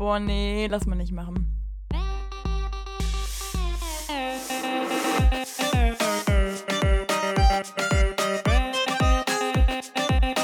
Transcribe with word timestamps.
Boah, 0.00 0.18
nee, 0.18 0.66
lass 0.66 0.86
mal 0.86 0.96
nicht 0.96 1.12
machen. 1.12 1.46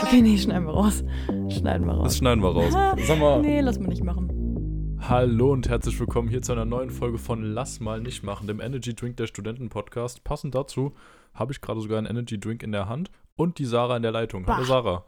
Okay, 0.02 0.20
nee, 0.20 0.36
schneiden 0.36 0.66
wir 0.66 0.74
raus. 0.74 1.02
Schneiden 1.48 1.86
wir 1.86 1.94
raus. 1.94 2.04
Das 2.04 2.18
schneiden 2.18 2.42
wir 2.42 2.50
raus. 2.50 2.70
Sag 3.06 3.18
mal. 3.18 3.40
Nee, 3.40 3.62
lass 3.62 3.78
mal 3.78 3.88
nicht 3.88 4.04
machen. 4.04 4.98
Hallo 5.00 5.52
und 5.52 5.66
herzlich 5.70 5.98
willkommen 5.98 6.28
hier 6.28 6.42
zu 6.42 6.52
einer 6.52 6.66
neuen 6.66 6.90
Folge 6.90 7.16
von 7.16 7.42
Lass 7.42 7.80
mal 7.80 8.02
nicht 8.02 8.22
machen, 8.22 8.46
dem 8.46 8.60
Energy 8.60 8.94
Drink 8.94 9.16
der 9.16 9.26
Studenten 9.26 9.70
Podcast. 9.70 10.22
Passend 10.22 10.54
dazu 10.54 10.92
habe 11.32 11.52
ich 11.54 11.62
gerade 11.62 11.80
sogar 11.80 11.96
einen 11.96 12.08
Energy 12.08 12.38
Drink 12.38 12.62
in 12.62 12.72
der 12.72 12.90
Hand 12.90 13.10
und 13.36 13.58
die 13.58 13.64
Sarah 13.64 13.96
in 13.96 14.02
der 14.02 14.12
Leitung. 14.12 14.46
Hallo 14.46 14.58
Bah. 14.58 14.64
Sarah. 14.66 15.04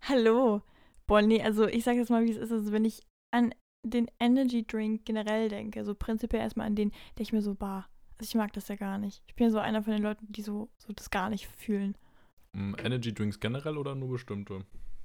Hallo. 0.00 0.62
Boah, 1.06 1.22
nee, 1.22 1.40
also 1.40 1.68
ich 1.68 1.84
sag 1.84 1.94
jetzt 1.94 2.10
mal, 2.10 2.24
wie 2.24 2.30
es 2.32 2.38
ist. 2.38 2.50
Also 2.50 2.72
wenn 2.72 2.84
ich 2.84 3.02
an 3.32 3.52
den 3.82 4.08
Energy 4.20 4.64
Drink 4.64 5.04
generell 5.04 5.48
denke, 5.48 5.84
so 5.84 5.94
prinzipiell 5.94 6.42
erstmal 6.42 6.68
an 6.68 6.76
den, 6.76 6.90
denke 6.90 7.22
ich 7.22 7.32
mir 7.32 7.42
so, 7.42 7.54
bah, 7.54 7.88
also 8.18 8.28
ich 8.28 8.34
mag 8.36 8.52
das 8.52 8.68
ja 8.68 8.76
gar 8.76 8.98
nicht. 8.98 9.22
Ich 9.26 9.34
bin 9.34 9.46
ja 9.46 9.50
so 9.50 9.58
einer 9.58 9.82
von 9.82 9.92
den 9.92 10.02
Leuten, 10.02 10.26
die 10.30 10.42
so, 10.42 10.68
so 10.78 10.92
das 10.92 11.10
gar 11.10 11.28
nicht 11.28 11.48
fühlen. 11.48 11.96
Mm, 12.52 12.74
Energy 12.78 13.12
Drinks 13.12 13.40
generell 13.40 13.76
oder 13.76 13.94
nur 13.96 14.10
bestimmte? 14.10 14.64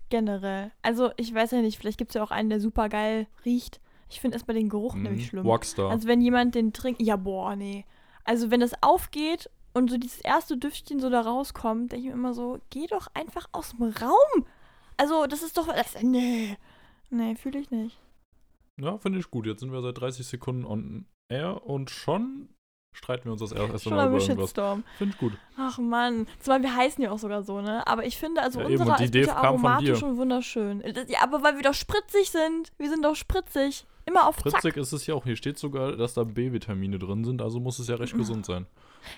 Generell. 0.09 0.71
Also 0.83 1.11
ich 1.17 1.33
weiß 1.33 1.51
ja 1.51 1.61
nicht, 1.61 1.79
vielleicht 1.79 1.97
gibt 1.97 2.11
es 2.11 2.15
ja 2.15 2.23
auch 2.23 2.31
einen, 2.31 2.49
der 2.49 2.59
super 2.59 2.89
geil 2.89 3.27
riecht. 3.43 3.81
Ich 4.09 4.21
finde 4.21 4.35
erstmal 4.35 4.55
den 4.55 4.69
Geruch 4.69 4.93
Mm, 4.93 5.03
nämlich 5.03 5.27
schlimm. 5.27 5.45
Rockstar. 5.45 5.89
Also 5.89 6.07
wenn 6.07 6.21
jemand 6.21 6.53
den 6.55 6.73
trinkt, 6.73 7.01
ja 7.01 7.15
boah, 7.15 7.55
nee. 7.55 7.85
Also 8.23 8.51
wenn 8.51 8.59
das 8.59 8.83
aufgeht 8.83 9.49
und 9.73 9.89
so 9.89 9.97
dieses 9.97 10.19
erste 10.21 10.57
Düftchen 10.57 10.99
so 10.99 11.09
da 11.09 11.21
rauskommt, 11.21 11.91
denke 11.91 12.07
ich 12.07 12.13
mir 12.13 12.19
immer 12.19 12.33
so, 12.33 12.59
geh 12.69 12.87
doch 12.87 13.07
einfach 13.13 13.47
aus 13.51 13.71
dem 13.71 13.83
Raum. 13.83 14.45
Also 14.97 15.25
das 15.25 15.41
ist 15.41 15.57
doch, 15.57 15.67
das, 15.67 16.01
nee. 16.03 16.55
Nee, 17.09 17.35
fühle 17.35 17.59
ich 17.59 17.71
nicht. 17.71 17.99
Ja, 18.79 18.97
finde 18.97 19.19
ich 19.19 19.29
gut. 19.31 19.45
Jetzt 19.45 19.59
sind 19.61 19.71
wir 19.71 19.81
seit 19.81 19.99
30 19.99 20.25
Sekunden 20.25 20.65
on 20.65 21.05
air 21.29 21.65
und 21.65 21.89
schon 21.89 22.49
streiten 22.93 23.25
wir 23.25 23.33
uns 23.33 23.41
das 23.41 23.51
erste 23.51 23.89
Mal 23.91 24.07
über 24.07 24.17
irgendwas. 24.17 24.45
Shitstorm. 24.49 24.83
Finde 24.97 25.13
ich 25.13 25.19
gut. 25.19 25.33
Ach 25.57 25.77
Mann. 25.77 26.25
Zumal 26.39 26.63
wir 26.63 26.75
heißen 26.75 27.03
ja 27.03 27.11
auch 27.11 27.19
sogar 27.19 27.43
so, 27.43 27.61
ne? 27.61 27.85
Aber 27.85 28.05
ich 28.05 28.17
finde, 28.17 28.41
also 28.41 28.59
Ja, 28.61 28.67
die 28.67 28.73
ist 28.73 28.81
Idee 29.01 29.19
bitte 29.21 29.33
kam 29.33 29.35
von 29.35 29.45
aromatisch 29.65 29.99
dir. 29.99 30.07
und 30.07 30.17
wunderschön. 30.17 30.81
Das- 30.93 31.07
Ja, 31.09 31.19
aber 31.21 31.43
weil 31.43 31.55
wir 31.57 31.63
doch 31.63 31.75
spritzig 31.75 32.31
sind. 32.31 32.71
Wir 32.79 32.89
sind 32.89 33.03
doch 33.05 33.15
spritzig. 33.15 33.85
Immer 34.05 34.25
auf 34.27 34.37
Zack. 34.37 34.57
Spritzig 34.59 34.77
ist 34.77 34.93
es 34.93 35.05
ja 35.05 35.13
auch. 35.15 35.25
Hier 35.25 35.35
steht 35.35 35.59
sogar, 35.59 35.95
dass 35.97 36.13
da 36.13 36.23
B-Vitamine 36.23 36.97
drin 36.97 37.23
sind, 37.25 37.41
also 37.41 37.59
muss 37.59 37.77
es 37.77 37.87
ja 37.89 37.95
recht 37.95 38.15
gesund 38.15 38.45
sein. 38.45 38.65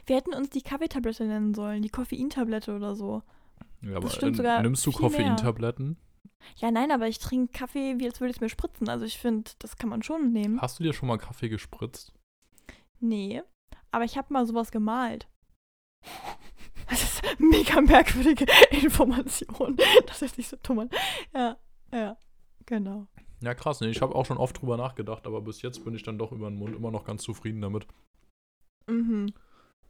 Wir 0.07 0.15
hätten 0.17 0.33
uns 0.33 0.49
die 0.49 0.61
Kaffeetablette 0.63 1.25
nennen 1.25 1.53
sollen. 1.53 1.81
Die 1.83 1.89
Koffeintablette 1.89 2.75
oder 2.75 2.95
so. 2.95 3.21
Ja, 3.81 3.97
aber 3.97 4.09
stimmt 4.09 4.33
äh, 4.33 4.37
sogar 4.37 4.61
nimmst 4.61 4.85
du 4.85 4.91
viel 4.91 5.09
mehr. 5.09 5.35
Ja, 6.57 6.71
nein, 6.71 6.91
aber 6.91 7.07
ich 7.07 7.19
trinke 7.19 7.51
Kaffee, 7.57 7.99
wie 7.99 8.05
als 8.05 8.19
würde 8.19 8.31
ich 8.31 8.37
es 8.37 8.41
mir 8.41 8.49
spritzen. 8.49 8.89
Also 8.89 9.05
ich 9.05 9.17
finde, 9.17 9.51
das 9.59 9.77
kann 9.77 9.89
man 9.89 10.03
schon 10.03 10.31
nehmen. 10.31 10.61
Hast 10.61 10.79
du 10.79 10.83
dir 10.83 10.93
schon 10.93 11.07
mal 11.07 11.17
Kaffee 11.17 11.49
gespritzt? 11.49 12.13
Nee, 12.99 13.41
aber 13.91 14.03
ich 14.03 14.17
habe 14.17 14.33
mal 14.33 14.45
sowas 14.45 14.71
gemalt. 14.71 15.27
Das 16.89 17.03
ist 17.03 17.23
eine 17.23 17.47
mega 17.49 17.81
merkwürdige 17.81 18.47
Information. 18.71 19.77
Das 20.07 20.23
ist 20.23 20.39
nicht 20.39 20.49
so 20.49 20.57
dumm. 20.63 20.89
Ja, 21.35 21.55
ja, 21.93 22.17
genau. 22.65 23.05
Ja, 23.41 23.53
krass, 23.53 23.79
ne? 23.79 23.89
Ich 23.89 24.01
habe 24.01 24.15
auch 24.15 24.25
schon 24.25 24.37
oft 24.37 24.59
drüber 24.59 24.75
nachgedacht, 24.75 25.27
aber 25.27 25.41
bis 25.41 25.61
jetzt 25.61 25.85
bin 25.85 25.93
ich 25.93 26.01
dann 26.01 26.17
doch 26.17 26.31
über 26.31 26.49
den 26.49 26.57
Mund 26.57 26.75
immer 26.75 26.89
noch 26.89 27.05
ganz 27.05 27.21
zufrieden 27.21 27.61
damit. 27.61 27.85
Mhm. 28.87 29.31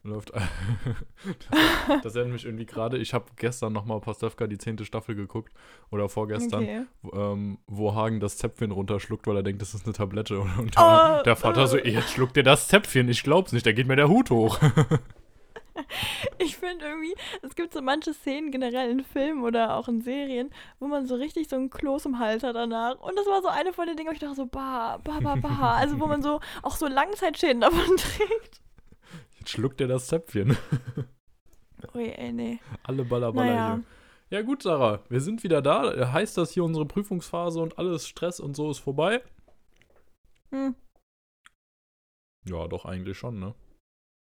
Läuft. 0.02 0.32
das, 2.02 2.14
erinnert 2.14 2.32
mich 2.34 2.44
irgendwie 2.46 2.64
gerade. 2.64 2.96
Ich 2.96 3.12
habe 3.12 3.26
gestern 3.36 3.74
nochmal 3.74 4.00
Pastewka 4.00 4.46
die 4.46 4.56
zehnte 4.56 4.86
Staffel 4.86 5.14
geguckt. 5.14 5.52
Oder 5.90 6.08
vorgestern, 6.08 6.62
Okay. 6.62 6.82
wo, 7.02 7.12
ähm, 7.12 7.58
wo 7.66 7.94
Hagen 7.94 8.18
das 8.18 8.38
Zäpfchen 8.38 8.70
runterschluckt, 8.70 9.26
weil 9.26 9.36
er 9.36 9.42
denkt, 9.42 9.60
das 9.60 9.74
ist 9.74 9.84
eine 9.84 9.92
Tablette. 9.92 10.40
Und, 10.40 10.58
und 10.58 10.74
Oh, 10.78 11.22
der, 11.22 11.36
Vater 11.36 11.66
so, 11.66 11.76
jetzt 11.76 12.12
schluckt 12.12 12.36
dir 12.36 12.42
das 12.42 12.68
Zäpfchen. 12.68 13.08
Ich 13.10 13.22
glaub's 13.22 13.52
nicht, 13.52 13.66
da 13.66 13.72
geht 13.72 13.86
mir 13.88 13.96
der 13.96 14.08
Hut 14.08 14.30
hoch. 14.30 14.58
Ich 16.38 16.56
finde 16.56 16.84
irgendwie, 16.84 17.14
es 17.42 17.54
gibt 17.54 17.72
so 17.72 17.80
manche 17.80 18.12
Szenen 18.12 18.50
generell 18.50 18.90
in 18.90 19.02
Filmen 19.02 19.44
oder 19.44 19.76
auch 19.76 19.88
in 19.88 20.02
Serien, 20.02 20.50
wo 20.78 20.86
man 20.86 21.06
so 21.06 21.14
richtig 21.14 21.48
so 21.48 21.56
einen 21.56 21.70
Kloß 21.70 22.06
im 22.06 22.18
Hals 22.18 22.42
hat 22.42 22.54
danach. 22.56 23.00
Und 23.00 23.16
das 23.16 23.26
war 23.26 23.40
so 23.40 23.48
eine 23.48 23.72
von 23.72 23.86
den 23.86 23.96
Dingen, 23.96 24.08
wo 24.10 24.12
ich 24.12 24.18
dachte 24.18 24.34
so, 24.34 24.46
bah, 24.46 24.98
bah, 25.02 25.20
bah, 25.22 25.36
bah. 25.36 25.76
Also 25.78 25.98
wo 25.98 26.06
man 26.06 26.22
so 26.22 26.40
auch 26.62 26.76
so 26.76 26.86
Langzeitschäden 26.86 27.60
davon 27.62 27.96
trägt. 27.96 28.60
Jetzt 29.40 29.50
schluckt 29.50 29.80
dir 29.80 29.88
das 29.88 30.06
Zäpfchen. 30.06 30.56
Ui, 31.94 32.04
ey, 32.10 32.32
nee. 32.32 32.58
Alle 32.82 33.04
Baller, 33.04 33.32
Baller 33.32 33.54
Naja. 33.54 33.74
hier. 34.28 34.38
Ja 34.38 34.42
gut, 34.42 34.62
Sarah, 34.62 35.00
wir 35.08 35.20
sind 35.20 35.42
wieder 35.42 35.60
da. 35.62 36.12
Heißt 36.12 36.38
das 36.38 36.52
hier, 36.52 36.62
unsere 36.62 36.86
Prüfungsphase 36.86 37.60
und 37.60 37.78
alles 37.78 38.06
Stress 38.06 38.38
und 38.38 38.54
so 38.54 38.70
ist 38.70 38.78
vorbei? 38.78 39.22
Hm. 40.50 40.74
Ja, 42.46 42.68
doch 42.68 42.84
eigentlich 42.84 43.18
schon, 43.18 43.40
ne? 43.40 43.54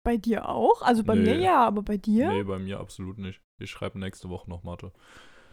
Bei 0.05 0.17
dir 0.17 0.49
auch? 0.49 0.81
Also 0.83 1.05
bei 1.05 1.15
mir 1.15 1.37
Nee. 1.37 1.45
ja, 1.45 1.67
aber 1.67 1.83
bei 1.83 1.97
dir? 1.99 2.33
Nee, 2.33 2.45
bei 2.45 2.59
mir 2.59 2.81
absolut 2.81 3.19
nicht. 3.19 3.43
Ich 3.59 3.71
schreibe 3.71 3.99
nächste 3.99 4.28
Woche 4.31 4.49
noch 4.49 4.62
Mathe. 4.62 4.93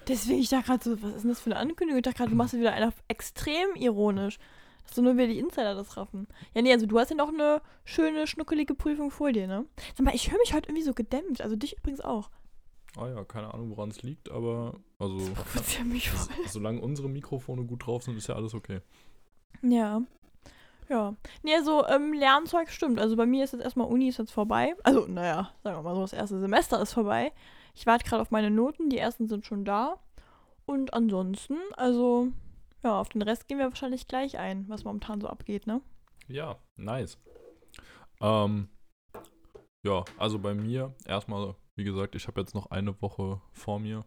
Deswegen, 0.07 0.39
ich 0.39 0.49
dachte 0.49 0.67
gerade 0.67 0.83
so, 0.83 1.01
was 1.03 1.15
ist 1.15 1.21
denn 1.23 1.31
das 1.31 1.39
für 1.41 1.49
eine 1.49 1.59
Ankündigung? 1.59 1.97
Ich 1.97 2.03
dachte 2.03 2.17
gerade, 2.19 2.29
du 2.29 2.35
machst 2.37 2.53
wieder 2.57 2.71
einer 2.73 2.93
extrem 3.07 3.75
ironisch. 3.75 4.37
Dass 4.85 4.95
so 4.95 5.01
nur 5.01 5.17
wir 5.17 5.27
die 5.27 5.39
Insider 5.39 5.75
das 5.75 5.97
raffen. 5.97 6.27
Ja, 6.53 6.61
nee, 6.61 6.71
also 6.71 6.85
du 6.85 6.99
hast 6.99 7.09
ja 7.09 7.15
noch 7.15 7.29
eine 7.29 7.61
schöne, 7.83 8.27
schnuckelige 8.27 8.75
Prüfung 8.75 9.11
vor 9.11 9.31
dir, 9.31 9.47
ne? 9.47 9.65
Sag 9.95 10.05
mal, 10.05 10.15
ich 10.15 10.31
höre 10.31 10.39
mich 10.39 10.53
heute 10.53 10.69
irgendwie 10.69 10.83
so 10.83 10.93
gedämpft. 10.93 11.41
Also 11.41 11.55
dich 11.55 11.77
übrigens 11.77 12.01
auch. 12.01 12.29
Ah 12.97 13.07
ja, 13.09 13.23
keine 13.25 13.53
Ahnung, 13.53 13.71
woran 13.71 13.89
es 13.89 14.03
liegt, 14.03 14.31
aber 14.31 14.75
also 14.99 15.17
Das 15.19 15.29
provoziert 15.31 15.85
mich 15.87 16.09
voll. 16.11 16.33
solange 16.47 16.79
unsere 16.79 17.09
Mikrofone 17.09 17.65
gut 17.65 17.85
drauf 17.85 18.03
sind, 18.03 18.15
ist 18.17 18.27
ja 18.27 18.35
alles 18.35 18.53
okay. 18.53 18.79
Ja. 19.61 20.01
Ja. 20.87 21.15
Nee, 21.43 21.55
also 21.55 21.85
ähm, 21.87 22.13
Lernzeug 22.13 22.69
stimmt. 22.69 22.99
Also 22.99 23.15
bei 23.15 23.25
mir 23.25 23.43
ist 23.43 23.53
jetzt 23.53 23.63
erstmal 23.63 23.87
Uni 23.87 24.07
ist 24.07 24.19
jetzt 24.19 24.31
vorbei. 24.31 24.75
Also, 24.83 25.07
naja, 25.07 25.51
sagen 25.63 25.77
wir 25.77 25.81
mal 25.83 25.95
so, 25.95 26.01
das 26.01 26.13
erste 26.13 26.39
Semester 26.39 26.79
ist 26.81 26.93
vorbei. 26.93 27.31
Ich 27.73 27.85
warte 27.85 28.07
gerade 28.07 28.21
auf 28.21 28.31
meine 28.31 28.51
Noten, 28.51 28.89
die 28.89 28.97
ersten 28.99 29.27
sind 29.27 29.45
schon 29.45 29.65
da. 29.65 29.97
Und 30.65 30.93
ansonsten, 30.93 31.57
also, 31.75 32.27
ja, 32.85 32.99
auf 32.99 33.09
den 33.09 33.21
Rest 33.23 33.47
gehen 33.47 33.57
wir 33.57 33.65
wahrscheinlich 33.65 34.07
gleich 34.07 34.37
ein, 34.37 34.69
was 34.69 34.83
momentan 34.83 35.19
so 35.19 35.27
abgeht, 35.27 35.67
ne? 35.67 35.81
Ja, 36.27 36.57
nice. 36.77 37.17
Ähm, 38.21 38.69
ja, 39.83 40.05
also 40.17 40.39
bei 40.39 40.53
mir 40.53 40.93
erstmal, 41.05 41.55
wie 41.75 41.83
gesagt, 41.83 42.15
ich 42.15 42.27
habe 42.27 42.39
jetzt 42.41 42.55
noch 42.55 42.67
eine 42.71 43.01
Woche 43.01 43.41
vor 43.51 43.79
mir, 43.79 44.05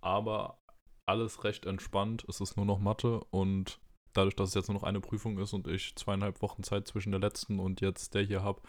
aber 0.00 0.58
alles 1.04 1.44
recht 1.44 1.66
entspannt. 1.66 2.24
Es 2.28 2.40
ist 2.40 2.56
nur 2.56 2.64
noch 2.66 2.78
Mathe 2.78 3.20
und 3.30 3.80
dadurch, 4.12 4.36
dass 4.36 4.50
es 4.50 4.54
jetzt 4.54 4.68
nur 4.68 4.76
noch 4.76 4.84
eine 4.84 5.00
Prüfung 5.00 5.38
ist 5.38 5.52
und 5.52 5.66
ich 5.66 5.94
zweieinhalb 5.96 6.42
Wochen 6.42 6.62
Zeit 6.62 6.86
zwischen 6.86 7.10
der 7.10 7.20
letzten 7.20 7.58
und 7.58 7.80
jetzt 7.80 8.14
der 8.14 8.22
hier 8.22 8.42
habe, 8.42 8.62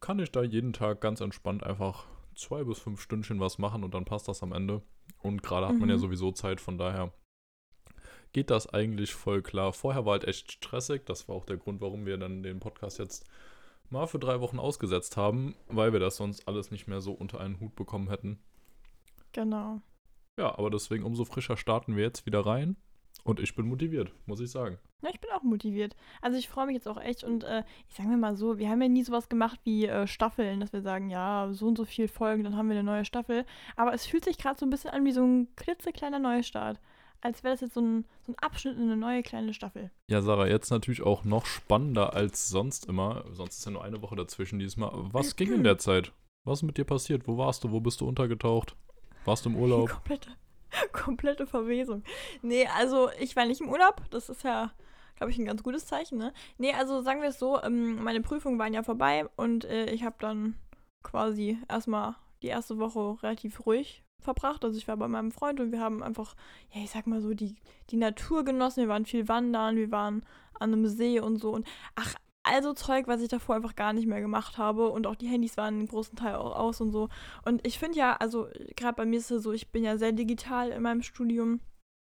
kann 0.00 0.18
ich 0.18 0.32
da 0.32 0.42
jeden 0.42 0.72
Tag 0.72 1.00
ganz 1.00 1.20
entspannt 1.20 1.64
einfach 1.64 2.06
zwei 2.34 2.64
bis 2.64 2.78
fünf 2.78 3.00
Stündchen 3.00 3.40
was 3.40 3.58
machen 3.58 3.84
und 3.84 3.94
dann 3.94 4.04
passt 4.04 4.28
das 4.28 4.42
am 4.42 4.52
Ende. 4.52 4.82
Und 5.22 5.42
gerade 5.42 5.66
hat 5.68 5.78
man 5.80 5.88
ja 5.88 5.96
Mhm. 5.96 6.00
sowieso 6.00 6.32
Zeit, 6.32 6.60
von 6.60 6.78
daher 6.78 7.12
geht 8.34 8.50
das 8.50 8.72
eigentlich 8.74 9.14
voll 9.14 9.40
klar. 9.40 9.72
Vorher 9.72 10.04
war 10.04 10.12
halt 10.12 10.24
echt 10.24 10.52
stressig. 10.52 11.06
Das 11.06 11.28
war 11.28 11.36
auch 11.36 11.46
der 11.46 11.56
Grund, 11.56 11.80
warum 11.80 12.04
wir 12.04 12.18
dann 12.18 12.42
den 12.42 12.60
Podcast 12.60 12.98
jetzt 12.98 13.24
mal 13.88 14.06
für 14.06 14.18
drei 14.18 14.40
Wochen 14.40 14.58
ausgesetzt 14.58 15.16
haben, 15.16 15.54
weil 15.68 15.92
wir 15.92 16.00
das 16.00 16.16
sonst 16.16 16.46
alles 16.46 16.70
nicht 16.70 16.86
mehr 16.86 17.00
so 17.00 17.12
unter 17.12 17.40
einen 17.40 17.60
Hut 17.60 17.74
bekommen 17.76 18.10
hätten. 18.10 18.38
Genau. 19.32 19.80
Ja, 20.36 20.58
aber 20.58 20.68
deswegen 20.68 21.04
umso 21.04 21.24
frischer 21.24 21.56
starten 21.56 21.96
wir 21.96 22.02
jetzt 22.02 22.26
wieder 22.26 22.44
rein. 22.44 22.76
Und 23.22 23.40
ich 23.40 23.54
bin 23.54 23.66
motiviert, 23.66 24.12
muss 24.26 24.40
ich 24.40 24.50
sagen. 24.50 24.78
Ja, 25.02 25.10
ich 25.10 25.20
bin 25.20 25.30
auch 25.30 25.42
motiviert. 25.42 25.94
Also 26.20 26.36
ich 26.36 26.48
freue 26.48 26.66
mich 26.66 26.74
jetzt 26.74 26.88
auch 26.88 27.00
echt 27.00 27.24
und 27.24 27.44
äh, 27.44 27.62
ich 27.88 27.94
sage 27.94 28.08
mir 28.08 28.16
mal 28.16 28.36
so, 28.36 28.58
wir 28.58 28.68
haben 28.68 28.82
ja 28.82 28.88
nie 28.88 29.04
sowas 29.04 29.28
gemacht 29.28 29.60
wie 29.64 29.86
äh, 29.86 30.06
Staffeln, 30.06 30.60
dass 30.60 30.72
wir 30.72 30.82
sagen, 30.82 31.08
ja, 31.08 31.48
so 31.52 31.68
und 31.68 31.78
so 31.78 31.84
viel 31.84 32.08
Folgen, 32.08 32.42
dann 32.42 32.56
haben 32.56 32.68
wir 32.68 32.76
eine 32.76 32.84
neue 32.84 33.04
Staffel. 33.04 33.46
Aber 33.76 33.94
es 33.94 34.04
fühlt 34.04 34.24
sich 34.24 34.36
gerade 34.36 34.58
so 34.58 34.66
ein 34.66 34.70
bisschen 34.70 34.90
an 34.90 35.04
wie 35.04 35.12
so 35.12 35.22
ein 35.22 35.48
klitzekleiner 35.54 36.18
Neustart. 36.18 36.80
Als 37.24 37.42
wäre 37.42 37.54
das 37.54 37.62
jetzt 37.62 37.72
so 37.72 37.80
ein, 37.80 38.04
so 38.26 38.32
ein 38.32 38.38
Abschnitt 38.38 38.76
in 38.76 38.82
eine 38.82 38.98
neue 38.98 39.22
kleine 39.22 39.54
Staffel. 39.54 39.90
Ja, 40.10 40.20
Sarah, 40.20 40.46
jetzt 40.46 40.68
natürlich 40.68 41.00
auch 41.00 41.24
noch 41.24 41.46
spannender 41.46 42.12
als 42.12 42.50
sonst 42.50 42.84
immer. 42.84 43.24
Sonst 43.32 43.58
ist 43.58 43.64
ja 43.64 43.70
nur 43.70 43.82
eine 43.82 44.02
Woche 44.02 44.14
dazwischen 44.14 44.58
diesmal. 44.58 44.90
Was 44.92 45.34
ging 45.34 45.50
in 45.50 45.64
der 45.64 45.78
Zeit? 45.78 46.12
Was 46.44 46.58
ist 46.58 46.64
mit 46.64 46.76
dir 46.76 46.84
passiert? 46.84 47.26
Wo 47.26 47.38
warst 47.38 47.64
du? 47.64 47.70
Wo 47.70 47.80
bist 47.80 48.02
du 48.02 48.06
untergetaucht? 48.06 48.76
Warst 49.24 49.46
du 49.46 49.48
im 49.48 49.56
Urlaub? 49.56 49.88
Komplette, 49.94 50.28
komplette 50.92 51.46
Verwesung. 51.46 52.02
Nee, 52.42 52.68
also 52.76 53.08
ich 53.18 53.34
war 53.36 53.46
nicht 53.46 53.62
im 53.62 53.70
Urlaub. 53.70 54.02
Das 54.10 54.28
ist 54.28 54.44
ja, 54.44 54.72
glaube 55.16 55.30
ich, 55.30 55.38
ein 55.38 55.46
ganz 55.46 55.62
gutes 55.62 55.86
Zeichen, 55.86 56.18
ne? 56.18 56.34
Nee, 56.58 56.74
also 56.74 57.00
sagen 57.00 57.22
wir 57.22 57.30
es 57.30 57.38
so, 57.38 57.62
ähm, 57.62 58.04
meine 58.04 58.20
Prüfungen 58.20 58.58
waren 58.58 58.74
ja 58.74 58.82
vorbei 58.82 59.26
und 59.36 59.64
äh, 59.64 59.86
ich 59.86 60.04
habe 60.04 60.16
dann 60.18 60.56
quasi 61.02 61.58
erstmal 61.70 62.16
die 62.42 62.48
erste 62.48 62.78
Woche 62.78 63.22
relativ 63.22 63.64
ruhig 63.64 64.03
verbracht. 64.24 64.64
Also 64.64 64.76
ich 64.78 64.88
war 64.88 64.96
bei 64.96 65.08
meinem 65.08 65.30
Freund 65.30 65.60
und 65.60 65.72
wir 65.72 65.80
haben 65.80 66.02
einfach, 66.02 66.34
ja, 66.72 66.82
ich 66.82 66.90
sag 66.90 67.06
mal 67.06 67.20
so, 67.20 67.34
die, 67.34 67.56
die 67.90 67.96
Natur 67.96 68.44
genossen. 68.44 68.82
Wir 68.82 68.88
waren 68.88 69.06
viel 69.06 69.28
wandern, 69.28 69.76
wir 69.76 69.90
waren 69.90 70.24
an 70.58 70.72
einem 70.72 70.86
See 70.86 71.20
und 71.20 71.38
so. 71.38 71.50
Und 71.52 71.66
ach, 71.94 72.14
also 72.44 72.74
Zeug, 72.74 73.08
was 73.08 73.22
ich 73.22 73.28
davor 73.28 73.56
einfach 73.56 73.74
gar 73.74 73.92
nicht 73.92 74.06
mehr 74.06 74.20
gemacht 74.20 74.58
habe. 74.58 74.90
Und 74.90 75.06
auch 75.06 75.16
die 75.16 75.28
Handys 75.28 75.56
waren 75.56 75.74
einen 75.74 75.88
großen 75.88 76.16
Teil 76.16 76.34
auch 76.36 76.54
aus 76.56 76.80
und 76.80 76.92
so. 76.92 77.08
Und 77.44 77.66
ich 77.66 77.78
finde 77.78 77.98
ja, 77.98 78.16
also 78.16 78.48
gerade 78.76 78.96
bei 78.96 79.06
mir 79.06 79.18
ist 79.18 79.30
es 79.30 79.42
so, 79.42 79.52
ich 79.52 79.70
bin 79.70 79.84
ja 79.84 79.96
sehr 79.98 80.12
digital 80.12 80.70
in 80.70 80.82
meinem 80.82 81.02
Studium. 81.02 81.60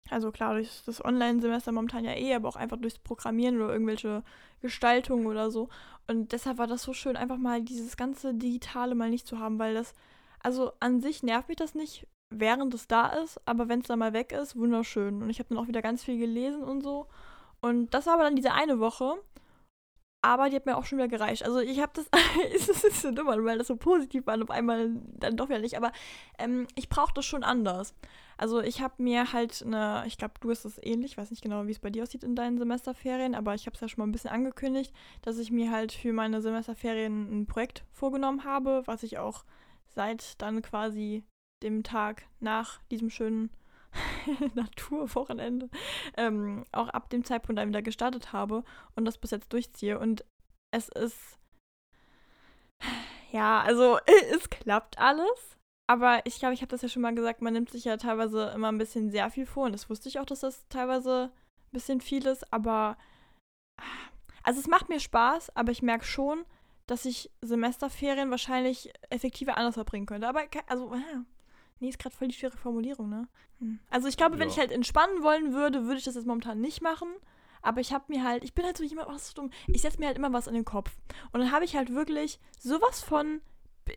Also 0.09 0.31
klar, 0.31 0.53
durch 0.53 0.81
das 0.85 1.03
Online-Semester 1.03 1.71
momentan 1.71 2.05
ja 2.05 2.13
eh, 2.13 2.33
aber 2.33 2.47
auch 2.47 2.55
einfach 2.55 2.77
durchs 2.77 2.99
Programmieren 2.99 3.61
oder 3.61 3.73
irgendwelche 3.73 4.23
Gestaltungen 4.61 5.27
oder 5.27 5.51
so. 5.51 5.69
Und 6.07 6.31
deshalb 6.31 6.57
war 6.57 6.67
das 6.67 6.83
so 6.83 6.93
schön, 6.93 7.15
einfach 7.15 7.37
mal 7.37 7.61
dieses 7.61 7.97
ganze 7.97 8.33
Digitale 8.33 8.95
mal 8.95 9.09
nicht 9.09 9.27
zu 9.27 9.39
haben, 9.39 9.59
weil 9.59 9.75
das, 9.75 9.93
also 10.41 10.71
an 10.79 11.01
sich 11.01 11.23
nervt 11.23 11.49
mich 11.49 11.57
das 11.57 11.75
nicht, 11.75 12.07
während 12.29 12.73
es 12.73 12.87
da 12.87 13.07
ist, 13.07 13.39
aber 13.45 13.69
wenn 13.69 13.81
es 13.81 13.87
dann 13.87 13.99
mal 13.99 14.13
weg 14.13 14.31
ist, 14.31 14.55
wunderschön. 14.55 15.21
Und 15.21 15.29
ich 15.29 15.39
habe 15.39 15.49
dann 15.49 15.57
auch 15.57 15.67
wieder 15.67 15.81
ganz 15.81 16.03
viel 16.03 16.17
gelesen 16.17 16.63
und 16.63 16.81
so. 16.81 17.07
Und 17.61 17.93
das 17.93 18.05
war 18.05 18.13
aber 18.13 18.23
dann 18.23 18.35
diese 18.35 18.53
eine 18.53 18.79
Woche. 18.79 19.15
Aber 20.21 20.49
die 20.49 20.57
hat 20.57 20.65
mir 20.65 20.75
auch 20.75 20.85
schon 20.85 20.97
wieder 20.97 21.07
gereicht. 21.07 21.45
Also 21.45 21.59
ich 21.59 21.79
habe 21.79 21.93
das, 21.95 22.09
es 22.53 22.67
ist 22.83 23.01
so 23.01 23.11
dumm, 23.11 23.27
weil 23.27 23.57
das 23.57 23.67
so 23.67 23.77
positiv 23.77 24.27
war 24.27 24.33
und 24.33 24.43
auf 24.43 24.51
einmal 24.51 24.91
dann 25.17 25.37
doch 25.37 25.47
wieder 25.47 25.59
nicht. 25.59 25.77
Aber 25.77 25.93
ähm, 26.37 26.67
ich 26.75 26.89
brauche 26.89 27.13
das 27.13 27.25
schon 27.25 27.43
anders. 27.43 27.95
Also 28.37 28.61
ich 28.61 28.81
habe 28.81 29.01
mir 29.01 29.31
halt 29.33 29.63
eine, 29.65 30.03
ich 30.07 30.17
glaube, 30.17 30.33
du 30.41 30.49
hast 30.49 30.65
es 30.65 30.77
ähnlich, 30.81 31.11
ich 31.11 31.17
weiß 31.17 31.29
nicht 31.29 31.41
genau, 31.41 31.67
wie 31.67 31.71
es 31.71 31.79
bei 31.79 31.89
dir 31.89 32.03
aussieht 32.03 32.23
in 32.23 32.35
deinen 32.35 32.57
Semesterferien, 32.57 33.35
aber 33.35 33.53
ich 33.53 33.65
habe 33.65 33.75
es 33.75 33.81
ja 33.81 33.89
schon 33.89 34.01
mal 34.01 34.07
ein 34.07 34.13
bisschen 34.13 34.29
angekündigt, 34.29 34.93
dass 35.21 35.37
ich 35.37 35.51
mir 35.51 35.71
halt 35.71 35.91
für 35.91 36.13
meine 36.13 36.41
Semesterferien 36.41 37.41
ein 37.41 37.47
Projekt 37.47 37.83
vorgenommen 37.91 38.45
habe, 38.45 38.83
was 38.85 39.03
ich 39.03 39.17
auch 39.17 39.43
seit 39.99 40.41
dann 40.41 40.61
quasi 40.61 41.25
dem 41.61 41.83
Tag 41.83 42.23
nach 42.39 42.81
diesem 42.83 43.09
schönen 43.09 43.49
Naturwochenende 44.55 45.69
ähm, 46.15 46.63
auch 46.71 46.87
ab 46.87 47.09
dem 47.09 47.25
Zeitpunkt 47.25 47.59
dann 47.59 47.67
wieder 47.67 47.81
gestartet 47.81 48.31
habe 48.31 48.63
und 48.95 49.03
das 49.03 49.17
bis 49.17 49.31
jetzt 49.31 49.51
durchziehe. 49.51 49.99
Und 49.99 50.23
es 50.71 50.87
ist. 50.87 51.37
Ja, 53.33 53.59
also 53.59 53.99
es 54.31 54.49
klappt 54.49 54.97
alles. 54.99 55.57
Aber 55.89 56.21
ich 56.25 56.39
glaube, 56.39 56.53
ich 56.53 56.61
habe 56.61 56.69
das 56.69 56.81
ja 56.81 56.87
schon 56.87 57.01
mal 57.01 57.13
gesagt, 57.13 57.41
man 57.41 57.51
nimmt 57.51 57.69
sich 57.69 57.83
ja 57.83 57.97
teilweise 57.97 58.51
immer 58.55 58.71
ein 58.71 58.77
bisschen 58.77 59.11
sehr 59.11 59.29
viel 59.29 59.45
vor. 59.45 59.65
Und 59.65 59.73
das 59.73 59.89
wusste 59.89 60.07
ich 60.07 60.19
auch, 60.19 60.25
dass 60.25 60.39
das 60.39 60.65
teilweise 60.69 61.29
ein 61.33 61.71
bisschen 61.73 61.99
viel 61.99 62.25
ist. 62.25 62.53
Aber. 62.53 62.97
Also 64.43 64.61
es 64.61 64.67
macht 64.67 64.87
mir 64.87 65.01
Spaß, 65.01 65.53
aber 65.57 65.73
ich 65.73 65.81
merke 65.81 66.05
schon, 66.05 66.45
dass 66.89 67.05
ich 67.05 67.29
Semesterferien 67.41 68.31
wahrscheinlich 68.31 68.91
effektiver 69.09 69.57
anders 69.57 69.75
verbringen 69.75 70.05
könnte. 70.05 70.27
Aber 70.27 70.41
also, 70.67 70.91
Nee, 71.79 71.89
ist 71.89 71.99
gerade 71.99 72.15
voll 72.15 72.27
die 72.27 72.35
schwere 72.35 72.57
Formulierung, 72.57 73.09
ne? 73.09 73.27
Hm. 73.59 73.79
Also 73.89 74.07
ich 74.07 74.17
glaube, 74.17 74.35
ja. 74.35 74.41
wenn 74.41 74.49
ich 74.49 74.59
halt 74.59 74.71
entspannen 74.71 75.23
wollen 75.23 75.53
würde, 75.53 75.85
würde 75.85 75.97
ich 75.97 76.03
das 76.03 76.15
jetzt 76.15 76.27
momentan 76.27 76.59
nicht 76.59 76.81
machen. 76.81 77.07
Aber 77.61 77.81
ich 77.81 77.93
habe 77.93 78.05
mir 78.07 78.23
halt, 78.23 78.43
ich 78.43 78.53
bin 78.53 78.65
halt 78.65 78.77
so 78.77 78.83
jemand, 78.83 79.09
was 79.09 79.29
so 79.29 79.33
dumm. 79.33 79.51
Ich 79.67 79.81
setze 79.81 79.99
mir 79.99 80.07
halt 80.07 80.17
immer 80.17 80.31
was 80.31 80.47
in 80.47 80.53
den 80.53 80.65
Kopf. 80.65 80.91
Und 81.31 81.41
dann 81.41 81.51
habe 81.51 81.65
ich 81.65 81.75
halt 81.75 81.93
wirklich 81.93 82.39
sowas 82.57 83.01
von, 83.01 83.41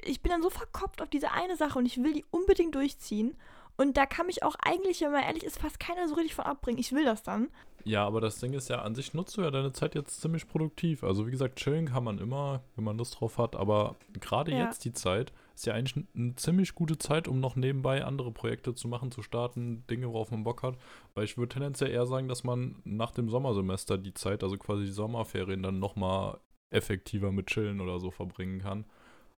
ich 0.05 0.21
bin 0.21 0.31
dann 0.31 0.43
so 0.43 0.51
verkopft 0.51 1.03
auf 1.03 1.11
diese 1.11 1.33
eine 1.33 1.57
Sache 1.57 1.79
und 1.79 1.87
ich 1.87 2.03
will 2.03 2.13
die 2.13 2.25
unbedingt 2.31 2.75
durchziehen. 2.75 3.37
Und 3.77 3.97
da 3.97 4.07
kann 4.07 4.27
mich 4.27 4.43
auch 4.43 4.57
eigentlich, 4.57 5.01
wenn 5.01 5.13
man 5.13 5.23
ehrlich 5.23 5.45
ist, 5.45 5.59
fast 5.59 5.81
keiner 5.81 6.09
so 6.09 6.15
richtig 6.15 6.35
von 6.35 6.45
abbringen. 6.45 6.79
Ich 6.79 6.93
will 6.93 7.05
das 7.05 7.23
dann. 7.23 7.49
Ja, 7.85 8.07
aber 8.07 8.21
das 8.21 8.39
Ding 8.39 8.53
ist 8.53 8.69
ja, 8.69 8.83
an 8.83 8.95
sich 8.95 9.15
nutzt 9.15 9.37
du 9.37 9.43
ja 9.43 9.51
deine 9.51 9.73
Zeit 9.73 9.95
jetzt 9.95 10.21
ziemlich 10.21 10.47
produktiv. 10.47 11.03
Also 11.05 11.27
wie 11.27 11.31
gesagt, 11.31 11.57
chillen 11.57 11.87
kann 11.87 12.05
man 12.05 12.19
immer, 12.19 12.63
wenn 12.77 12.85
man 12.85 12.99
Lust 12.99 13.21
drauf 13.21 13.39
hat. 13.39 13.57
Aber 13.57 13.97
gerade 14.21 14.53
ja. 14.53 14.65
jetzt 14.65 14.85
die 14.85 14.93
Zeit, 14.93 15.33
ist 15.55 15.67
ja 15.67 15.75
eigentlich 15.75 16.07
eine 16.15 16.35
ziemlich 16.37 16.75
gute 16.75 16.99
Zeit, 16.99 17.29
um 17.29 17.41
noch 17.41 17.57
nebenbei 17.57 18.05
andere 18.05 18.33
Projekte 18.33 18.75
zu 18.75 18.89
machen, 18.89 19.11
zu 19.11 19.23
starten, 19.23 19.85
Dinge, 19.89 20.13
worauf 20.13 20.31
man 20.31 20.45
Bock 20.45 20.63
hat. 20.63 20.77
Weil 21.15 21.25
ich 21.25 21.37
würde 21.37 21.53
tendenziell 21.55 21.91
eher 21.91 22.07
sagen, 22.07 22.29
dass 22.29 22.45
man 22.45 22.77
nach 22.85 23.11
dem 23.11 23.29
Sommersemester 23.29 23.99
die 23.99 24.15
Zeit, 24.15 24.43
also 24.43 24.57
quasi 24.57 24.85
die 24.85 24.93
Sommerferien, 24.93 25.63
dann 25.63 25.79
nochmal 25.79 26.39
effektiver 26.71 27.33
mit 27.33 27.47
Chillen 27.47 27.81
oder 27.81 28.01
so 28.01 28.11
verbringen 28.11 28.61
kann, 28.61 28.85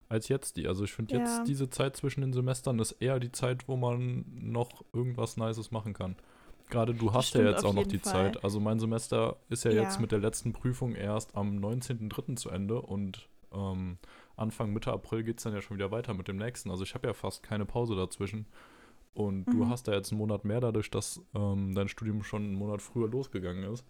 als 0.08 0.28
jetzt 0.28 0.56
die. 0.56 0.68
Also 0.68 0.84
ich 0.84 0.92
finde 0.92 1.16
jetzt 1.16 1.38
ja. 1.38 1.44
diese 1.44 1.68
Zeit 1.70 1.96
zwischen 1.96 2.20
den 2.20 2.32
Semestern 2.32 2.78
ist 2.78 2.92
eher 2.92 3.18
die 3.18 3.32
Zeit, 3.32 3.68
wo 3.68 3.76
man 3.76 4.24
noch 4.34 4.84
irgendwas 4.92 5.36
Nices 5.36 5.70
machen 5.70 5.94
kann. 5.94 6.16
Gerade 6.74 6.94
du 6.94 7.12
hast 7.12 7.34
ja 7.34 7.42
jetzt 7.42 7.64
auch 7.64 7.72
noch 7.72 7.86
die 7.86 7.98
Fall. 7.98 8.32
Zeit. 8.32 8.44
Also 8.44 8.60
mein 8.60 8.78
Semester 8.78 9.36
ist 9.48 9.64
ja, 9.64 9.70
ja, 9.70 9.82
jetzt 9.82 10.00
mit 10.00 10.12
der 10.12 10.18
letzten 10.18 10.52
Prüfung 10.52 10.94
erst 10.94 11.34
am 11.36 11.58
19.03. 11.58 12.36
zu 12.36 12.50
Ende 12.50 12.80
und 12.80 13.28
ähm, 13.52 13.98
Anfang, 14.36 14.72
Mitte 14.72 14.92
April 14.92 15.22
geht 15.22 15.38
es 15.38 15.44
dann 15.44 15.54
ja 15.54 15.62
schon 15.62 15.76
wieder 15.76 15.90
weiter 15.90 16.14
mit 16.14 16.28
dem 16.28 16.36
nächsten. 16.36 16.70
Also 16.70 16.82
ich 16.82 16.94
habe 16.94 17.06
ja 17.06 17.14
fast 17.14 17.42
keine 17.42 17.64
Pause 17.64 17.94
dazwischen. 17.94 18.46
Und 19.14 19.46
mhm. 19.46 19.52
du 19.52 19.68
hast 19.68 19.86
da 19.86 19.92
jetzt 19.92 20.10
einen 20.10 20.18
Monat 20.18 20.44
mehr 20.44 20.60
dadurch, 20.60 20.90
dass 20.90 21.20
ähm, 21.34 21.74
dein 21.74 21.88
Studium 21.88 22.24
schon 22.24 22.42
einen 22.42 22.54
Monat 22.56 22.82
früher 22.82 23.08
losgegangen 23.08 23.72
ist. 23.72 23.84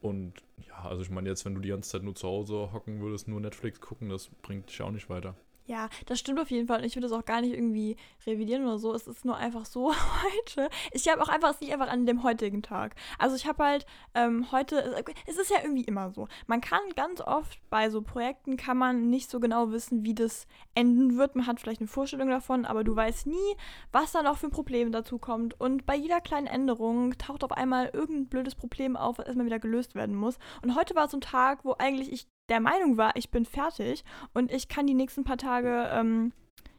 Und 0.00 0.34
ja, 0.66 0.82
also 0.82 1.02
ich 1.02 1.10
meine, 1.10 1.28
jetzt, 1.28 1.44
wenn 1.44 1.54
du 1.54 1.60
die 1.60 1.68
ganze 1.68 1.90
Zeit 1.90 2.02
nur 2.02 2.14
zu 2.14 2.26
Hause 2.26 2.72
hocken 2.72 3.00
würdest, 3.00 3.28
nur 3.28 3.40
Netflix 3.40 3.80
gucken, 3.80 4.08
das 4.08 4.28
bringt 4.42 4.68
dich 4.68 4.82
auch 4.82 4.90
nicht 4.90 5.08
weiter. 5.08 5.36
Ja, 5.70 5.88
das 6.06 6.18
stimmt 6.18 6.40
auf 6.40 6.50
jeden 6.50 6.66
Fall. 6.66 6.80
Und 6.80 6.84
ich 6.84 6.96
würde 6.96 7.06
das 7.06 7.16
auch 7.16 7.24
gar 7.24 7.40
nicht 7.40 7.54
irgendwie 7.54 7.96
revidieren 8.26 8.64
oder 8.64 8.80
so. 8.80 8.92
Es 8.92 9.06
ist 9.06 9.24
nur 9.24 9.36
einfach 9.36 9.64
so 9.64 9.94
heute. 10.24 10.68
Ich 10.90 11.08
habe 11.08 11.22
auch 11.22 11.28
einfach, 11.28 11.50
es 11.50 11.60
liegt 11.60 11.72
einfach 11.72 11.88
an 11.88 12.06
dem 12.06 12.24
heutigen 12.24 12.60
Tag. 12.60 12.96
Also 13.20 13.36
ich 13.36 13.46
habe 13.46 13.62
halt 13.62 13.86
ähm, 14.16 14.50
heute, 14.50 15.00
es 15.28 15.38
ist 15.38 15.48
ja 15.48 15.58
irgendwie 15.62 15.84
immer 15.84 16.10
so. 16.10 16.26
Man 16.48 16.60
kann 16.60 16.80
ganz 16.96 17.20
oft 17.20 17.60
bei 17.70 17.88
so 17.88 18.02
Projekten, 18.02 18.56
kann 18.56 18.78
man 18.78 19.10
nicht 19.10 19.30
so 19.30 19.38
genau 19.38 19.70
wissen, 19.70 20.02
wie 20.02 20.12
das 20.12 20.48
enden 20.74 21.16
wird. 21.16 21.36
Man 21.36 21.46
hat 21.46 21.60
vielleicht 21.60 21.80
eine 21.80 21.86
Vorstellung 21.86 22.30
davon, 22.30 22.64
aber 22.64 22.82
du 22.82 22.96
weißt 22.96 23.28
nie, 23.28 23.56
was 23.92 24.10
da 24.10 24.24
noch 24.24 24.38
für 24.38 24.48
ein 24.48 24.50
Problem 24.50 24.90
dazu 24.90 25.18
kommt. 25.18 25.60
Und 25.60 25.86
bei 25.86 25.94
jeder 25.94 26.20
kleinen 26.20 26.48
Änderung 26.48 27.16
taucht 27.16 27.44
auf 27.44 27.52
einmal 27.52 27.90
irgendein 27.92 28.26
blödes 28.26 28.56
Problem 28.56 28.96
auf, 28.96 29.18
was 29.18 29.26
erstmal 29.26 29.46
wieder 29.46 29.60
gelöst 29.60 29.94
werden 29.94 30.16
muss. 30.16 30.36
Und 30.62 30.74
heute 30.74 30.96
war 30.96 31.06
so 31.06 31.18
ein 31.18 31.20
Tag, 31.20 31.64
wo 31.64 31.76
eigentlich 31.78 32.10
ich 32.10 32.26
der 32.50 32.60
Meinung 32.60 32.96
war, 32.96 33.16
ich 33.16 33.30
bin 33.30 33.46
fertig 33.46 34.04
und 34.34 34.52
ich 34.52 34.68
kann 34.68 34.86
die 34.86 34.94
nächsten 34.94 35.24
paar 35.24 35.38
Tage, 35.38 35.88
ähm, 35.92 36.32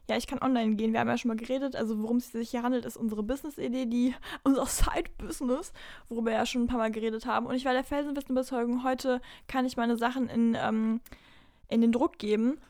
ja, 0.08 0.16
ich 0.16 0.26
kann 0.26 0.42
online 0.42 0.76
gehen. 0.76 0.92
Wir 0.92 1.00
haben 1.00 1.08
ja 1.08 1.16
schon 1.16 1.30
mal 1.30 1.36
geredet. 1.36 1.74
Also, 1.74 2.02
worum 2.02 2.18
es 2.18 2.32
sich 2.32 2.50
hier 2.50 2.62
handelt, 2.62 2.84
ist 2.84 2.96
unsere 2.96 3.22
Business-Idee, 3.22 3.86
die 3.86 4.14
unser 4.44 4.66
Side-Business, 4.66 5.72
worüber 6.08 6.30
wir 6.30 6.38
ja 6.38 6.46
schon 6.46 6.62
ein 6.62 6.66
paar 6.66 6.78
Mal 6.78 6.90
geredet 6.90 7.26
haben. 7.26 7.46
Und 7.46 7.54
ich 7.54 7.64
war 7.64 7.72
der 7.72 7.84
felsenfesten 7.84 8.34
Überzeugung, 8.34 8.84
heute 8.84 9.20
kann 9.48 9.64
ich 9.64 9.76
meine 9.76 9.96
Sachen 9.96 10.28
in, 10.28 10.56
ähm, 10.60 11.00
in 11.68 11.80
den 11.80 11.92
Druck 11.92 12.18
geben. 12.18 12.60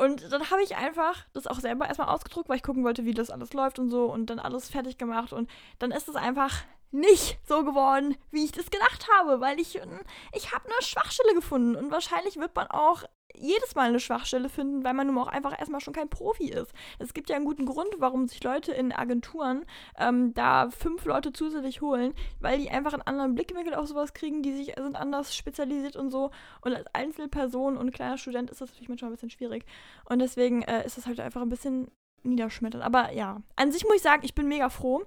Und 0.00 0.32
dann 0.32 0.50
habe 0.50 0.62
ich 0.62 0.76
einfach 0.76 1.26
das 1.32 1.46
auch 1.46 1.58
selber 1.58 1.86
erstmal 1.86 2.08
ausgedruckt, 2.08 2.48
weil 2.48 2.56
ich 2.56 2.62
gucken 2.62 2.84
wollte, 2.84 3.04
wie 3.04 3.14
das 3.14 3.30
alles 3.30 3.52
läuft 3.52 3.78
und 3.78 3.90
so 3.90 4.04
und 4.12 4.30
dann 4.30 4.38
alles 4.38 4.68
fertig 4.68 4.96
gemacht. 4.96 5.32
Und 5.32 5.50
dann 5.80 5.90
ist 5.90 6.08
es 6.08 6.14
einfach 6.14 6.64
nicht 6.90 7.38
so 7.46 7.64
geworden, 7.64 8.16
wie 8.30 8.44
ich 8.44 8.52
das 8.52 8.70
gedacht 8.70 9.06
habe, 9.18 9.40
weil 9.40 9.60
ich, 9.60 9.80
ich 10.32 10.52
habe 10.52 10.64
eine 10.64 10.82
Schwachstelle 10.82 11.34
gefunden 11.34 11.76
und 11.76 11.90
wahrscheinlich 11.90 12.36
wird 12.36 12.54
man 12.56 12.66
auch 12.68 13.04
jedes 13.34 13.74
Mal 13.74 13.88
eine 13.88 14.00
Schwachstelle 14.00 14.48
finden, 14.48 14.84
weil 14.84 14.94
man 14.94 15.06
nun 15.06 15.18
auch 15.18 15.28
einfach 15.28 15.58
erstmal 15.58 15.80
schon 15.80 15.94
kein 15.94 16.08
Profi 16.08 16.50
ist. 16.50 16.72
Es 16.98 17.14
gibt 17.14 17.28
ja 17.28 17.36
einen 17.36 17.44
guten 17.44 17.66
Grund, 17.66 17.90
warum 17.98 18.26
sich 18.26 18.42
Leute 18.42 18.72
in 18.72 18.92
Agenturen 18.92 19.64
ähm, 19.98 20.34
da 20.34 20.70
fünf 20.70 21.04
Leute 21.04 21.32
zusätzlich 21.32 21.80
holen, 21.80 22.14
weil 22.40 22.58
die 22.58 22.70
einfach 22.70 22.92
einen 22.92 23.02
anderen 23.02 23.34
Blickwinkel 23.34 23.74
auf 23.74 23.86
sowas 23.86 24.12
kriegen, 24.14 24.42
die 24.42 24.52
sich 24.52 24.74
sind 24.76 24.96
anders 24.96 25.36
spezialisiert 25.36 25.96
und 25.96 26.10
so. 26.10 26.30
Und 26.62 26.74
als 26.74 26.86
Einzelperson 26.94 27.76
und 27.76 27.92
kleiner 27.92 28.18
Student 28.18 28.50
ist 28.50 28.60
das 28.60 28.70
natürlich 28.70 28.88
manchmal 28.88 29.10
ein 29.10 29.14
bisschen 29.14 29.30
schwierig. 29.30 29.64
Und 30.08 30.20
deswegen 30.20 30.62
äh, 30.62 30.84
ist 30.84 30.96
das 30.96 31.06
halt 31.06 31.20
einfach 31.20 31.42
ein 31.42 31.50
bisschen 31.50 31.90
niederschmetternd. 32.22 32.84
Aber 32.84 33.12
ja, 33.12 33.42
an 33.56 33.72
sich 33.72 33.84
muss 33.84 33.96
ich 33.96 34.02
sagen, 34.02 34.24
ich 34.24 34.34
bin 34.34 34.48
mega 34.48 34.68
froh 34.68 35.04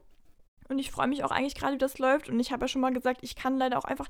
und 0.72 0.80
ich 0.80 0.90
freue 0.90 1.08
mich 1.08 1.24
auch 1.26 1.32
eigentlich 1.32 1.56
gerade, 1.56 1.74
wie 1.74 1.80
das 1.80 2.00
läuft. 2.00 2.30
Und 2.30 2.40
ich 2.40 2.54
habe 2.54 2.64
ja 2.64 2.68
schon 2.70 2.82
mal 2.82 2.94
gesagt, 2.94 3.20
ich 3.24 3.36
kann 3.36 3.58
leider 3.58 3.78
auch 3.78 3.84
einfach. 3.84 4.08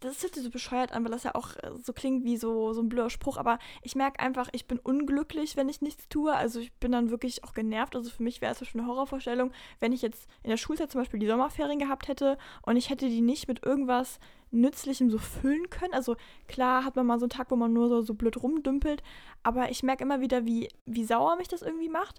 Das 0.00 0.22
hört 0.22 0.34
sich 0.34 0.42
so 0.42 0.50
bescheuert 0.50 0.92
an, 0.92 1.04
weil 1.04 1.10
das 1.10 1.24
ja 1.24 1.34
auch 1.34 1.54
äh, 1.56 1.70
so 1.82 1.92
klingt 1.92 2.24
wie 2.24 2.38
so, 2.38 2.72
so 2.72 2.80
ein 2.80 2.88
blöder 2.88 3.10
Spruch. 3.10 3.36
Aber 3.36 3.58
ich 3.82 3.94
merke 3.94 4.18
einfach, 4.20 4.48
ich 4.52 4.66
bin 4.66 4.78
unglücklich, 4.78 5.56
wenn 5.56 5.68
ich 5.68 5.82
nichts 5.82 6.08
tue. 6.08 6.34
Also 6.34 6.60
ich 6.60 6.72
bin 6.72 6.92
dann 6.92 7.10
wirklich 7.10 7.44
auch 7.44 7.52
genervt. 7.52 7.94
Also 7.94 8.10
für 8.10 8.22
mich 8.22 8.40
wäre 8.40 8.52
es 8.52 8.66
schon 8.66 8.80
eine 8.80 8.88
Horrorvorstellung, 8.88 9.52
wenn 9.80 9.92
ich 9.92 10.00
jetzt 10.00 10.28
in 10.42 10.50
der 10.50 10.56
Schulzeit 10.56 10.90
zum 10.90 11.02
Beispiel 11.02 11.20
die 11.20 11.26
Sommerferien 11.26 11.78
gehabt 11.78 12.08
hätte 12.08 12.38
und 12.62 12.76
ich 12.76 12.88
hätte 12.88 13.08
die 13.08 13.20
nicht 13.20 13.46
mit 13.46 13.64
irgendwas 13.64 14.18
Nützlichem 14.50 15.10
so 15.10 15.18
füllen 15.18 15.68
können. 15.68 15.92
Also 15.92 16.16
klar 16.46 16.84
hat 16.84 16.96
man 16.96 17.06
mal 17.06 17.18
so 17.18 17.24
einen 17.24 17.30
Tag, 17.30 17.50
wo 17.50 17.56
man 17.56 17.74
nur 17.74 17.88
so, 17.88 18.00
so 18.00 18.14
blöd 18.14 18.42
rumdümpelt. 18.42 19.02
Aber 19.42 19.70
ich 19.70 19.82
merke 19.82 20.04
immer 20.04 20.20
wieder, 20.22 20.46
wie, 20.46 20.68
wie 20.86 21.04
sauer 21.04 21.36
mich 21.36 21.48
das 21.48 21.60
irgendwie 21.60 21.90
macht. 21.90 22.18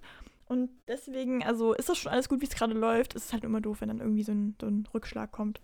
Und 0.49 0.69
deswegen, 0.87 1.43
also 1.43 1.73
ist 1.73 1.89
das 1.89 1.99
schon 1.99 2.11
alles 2.11 2.27
gut, 2.27 2.41
wie 2.41 2.45
es 2.45 2.55
gerade 2.55 2.73
läuft. 2.73 3.15
Es 3.15 3.25
ist 3.25 3.33
halt 3.33 3.43
immer 3.43 3.61
doof, 3.61 3.81
wenn 3.81 3.89
dann 3.89 3.99
irgendwie 3.99 4.23
so 4.23 4.31
ein, 4.31 4.55
so 4.59 4.67
ein 4.67 4.87
Rückschlag 4.93 5.31
kommt. 5.31 5.61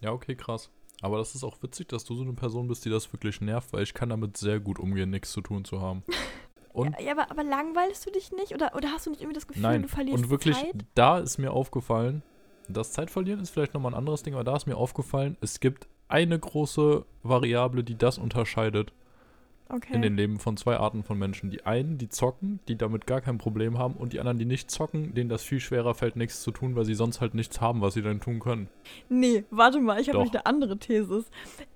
Ja, 0.00 0.12
okay, 0.12 0.34
krass. 0.34 0.70
Aber 1.00 1.18
das 1.18 1.36
ist 1.36 1.44
auch 1.44 1.62
witzig, 1.62 1.88
dass 1.88 2.04
du 2.04 2.16
so 2.16 2.24
eine 2.24 2.32
Person 2.32 2.66
bist, 2.66 2.84
die 2.84 2.90
das 2.90 3.12
wirklich 3.12 3.40
nervt, 3.40 3.72
weil 3.72 3.84
ich 3.84 3.94
kann 3.94 4.08
damit 4.08 4.36
sehr 4.36 4.58
gut 4.58 4.80
umgehen, 4.80 5.10
nichts 5.10 5.30
zu 5.30 5.40
tun 5.40 5.64
zu 5.64 5.80
haben. 5.80 6.02
Und 6.72 6.96
ja, 6.98 7.06
ja 7.06 7.12
aber, 7.12 7.30
aber, 7.30 7.44
langweilst 7.44 8.06
du 8.06 8.10
dich 8.10 8.32
nicht? 8.32 8.54
Oder, 8.54 8.74
oder 8.74 8.90
hast 8.90 9.06
du 9.06 9.10
nicht 9.10 9.20
irgendwie 9.20 9.36
das 9.36 9.46
Gefühl, 9.46 9.62
Nein. 9.62 9.82
du 9.82 9.88
verlierst 9.88 10.24
Und 10.24 10.30
wirklich, 10.30 10.56
Zeit? 10.56 10.84
da 10.94 11.18
ist 11.18 11.38
mir 11.38 11.52
aufgefallen, 11.52 12.22
das 12.68 12.92
Zeitverlieren 12.92 13.40
ist 13.40 13.50
vielleicht 13.50 13.74
nochmal 13.74 13.92
ein 13.92 13.98
anderes 13.98 14.22
Ding, 14.22 14.34
aber 14.34 14.44
da 14.44 14.54
ist 14.54 14.66
mir 14.66 14.76
aufgefallen, 14.76 15.36
es 15.40 15.60
gibt 15.60 15.88
eine 16.08 16.38
große 16.38 17.04
Variable, 17.22 17.84
die 17.84 17.96
das 17.96 18.18
unterscheidet. 18.18 18.92
Okay. 19.70 19.94
in 19.94 20.00
den 20.00 20.16
Leben 20.16 20.38
von 20.38 20.56
zwei 20.56 20.78
Arten 20.78 21.02
von 21.02 21.18
Menschen. 21.18 21.50
Die 21.50 21.66
einen, 21.66 21.98
die 21.98 22.08
zocken, 22.08 22.60
die 22.68 22.76
damit 22.76 23.06
gar 23.06 23.20
kein 23.20 23.36
Problem 23.36 23.78
haben, 23.78 23.94
und 23.94 24.14
die 24.14 24.20
anderen, 24.20 24.38
die 24.38 24.46
nicht 24.46 24.70
zocken, 24.70 25.14
denen 25.14 25.28
das 25.28 25.42
viel 25.42 25.60
schwerer 25.60 25.94
fällt, 25.94 26.16
nichts 26.16 26.42
zu 26.42 26.50
tun, 26.50 26.74
weil 26.74 26.86
sie 26.86 26.94
sonst 26.94 27.20
halt 27.20 27.34
nichts 27.34 27.60
haben, 27.60 27.82
was 27.82 27.94
sie 27.94 28.02
dann 28.02 28.20
tun 28.20 28.40
können. 28.40 28.68
Nee, 29.10 29.44
warte 29.50 29.80
mal, 29.80 30.00
ich 30.00 30.08
habe 30.08 30.18
nämlich 30.18 30.34
eine 30.34 30.46
andere 30.46 30.78
These. 30.78 31.24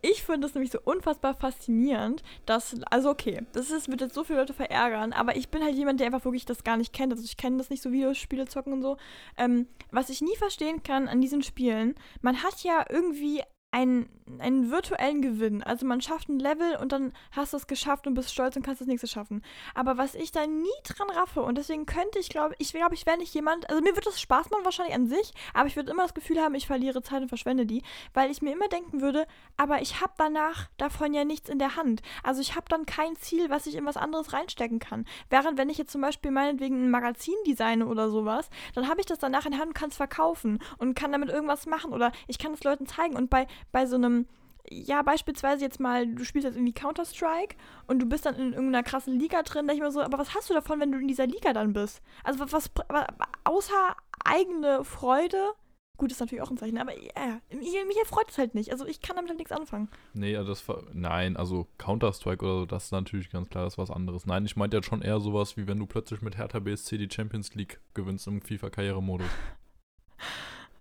Ich 0.00 0.22
finde 0.22 0.46
es 0.46 0.54
nämlich 0.54 0.72
so 0.72 0.78
unfassbar 0.82 1.34
faszinierend, 1.34 2.22
dass, 2.46 2.76
also 2.90 3.10
okay, 3.10 3.42
das 3.52 3.70
ist, 3.70 3.88
wird 3.88 4.00
jetzt 4.00 4.14
so 4.14 4.24
viele 4.24 4.38
Leute 4.38 4.54
verärgern, 4.54 5.12
aber 5.12 5.36
ich 5.36 5.50
bin 5.50 5.62
halt 5.62 5.74
jemand, 5.74 6.00
der 6.00 6.06
einfach 6.06 6.24
wirklich 6.24 6.46
das 6.46 6.64
gar 6.64 6.78
nicht 6.78 6.92
kennt. 6.94 7.12
Also 7.12 7.24
ich 7.24 7.36
kenne 7.36 7.58
das 7.58 7.68
nicht 7.68 7.82
so 7.82 7.92
Videospiele 7.92 8.46
zocken 8.46 8.72
und 8.72 8.82
so. 8.82 8.96
Ähm, 9.36 9.66
was 9.90 10.08
ich 10.08 10.22
nie 10.22 10.36
verstehen 10.36 10.82
kann 10.82 11.08
an 11.08 11.20
diesen 11.20 11.42
Spielen, 11.42 11.94
man 12.22 12.42
hat 12.42 12.62
ja 12.62 12.84
irgendwie 12.88 13.42
einen, 13.72 14.08
einen 14.38 14.70
virtuellen 14.70 15.22
Gewinn. 15.22 15.62
Also 15.62 15.86
man 15.86 16.00
schafft 16.02 16.28
ein 16.28 16.38
Level 16.38 16.76
und 16.76 16.92
dann 16.92 17.12
hast 17.32 17.54
du 17.54 17.56
es 17.56 17.66
geschafft 17.66 18.06
und 18.06 18.14
bist 18.14 18.30
stolz 18.30 18.54
und 18.54 18.62
kannst 18.62 18.82
das 18.82 18.88
nächste 18.88 19.08
schaffen. 19.08 19.42
Aber 19.74 19.96
was 19.96 20.14
ich 20.14 20.30
da 20.30 20.46
nie 20.46 20.68
dran 20.84 21.10
raffe 21.10 21.42
und 21.42 21.56
deswegen 21.56 21.86
könnte 21.86 22.18
ich, 22.18 22.28
glaube 22.28 22.54
ich, 22.58 22.72
glaube 22.72 22.94
ich, 22.94 23.06
wäre 23.06 23.16
nicht 23.16 23.34
jemand, 23.34 23.68
also 23.70 23.82
mir 23.82 23.96
wird 23.96 24.06
das 24.06 24.20
Spaß 24.20 24.50
machen 24.50 24.64
wahrscheinlich 24.64 24.94
an 24.94 25.08
sich, 25.08 25.32
aber 25.54 25.66
ich 25.66 25.76
würde 25.76 25.90
immer 25.90 26.02
das 26.02 26.12
Gefühl 26.12 26.40
haben, 26.40 26.54
ich 26.54 26.66
verliere 26.66 27.02
Zeit 27.02 27.22
und 27.22 27.28
verschwende 27.28 27.64
die, 27.64 27.82
weil 28.12 28.30
ich 28.30 28.42
mir 28.42 28.52
immer 28.52 28.68
denken 28.68 29.00
würde, 29.00 29.26
aber 29.56 29.80
ich 29.80 30.02
habe 30.02 30.12
danach 30.18 30.68
davon 30.76 31.14
ja 31.14 31.24
nichts 31.24 31.48
in 31.48 31.58
der 31.58 31.76
Hand. 31.76 32.02
Also 32.22 32.42
ich 32.42 32.54
habe 32.54 32.66
dann 32.68 32.84
kein 32.84 33.16
Ziel, 33.16 33.48
was 33.48 33.66
ich 33.66 33.74
in 33.74 33.86
was 33.86 33.96
anderes 33.96 34.34
reinstecken 34.34 34.80
kann. 34.80 35.06
Während 35.30 35.56
wenn 35.56 35.70
ich 35.70 35.78
jetzt 35.78 35.92
zum 35.92 36.02
Beispiel 36.02 36.30
meinetwegen 36.30 36.84
ein 36.84 36.90
Magazin 36.90 37.34
designe 37.46 37.86
oder 37.86 38.10
sowas, 38.10 38.50
dann 38.74 38.88
habe 38.88 39.00
ich 39.00 39.06
das 39.06 39.18
danach 39.18 39.46
in 39.46 39.52
der 39.52 39.60
Hand 39.60 39.68
und 39.68 39.74
kann 39.74 39.88
es 39.88 39.96
verkaufen 39.96 40.58
und 40.76 40.94
kann 40.94 41.12
damit 41.12 41.30
irgendwas 41.30 41.64
machen 41.64 41.94
oder 41.94 42.12
ich 42.26 42.38
kann 42.38 42.52
es 42.52 42.64
Leuten 42.64 42.86
zeigen 42.86 43.16
und 43.16 43.30
bei, 43.30 43.46
bei 43.70 43.86
so 43.86 43.96
einem 43.96 44.26
ja, 44.70 45.02
beispielsweise 45.02 45.64
jetzt 45.64 45.80
mal, 45.80 46.06
du 46.06 46.24
spielst 46.24 46.46
jetzt 46.46 46.56
irgendwie 46.56 46.72
Counter-Strike 46.72 47.56
und 47.86 47.98
du 47.98 48.06
bist 48.06 48.26
dann 48.26 48.36
in 48.36 48.52
irgendeiner 48.52 48.82
krassen 48.82 49.18
Liga 49.18 49.42
drin, 49.42 49.66
da 49.66 49.74
ich 49.74 49.80
mir 49.80 49.90
so, 49.90 50.00
aber 50.00 50.18
was 50.18 50.34
hast 50.34 50.50
du 50.50 50.54
davon, 50.54 50.80
wenn 50.80 50.92
du 50.92 50.98
in 50.98 51.08
dieser 51.08 51.26
Liga 51.26 51.52
dann 51.52 51.72
bist? 51.72 52.00
Also 52.24 52.40
was, 52.40 52.52
was 52.52 52.70
aber 52.88 53.06
außer 53.44 53.96
eigene 54.24 54.84
Freude, 54.84 55.52
gut, 55.96 56.12
ist 56.12 56.20
natürlich 56.20 56.42
auch 56.42 56.50
ein 56.50 56.56
Zeichen, 56.56 56.78
aber 56.78 56.92
ja, 56.96 57.40
mich, 57.50 57.72
mich 57.86 57.98
erfreut 57.98 58.30
es 58.30 58.38
halt 58.38 58.54
nicht. 58.54 58.70
Also 58.70 58.86
ich 58.86 59.00
kann 59.00 59.16
damit 59.16 59.30
halt 59.30 59.38
nichts 59.38 59.52
anfangen. 59.52 59.88
Nee, 60.14 60.32
ja, 60.32 60.44
das 60.44 60.64
nein, 60.92 61.36
also 61.36 61.66
Counter-Strike 61.78 62.44
oder 62.44 62.58
so, 62.60 62.66
das 62.66 62.84
ist 62.84 62.92
natürlich 62.92 63.30
ganz 63.30 63.50
klar, 63.50 63.64
das 63.64 63.74
ist 63.74 63.78
was 63.78 63.90
anderes. 63.90 64.26
Nein, 64.26 64.46
ich 64.46 64.56
meinte 64.56 64.76
jetzt 64.76 64.86
schon 64.86 65.02
eher 65.02 65.20
sowas, 65.20 65.56
wie 65.56 65.66
wenn 65.66 65.78
du 65.78 65.86
plötzlich 65.86 66.22
mit 66.22 66.38
Hertha 66.38 66.60
BSC 66.60 66.98
die 66.98 67.12
Champions 67.12 67.54
League 67.54 67.80
gewinnst 67.94 68.26
im 68.26 68.40
FIFA-Karrieremodus. 68.40 69.28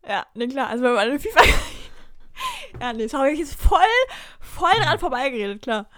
Ja, 0.04 0.26
ne 0.34 0.48
klar, 0.48 0.68
also 0.68 0.84
wenn 0.84 0.96
man 0.96 1.10
eine 1.10 1.20
FIFA. 1.20 1.42
Ja, 2.80 2.94
nee, 2.94 3.08
sorry, 3.08 3.32
ich 3.32 3.40
jetzt 3.40 3.56
voll, 3.56 3.80
voll 4.40 4.72
dran 4.80 5.00
vorbeigeredet, 5.00 5.62
klar. 5.62 5.90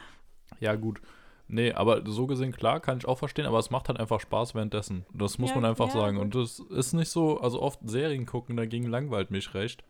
Ja, 0.60 0.75
gut. 0.75 1.01
Nee, 1.48 1.74
aber 1.74 2.03
so 2.10 2.25
gesehen, 2.25 2.51
klar, 2.51 2.80
kann 2.80 2.98
ich 2.98 3.06
auch 3.06 3.18
verstehen, 3.20 3.46
aber 3.46 3.60
es 3.60 3.70
macht 3.70 3.89
halt 3.89 4.00
einfach 4.00 4.20
Spaß 4.20 4.56
währenddessen. 4.56 5.06
Das 5.13 5.38
muss 5.38 5.51
Ja, 5.51 5.58
man 5.58 5.65
einfach 5.65 5.88
ja, 5.88 5.94
sagen. 5.94 6.18
Und 6.18 6.36
das 6.36 6.60
ist 6.60 6.94
nicht 6.94 7.10
so, 7.10 7.39
also 7.39 7.62
oft 7.62 7.80
Serien 7.84 8.25
gucken, 8.25 8.56
dagegen 8.58 8.88
langweilt 8.88 9.30
mich 9.30 9.53
recht. 9.53 9.84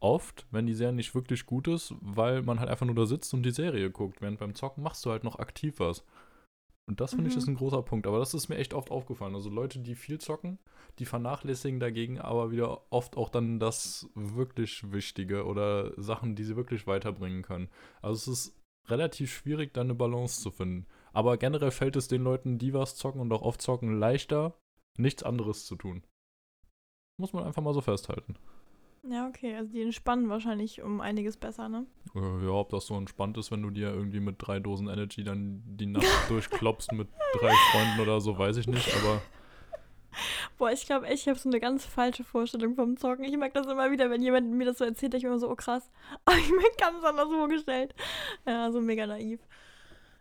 Oft, 0.00 0.46
wenn 0.50 0.66
die 0.66 0.74
Serie 0.74 0.94
nicht 0.94 1.14
wirklich 1.14 1.46
gut 1.46 1.68
ist, 1.68 1.94
weil 2.00 2.42
man 2.42 2.60
halt 2.60 2.70
einfach 2.70 2.86
nur 2.86 2.94
da 2.94 3.06
sitzt 3.06 3.32
und 3.34 3.42
die 3.42 3.50
Serie 3.52 3.90
guckt. 3.90 4.20
Während 4.20 4.38
beim 4.38 4.54
Zocken 4.54 4.82
machst 4.82 5.04
du 5.06 5.10
halt 5.10 5.22
noch 5.24 5.38
aktiv 5.38 5.78
was. 5.78 6.04
Und 6.86 7.00
das 7.00 7.12
finde 7.12 7.28
ich 7.28 7.34
Mhm. 7.34 7.38
ist 7.38 7.48
ein 7.48 7.54
großer 7.56 7.82
Punkt. 7.82 8.06
Aber 8.06 8.18
das 8.18 8.34
ist 8.34 8.48
mir 8.48 8.56
echt 8.56 8.74
oft 8.74 8.90
aufgefallen. 8.90 9.34
Also 9.34 9.48
Leute, 9.48 9.78
die 9.78 9.94
viel 9.94 10.18
zocken, 10.18 10.58
die 10.98 11.06
vernachlässigen 11.06 11.80
dagegen 11.80 12.20
aber 12.20 12.50
wieder 12.50 12.82
oft 12.90 13.16
auch 13.16 13.30
dann 13.30 13.58
das 13.58 14.08
wirklich 14.14 14.92
Wichtige 14.92 15.46
oder 15.46 15.92
Sachen, 16.00 16.36
die 16.36 16.44
sie 16.44 16.56
wirklich 16.56 16.86
weiterbringen 16.86 17.42
können. 17.42 17.70
Also 18.02 18.32
es 18.32 18.38
ist 18.38 18.60
relativ 18.88 19.32
schwierig, 19.32 19.72
da 19.72 19.80
eine 19.80 19.94
Balance 19.94 20.42
zu 20.42 20.50
finden. 20.50 20.86
Aber 21.12 21.38
generell 21.38 21.70
fällt 21.70 21.96
es 21.96 22.08
den 22.08 22.22
Leuten, 22.22 22.58
die 22.58 22.74
was 22.74 22.96
zocken 22.96 23.20
und 23.20 23.32
auch 23.32 23.42
oft 23.42 23.62
zocken, 23.62 23.98
leichter, 23.98 24.58
nichts 24.98 25.22
anderes 25.22 25.64
zu 25.64 25.76
tun. 25.76 26.04
Muss 27.18 27.32
man 27.32 27.44
einfach 27.44 27.62
mal 27.62 27.72
so 27.72 27.80
festhalten. 27.80 28.36
Ja, 29.10 29.28
okay, 29.28 29.54
also 29.56 29.70
die 29.70 29.82
entspannen 29.82 30.28
wahrscheinlich 30.30 30.82
um 30.82 31.00
einiges 31.00 31.36
besser, 31.36 31.68
ne? 31.68 31.86
Äh, 32.14 32.44
Ja, 32.44 32.50
ob 32.52 32.70
das 32.70 32.86
so 32.86 32.96
entspannt 32.96 33.36
ist, 33.36 33.50
wenn 33.50 33.62
du 33.62 33.70
dir 33.70 33.88
irgendwie 33.88 34.20
mit 34.20 34.36
drei 34.38 34.60
Dosen 34.60 34.88
Energy 34.88 35.24
dann 35.24 35.62
die 35.66 35.86
Nacht 35.86 36.06
durchklopst 36.28 36.92
mit 36.92 37.08
drei 37.38 37.52
Freunden 37.70 38.00
oder 38.00 38.20
so, 38.20 38.38
weiß 38.38 38.56
ich 38.56 38.66
nicht, 38.66 38.94
aber 38.96 39.20
Boah, 40.58 40.70
ich 40.70 40.86
glaube 40.86 41.06
echt, 41.06 41.22
ich 41.22 41.28
habe 41.28 41.38
so 41.38 41.48
eine 41.48 41.60
ganz 41.60 41.84
falsche 41.84 42.22
Vorstellung 42.24 42.76
vom 42.76 42.96
Zocken. 42.96 43.24
Ich 43.24 43.36
merke 43.36 43.60
das 43.60 43.66
immer 43.70 43.90
wieder, 43.90 44.10
wenn 44.10 44.22
jemand 44.22 44.50
mir 44.52 44.64
das 44.64 44.78
so 44.78 44.84
erzählt, 44.84 45.12
ich 45.14 45.22
mir 45.24 45.30
immer 45.30 45.38
so, 45.40 45.50
oh 45.50 45.56
krass. 45.56 45.90
Aber 46.24 46.36
ich 46.36 46.48
mir 46.50 46.62
ganz 46.78 47.04
anders 47.04 47.28
vorgestellt. 47.28 47.94
Ja, 48.46 48.70
so 48.70 48.80
mega 48.80 49.06
naiv. 49.06 49.40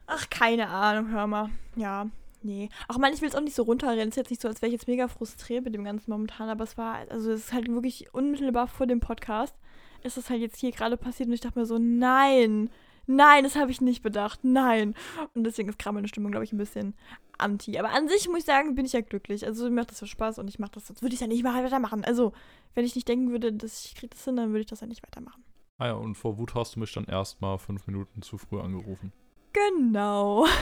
Ach, 0.07 0.29
keine 0.29 0.67
Ahnung, 0.67 1.09
hör 1.11 1.27
mal. 1.27 1.49
Ja, 1.75 2.07
nee. 2.43 2.69
Ach 2.87 2.97
man, 2.97 3.13
ich 3.13 3.21
will 3.21 3.29
es 3.29 3.35
auch 3.35 3.41
nicht 3.41 3.55
so 3.55 3.63
runterreden. 3.63 4.09
Es 4.09 4.13
ist 4.13 4.17
jetzt 4.17 4.29
nicht 4.29 4.41
so, 4.41 4.47
als 4.47 4.61
wäre 4.61 4.69
ich 4.69 4.73
jetzt 4.73 4.87
mega 4.87 5.07
frustriert 5.07 5.65
mit 5.65 5.73
dem 5.73 5.83
Ganzen 5.83 6.11
momentan, 6.11 6.49
aber 6.49 6.63
es 6.63 6.77
war, 6.77 6.95
also 7.09 7.31
es 7.31 7.45
ist 7.45 7.53
halt 7.53 7.67
wirklich 7.69 8.13
unmittelbar 8.13 8.67
vor 8.67 8.87
dem 8.87 8.99
Podcast. 8.99 9.55
Ist 10.03 10.17
es 10.17 10.29
halt 10.29 10.41
jetzt 10.41 10.57
hier 10.57 10.71
gerade 10.71 10.97
passiert 10.97 11.27
und 11.27 11.33
ich 11.33 11.41
dachte 11.41 11.59
mir 11.59 11.65
so, 11.65 11.77
nein, 11.79 12.69
nein, 13.07 13.43
das 13.43 13.55
habe 13.55 13.71
ich 13.71 13.81
nicht 13.81 14.03
bedacht, 14.03 14.39
nein. 14.43 14.95
Und 15.33 15.45
deswegen 15.45 15.69
ist 15.69 15.79
gerade 15.79 15.95
meine 15.95 16.07
Stimmung, 16.07 16.31
glaube 16.31 16.43
ich, 16.43 16.51
ein 16.51 16.57
bisschen 16.57 16.93
anti. 17.37 17.77
Aber 17.77 17.91
an 17.91 18.07
sich 18.07 18.27
muss 18.27 18.39
ich 18.39 18.45
sagen, 18.45 18.75
bin 18.75 18.85
ich 18.85 18.93
ja 18.93 19.01
glücklich. 19.01 19.45
Also 19.45 19.65
mir 19.65 19.71
macht 19.71 19.91
das 19.91 19.99
so 19.99 20.05
Spaß 20.05 20.39
und 20.39 20.49
ich 20.49 20.59
mache 20.59 20.71
das, 20.73 20.87
sonst 20.87 21.01
würde 21.01 21.15
ich 21.15 21.21
ja 21.21 21.27
nicht 21.27 21.43
mal 21.43 21.63
weitermachen. 21.63 22.03
Also, 22.03 22.33
wenn 22.73 22.85
ich 22.85 22.95
nicht 22.95 23.07
denken 23.07 23.31
würde, 23.31 23.53
dass 23.53 23.85
ich 23.85 23.95
kriege 23.95 24.13
das 24.13 24.23
hin, 24.25 24.35
dann 24.35 24.49
würde 24.49 24.61
ich 24.61 24.67
das 24.67 24.81
ja 24.81 24.87
nicht 24.87 25.03
weitermachen. 25.03 25.43
ah 25.77 25.87
ja, 25.87 25.93
und 25.93 26.15
vor 26.15 26.37
Wut 26.37 26.55
hast 26.55 26.75
du 26.75 26.79
mich 26.79 26.93
dann 26.93 27.05
erstmal 27.05 27.57
fünf 27.57 27.87
Minuten 27.87 28.21
zu 28.21 28.37
früh 28.37 28.59
angerufen. 28.59 29.11
Genau. 29.53 30.45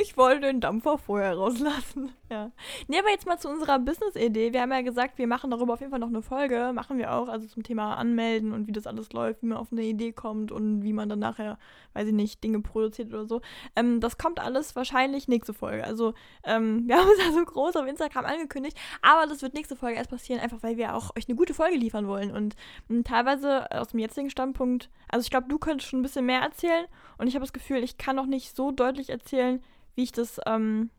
Ich 0.00 0.16
wollte 0.16 0.42
den 0.42 0.60
Dampfer 0.60 0.98
vorher 0.98 1.34
rauslassen. 1.34 2.12
Ja. 2.30 2.50
Nee, 2.88 2.98
aber 2.98 3.10
jetzt 3.10 3.26
mal 3.26 3.38
zu 3.38 3.48
unserer 3.48 3.78
Business-Idee. 3.78 4.52
Wir 4.52 4.62
haben 4.62 4.72
ja 4.72 4.82
gesagt, 4.82 5.18
wir 5.18 5.26
machen 5.26 5.50
darüber 5.50 5.74
auf 5.74 5.80
jeden 5.80 5.90
Fall 5.90 6.00
noch 6.00 6.08
eine 6.08 6.22
Folge. 6.22 6.72
Machen 6.74 6.98
wir 6.98 7.14
auch, 7.14 7.28
also 7.28 7.46
zum 7.46 7.62
Thema 7.62 7.94
Anmelden 7.94 8.52
und 8.52 8.66
wie 8.66 8.72
das 8.72 8.86
alles 8.86 9.12
läuft, 9.12 9.42
wie 9.42 9.46
man 9.46 9.58
auf 9.58 9.72
eine 9.72 9.82
Idee 9.82 10.12
kommt 10.12 10.52
und 10.52 10.82
wie 10.82 10.92
man 10.92 11.08
dann 11.08 11.20
nachher, 11.20 11.58
weiß 11.94 12.08
ich 12.08 12.14
nicht, 12.14 12.42
Dinge 12.42 12.60
produziert 12.60 13.08
oder 13.08 13.26
so. 13.26 13.40
Ähm, 13.76 14.00
das 14.00 14.18
kommt 14.18 14.40
alles 14.40 14.74
wahrscheinlich 14.74 15.28
nächste 15.28 15.54
Folge. 15.54 15.84
Also, 15.84 16.14
ähm, 16.44 16.84
wir 16.88 16.96
haben 16.96 17.08
es 17.16 17.24
ja 17.24 17.32
so 17.32 17.44
groß 17.44 17.76
auf 17.76 17.86
Instagram 17.86 18.24
angekündigt, 18.24 18.76
aber 19.02 19.26
das 19.26 19.42
wird 19.42 19.54
nächste 19.54 19.76
Folge 19.76 19.96
erst 19.96 20.10
passieren, 20.10 20.40
einfach 20.40 20.62
weil 20.62 20.76
wir 20.76 20.94
auch 20.94 21.10
euch 21.16 21.28
eine 21.28 21.36
gute 21.36 21.54
Folge 21.54 21.76
liefern 21.76 22.08
wollen. 22.08 22.32
Und 22.32 22.56
ähm, 22.90 23.04
teilweise 23.04 23.70
aus 23.70 23.88
dem 23.88 24.00
jetzigen 24.00 24.30
Standpunkt, 24.30 24.90
also 25.08 25.24
ich 25.24 25.30
glaube, 25.30 25.48
du 25.48 25.58
könntest 25.58 25.90
schon 25.90 26.00
ein 26.00 26.02
bisschen 26.02 26.26
mehr 26.26 26.40
erzählen 26.40 26.86
und 27.18 27.28
ich 27.28 27.34
habe 27.34 27.44
das 27.44 27.52
Gefühl, 27.52 27.82
ich 27.86 27.96
kann 27.96 28.16
noch 28.16 28.26
nicht 28.26 28.54
so 28.54 28.70
deutlich 28.70 29.08
erzählen, 29.10 29.62
wie 29.94 30.02
ich 30.02 30.12
das, 30.12 30.40
ähm, 30.46 30.90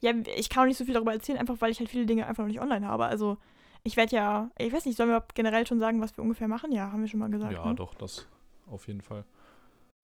ja, 0.00 0.12
ich 0.36 0.48
kann 0.48 0.62
auch 0.62 0.68
nicht 0.68 0.76
so 0.76 0.84
viel 0.84 0.94
darüber 0.94 1.12
erzählen, 1.12 1.38
einfach 1.38 1.60
weil 1.60 1.72
ich 1.72 1.80
halt 1.80 1.88
viele 1.88 2.06
Dinge 2.06 2.26
einfach 2.26 2.44
noch 2.44 2.48
nicht 2.48 2.60
online 2.60 2.86
habe. 2.86 3.06
Also, 3.06 3.38
ich 3.82 3.96
werde 3.96 4.14
ja, 4.14 4.50
ich 4.58 4.72
weiß 4.72 4.86
nicht, 4.86 4.96
sollen 4.96 5.10
wir 5.10 5.24
generell 5.34 5.66
schon 5.66 5.80
sagen, 5.80 6.00
was 6.00 6.16
wir 6.16 6.22
ungefähr 6.22 6.48
machen? 6.48 6.72
Ja, 6.72 6.92
haben 6.92 7.00
wir 7.00 7.08
schon 7.08 7.20
mal 7.20 7.30
gesagt. 7.30 7.52
ja, 7.52 7.66
ne? 7.66 7.74
doch, 7.74 7.94
das 7.94 8.26
auf 8.66 8.86
jeden 8.86 9.00
Fall. 9.00 9.24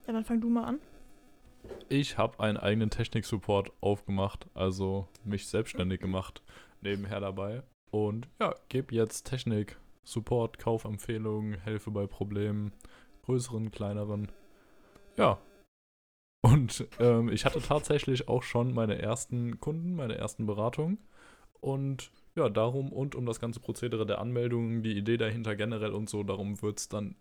Ja, 0.05 0.13
dann 0.13 0.25
fang 0.25 0.41
du 0.41 0.49
mal 0.49 0.65
an. 0.65 0.79
Ich 1.89 2.17
habe 2.17 2.39
einen 2.39 2.57
eigenen 2.57 2.89
Technik-Support 2.89 3.71
aufgemacht, 3.81 4.47
also 4.53 5.07
mich 5.23 5.47
selbstständig 5.47 6.01
gemacht, 6.01 6.41
nebenher 6.81 7.19
dabei. 7.19 7.63
Und 7.91 8.27
ja, 8.39 8.55
gebe 8.69 8.95
jetzt 8.95 9.23
Technik, 9.23 9.77
Support, 10.03 10.57
Kaufempfehlungen, 10.57 11.59
helfe 11.59 11.91
bei 11.91 12.07
Problemen, 12.07 12.73
größeren, 13.23 13.71
kleineren. 13.71 14.31
Ja. 15.17 15.37
Und 16.41 16.87
ähm, 16.99 17.29
ich 17.29 17.45
hatte 17.45 17.61
tatsächlich 17.61 18.27
auch 18.27 18.43
schon 18.43 18.73
meine 18.73 18.99
ersten 18.99 19.59
Kunden, 19.59 19.95
meine 19.95 20.17
ersten 20.17 20.45
Beratungen. 20.45 20.97
Und 21.59 22.11
ja, 22.35 22.49
darum 22.49 22.91
und 22.91 23.13
um 23.13 23.25
das 23.25 23.39
ganze 23.39 23.59
Prozedere 23.59 24.05
der 24.05 24.19
Anmeldung, 24.19 24.81
die 24.81 24.97
Idee 24.97 25.17
dahinter 25.17 25.55
generell 25.55 25.91
und 25.91 26.09
so, 26.09 26.23
darum 26.23 26.61
wird 26.61 26.79
es 26.79 26.89
dann 26.89 27.15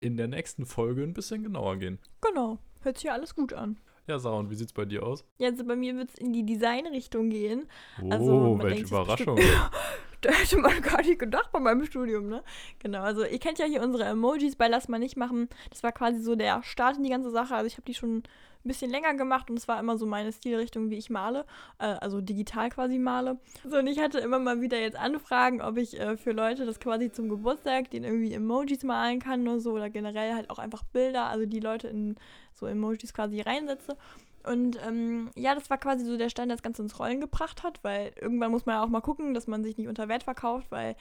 in 0.00 0.16
der 0.16 0.28
nächsten 0.28 0.66
Folge 0.66 1.02
ein 1.02 1.14
bisschen 1.14 1.42
genauer 1.42 1.78
gehen. 1.78 1.98
Genau, 2.20 2.58
hört 2.80 2.98
sich 2.98 3.04
ja 3.04 3.12
alles 3.14 3.34
gut 3.34 3.52
an. 3.52 3.78
Ja, 4.06 4.18
Sarah, 4.18 4.38
und 4.38 4.50
wie 4.50 4.54
sieht's 4.54 4.72
bei 4.74 4.84
dir 4.84 5.02
aus? 5.02 5.24
Ja, 5.38 5.48
also 5.48 5.64
bei 5.64 5.76
mir 5.76 5.96
wird 5.96 6.10
es 6.10 6.18
in 6.18 6.32
die 6.32 6.44
Designrichtung 6.44 7.30
gehen. 7.30 7.66
Oh, 8.02 8.10
Also, 8.10 8.58
welche 8.62 8.84
Überraschung. 8.84 9.38
Hätte 10.32 10.58
man 10.58 10.80
gar 10.82 11.02
nicht 11.02 11.18
gedacht 11.18 11.50
bei 11.52 11.60
meinem 11.60 11.84
Studium, 11.84 12.28
ne? 12.28 12.42
Genau, 12.78 13.02
also 13.02 13.24
ihr 13.24 13.38
kennt 13.38 13.58
ja 13.58 13.66
hier 13.66 13.82
unsere 13.82 14.04
Emojis 14.04 14.56
bei 14.56 14.68
Lass 14.68 14.88
mal 14.88 14.98
nicht 14.98 15.16
machen. 15.16 15.48
Das 15.70 15.82
war 15.82 15.92
quasi 15.92 16.20
so 16.20 16.34
der 16.34 16.62
Start 16.62 16.96
in 16.96 17.02
die 17.02 17.10
ganze 17.10 17.30
Sache. 17.30 17.54
Also 17.54 17.66
ich 17.66 17.74
habe 17.74 17.84
die 17.86 17.94
schon 17.94 18.22
ein 18.64 18.68
bisschen 18.68 18.90
länger 18.90 19.14
gemacht 19.14 19.50
und 19.50 19.58
es 19.58 19.68
war 19.68 19.78
immer 19.78 19.98
so 19.98 20.06
meine 20.06 20.32
Stilrichtung, 20.32 20.90
wie 20.90 20.96
ich 20.96 21.10
male. 21.10 21.44
Äh, 21.78 21.96
also 22.00 22.20
digital 22.20 22.70
quasi 22.70 22.98
male. 22.98 23.38
So, 23.68 23.78
und 23.78 23.86
ich 23.86 23.98
hatte 23.98 24.18
immer 24.18 24.38
mal 24.38 24.60
wieder 24.60 24.80
jetzt 24.80 24.96
Anfragen, 24.96 25.60
ob 25.60 25.76
ich 25.76 26.00
äh, 26.00 26.16
für 26.16 26.32
Leute 26.32 26.64
das 26.64 26.80
quasi 26.80 27.12
zum 27.12 27.28
Geburtstag 27.28 27.90
den 27.90 28.04
irgendwie 28.04 28.32
Emojis 28.32 28.82
malen 28.82 29.20
kann 29.20 29.46
oder 29.46 29.60
so. 29.60 29.72
Oder 29.72 29.90
generell 29.90 30.34
halt 30.34 30.50
auch 30.50 30.58
einfach 30.58 30.82
Bilder, 30.84 31.26
also 31.26 31.44
die 31.44 31.60
Leute 31.60 31.88
in 31.88 32.16
so 32.54 32.66
Emojis 32.66 33.12
quasi 33.12 33.40
reinsetze. 33.40 33.96
Und 34.44 34.78
ähm, 34.86 35.30
ja, 35.34 35.54
das 35.54 35.70
war 35.70 35.78
quasi 35.78 36.04
so 36.04 36.16
der 36.16 36.28
Stein, 36.28 36.48
der 36.48 36.56
das 36.56 36.62
Ganze 36.62 36.82
ins 36.82 36.98
Rollen 36.98 37.20
gebracht 37.20 37.62
hat, 37.62 37.82
weil 37.82 38.12
irgendwann 38.20 38.50
muss 38.50 38.66
man 38.66 38.76
ja 38.76 38.84
auch 38.84 38.88
mal 38.88 39.00
gucken, 39.00 39.32
dass 39.32 39.46
man 39.46 39.64
sich 39.64 39.78
nicht 39.78 39.88
unter 39.88 40.08
Wert 40.08 40.24
verkauft, 40.24 40.66
weil 40.70 40.96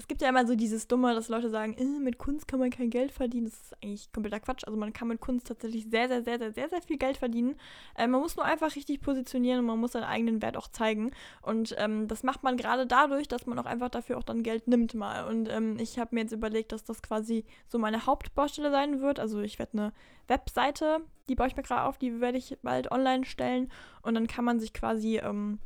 es 0.00 0.08
gibt 0.08 0.22
ja 0.22 0.30
immer 0.30 0.46
so 0.46 0.54
dieses 0.54 0.88
Dumme, 0.88 1.14
dass 1.14 1.28
Leute 1.28 1.50
sagen, 1.50 1.74
äh, 1.74 1.84
mit 1.84 2.16
Kunst 2.16 2.48
kann 2.48 2.58
man 2.58 2.70
kein 2.70 2.88
Geld 2.88 3.12
verdienen. 3.12 3.44
Das 3.44 3.60
ist 3.60 3.82
eigentlich 3.82 4.10
kompletter 4.12 4.40
Quatsch. 4.40 4.64
Also 4.64 4.78
man 4.78 4.94
kann 4.94 5.08
mit 5.08 5.20
Kunst 5.20 5.46
tatsächlich 5.46 5.86
sehr, 5.90 6.08
sehr, 6.08 6.22
sehr, 6.22 6.38
sehr, 6.38 6.52
sehr, 6.52 6.68
sehr 6.70 6.80
viel 6.80 6.96
Geld 6.96 7.18
verdienen. 7.18 7.56
Äh, 7.96 8.06
man 8.06 8.22
muss 8.22 8.34
nur 8.34 8.46
einfach 8.46 8.74
richtig 8.74 9.02
positionieren 9.02 9.60
und 9.60 9.66
man 9.66 9.78
muss 9.78 9.92
seinen 9.92 10.04
eigenen 10.04 10.40
Wert 10.40 10.56
auch 10.56 10.68
zeigen. 10.68 11.10
Und 11.42 11.74
ähm, 11.78 12.08
das 12.08 12.22
macht 12.22 12.42
man 12.42 12.56
gerade 12.56 12.86
dadurch, 12.86 13.28
dass 13.28 13.46
man 13.46 13.58
auch 13.58 13.66
einfach 13.66 13.90
dafür 13.90 14.16
auch 14.16 14.22
dann 14.22 14.42
Geld 14.42 14.68
nimmt 14.68 14.94
mal. 14.94 15.28
Und 15.28 15.50
ähm, 15.50 15.78
ich 15.78 15.98
habe 15.98 16.14
mir 16.14 16.22
jetzt 16.22 16.32
überlegt, 16.32 16.72
dass 16.72 16.82
das 16.82 17.02
quasi 17.02 17.44
so 17.68 17.78
meine 17.78 18.06
Hauptbaustelle 18.06 18.70
sein 18.70 19.02
wird. 19.02 19.20
Also 19.20 19.40
ich 19.40 19.58
werde 19.58 19.72
eine 19.78 19.92
Webseite, 20.28 21.00
die 21.28 21.34
baue 21.34 21.48
ich 21.48 21.56
mir 21.56 21.62
gerade 21.62 21.82
auf, 21.82 21.98
die 21.98 22.22
werde 22.22 22.38
ich 22.38 22.56
bald 22.62 22.90
online 22.90 23.26
stellen. 23.26 23.70
Und 24.00 24.14
dann 24.14 24.28
kann 24.28 24.46
man 24.46 24.60
sich 24.60 24.72
quasi, 24.72 25.18
ähm, 25.18 25.58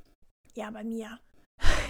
ja, 0.55 0.71
bei 0.73 0.83
mir 0.83 1.21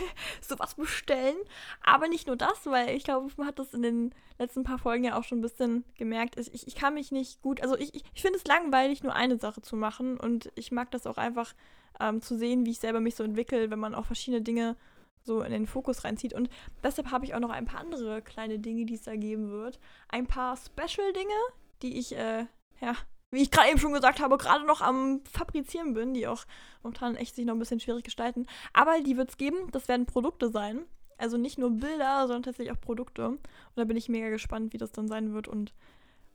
sowas 0.41 0.75
bestellen. 0.75 1.37
Aber 1.83 2.09
nicht 2.09 2.27
nur 2.27 2.37
das, 2.37 2.67
weil 2.67 2.91
ich 2.91 3.05
glaube, 3.05 3.31
man 3.37 3.47
hat 3.47 3.59
das 3.59 3.75
in 3.75 3.83
den 3.83 4.15
letzten 4.39 4.65
paar 4.65 4.79
Folgen 4.79 5.05
ja 5.05 5.19
auch 5.19 5.25
schon 5.25 5.39
ein 5.39 5.43
bisschen 5.43 5.85
gemerkt. 5.97 6.39
Ich, 6.39 6.67
ich 6.67 6.75
kann 6.75 6.95
mich 6.95 7.13
nicht 7.13 7.43
gut, 7.43 7.61
also 7.63 7.77
ich, 7.77 7.95
ich, 7.95 8.21
finde 8.21 8.39
es 8.39 8.47
langweilig, 8.47 9.03
nur 9.03 9.15
eine 9.15 9.39
Sache 9.39 9.63
zu 9.63 9.77
machen. 9.77 10.19
Und 10.19 10.51
ich 10.55 10.73
mag 10.73 10.91
das 10.91 11.07
auch 11.07 11.17
einfach 11.17 11.55
ähm, 12.01 12.21
zu 12.21 12.37
sehen, 12.37 12.67
wie 12.67 12.71
ich 12.71 12.81
selber 12.81 13.01
mich 13.01 13.15
so 13.15 13.25
entwickle, 13.25 13.71
wenn 13.71 13.79
man 13.79 13.95
auch 13.95 14.07
verschiedene 14.07 14.43
Dinge 14.43 14.77
so 15.23 15.43
in 15.43 15.53
den 15.53 15.67
Fokus 15.67 16.05
reinzieht. 16.05 16.35
Und 16.35 16.51
deshalb 16.83 17.11
habe 17.11 17.25
ich 17.25 17.35
auch 17.35 17.41
noch 17.41 17.51
ein 17.51 17.65
paar 17.65 17.81
andere 17.81 18.23
kleine 18.23 18.59
Dinge, 18.59 18.85
die 18.85 18.95
es 18.95 19.03
da 19.03 19.17
geben 19.17 19.51
wird. 19.51 19.79
Ein 20.09 20.27
paar 20.27 20.57
Special-Dinge, 20.57 21.35
die 21.83 21.99
ich, 21.99 22.15
äh, 22.17 22.47
ja, 22.81 22.95
wie 23.35 23.43
ich 23.43 23.51
gerade 23.51 23.71
eben 23.71 23.79
schon 23.79 23.93
gesagt 23.93 24.21
habe, 24.21 24.39
gerade 24.39 24.65
noch 24.65 24.81
am 24.81 25.21
Fabrizieren 25.31 25.95
bin, 25.95 26.15
die 26.15 26.27
auch 26.27 26.45
momentan 26.83 27.17
echt 27.17 27.35
sich 27.35 27.45
noch 27.45 27.55
ein 27.55 27.59
bisschen 27.59 27.81
schwierig 27.81 28.05
gestalten. 28.05 28.47
Aber 28.73 29.01
die 29.01 29.17
wird 29.17 29.31
es 29.31 29.37
geben. 29.37 29.71
Das 29.73 29.89
werden 29.89 30.07
Produkte 30.07 30.51
sein. 30.51 30.85
Also 31.19 31.37
nicht 31.37 31.59
nur 31.59 31.71
Bilder, 31.71 32.23
sondern 32.23 32.43
tatsächlich 32.43 32.75
auch 32.75 32.81
Produkte. 32.81 33.29
Und 33.29 33.41
da 33.77 33.85
bin 33.85 33.97
ich 33.97 34.09
mega 34.09 34.31
gespannt, 34.31 34.73
wie 34.73 34.79
das 34.79 34.93
dann 34.93 35.09
sein 35.09 35.35
wird. 35.35 35.49
Und 35.49 35.73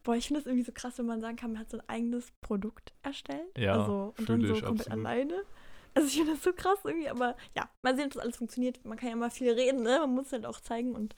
boah, 0.04 0.16
ich 0.16 0.28
finde 0.28 0.42
es 0.42 0.46
irgendwie 0.46 0.66
so 0.66 0.72
krass, 0.74 0.98
wenn 0.98 1.06
man 1.06 1.22
sagen 1.22 1.36
kann, 1.36 1.54
man 1.54 1.62
hat 1.62 1.70
so 1.70 1.78
ein 1.78 1.90
eigenes 1.90 2.32
Produkt 2.42 2.94
erstellt. 3.02 3.58
Ja, 3.58 3.80
also, 3.80 4.14
und 4.18 4.30
dann 4.30 4.42
so 4.46 4.54
ich, 4.54 4.64
komplett 4.64 4.88
absolut. 4.88 5.06
alleine. 5.06 5.44
Also 5.94 6.08
ich 6.08 6.16
finde 6.16 6.34
das 6.34 6.44
so 6.44 6.54
krass 6.54 6.80
irgendwie, 6.84 7.10
aber 7.10 7.36
ja, 7.56 7.70
mal 7.82 7.96
sehen, 7.96 8.06
ob 8.06 8.14
das 8.14 8.22
alles 8.22 8.38
funktioniert. 8.38 8.84
Man 8.86 8.98
kann 8.98 9.10
ja 9.10 9.16
mal 9.16 9.32
viel 9.32 9.52
reden, 9.52 9.82
ne? 9.82 10.00
Man 10.00 10.14
muss 10.14 10.32
halt 10.32 10.46
auch 10.46 10.60
zeigen 10.60 10.96
und 10.96 11.16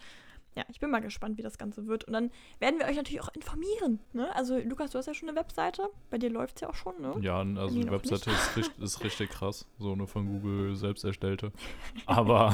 ja, 0.55 0.63
ich 0.69 0.79
bin 0.79 0.89
mal 0.91 0.99
gespannt, 0.99 1.37
wie 1.37 1.41
das 1.41 1.57
Ganze 1.57 1.87
wird. 1.87 2.03
Und 2.05 2.13
dann 2.13 2.31
werden 2.59 2.79
wir 2.79 2.85
euch 2.87 2.95
natürlich 2.97 3.21
auch 3.21 3.33
informieren. 3.33 3.99
Ne? 4.13 4.33
Also, 4.35 4.57
Lukas, 4.57 4.91
du 4.91 4.97
hast 4.97 5.05
ja 5.05 5.13
schon 5.13 5.29
eine 5.29 5.37
Webseite. 5.39 5.89
Bei 6.09 6.17
dir 6.17 6.29
läuft 6.29 6.55
es 6.57 6.61
ja 6.61 6.69
auch 6.69 6.75
schon, 6.75 6.99
ne? 7.01 7.15
Ja, 7.21 7.39
also 7.39 7.73
die 7.75 7.85
noch 7.85 7.93
Webseite 7.93 8.29
ist, 8.31 8.57
richt- 8.57 8.77
ist 8.79 9.03
richtig 9.03 9.29
krass. 9.29 9.65
So 9.79 9.93
eine 9.93 10.07
von 10.07 10.27
Google 10.27 10.75
selbst 10.75 11.03
erstellte. 11.05 11.51
Aber 12.05 12.53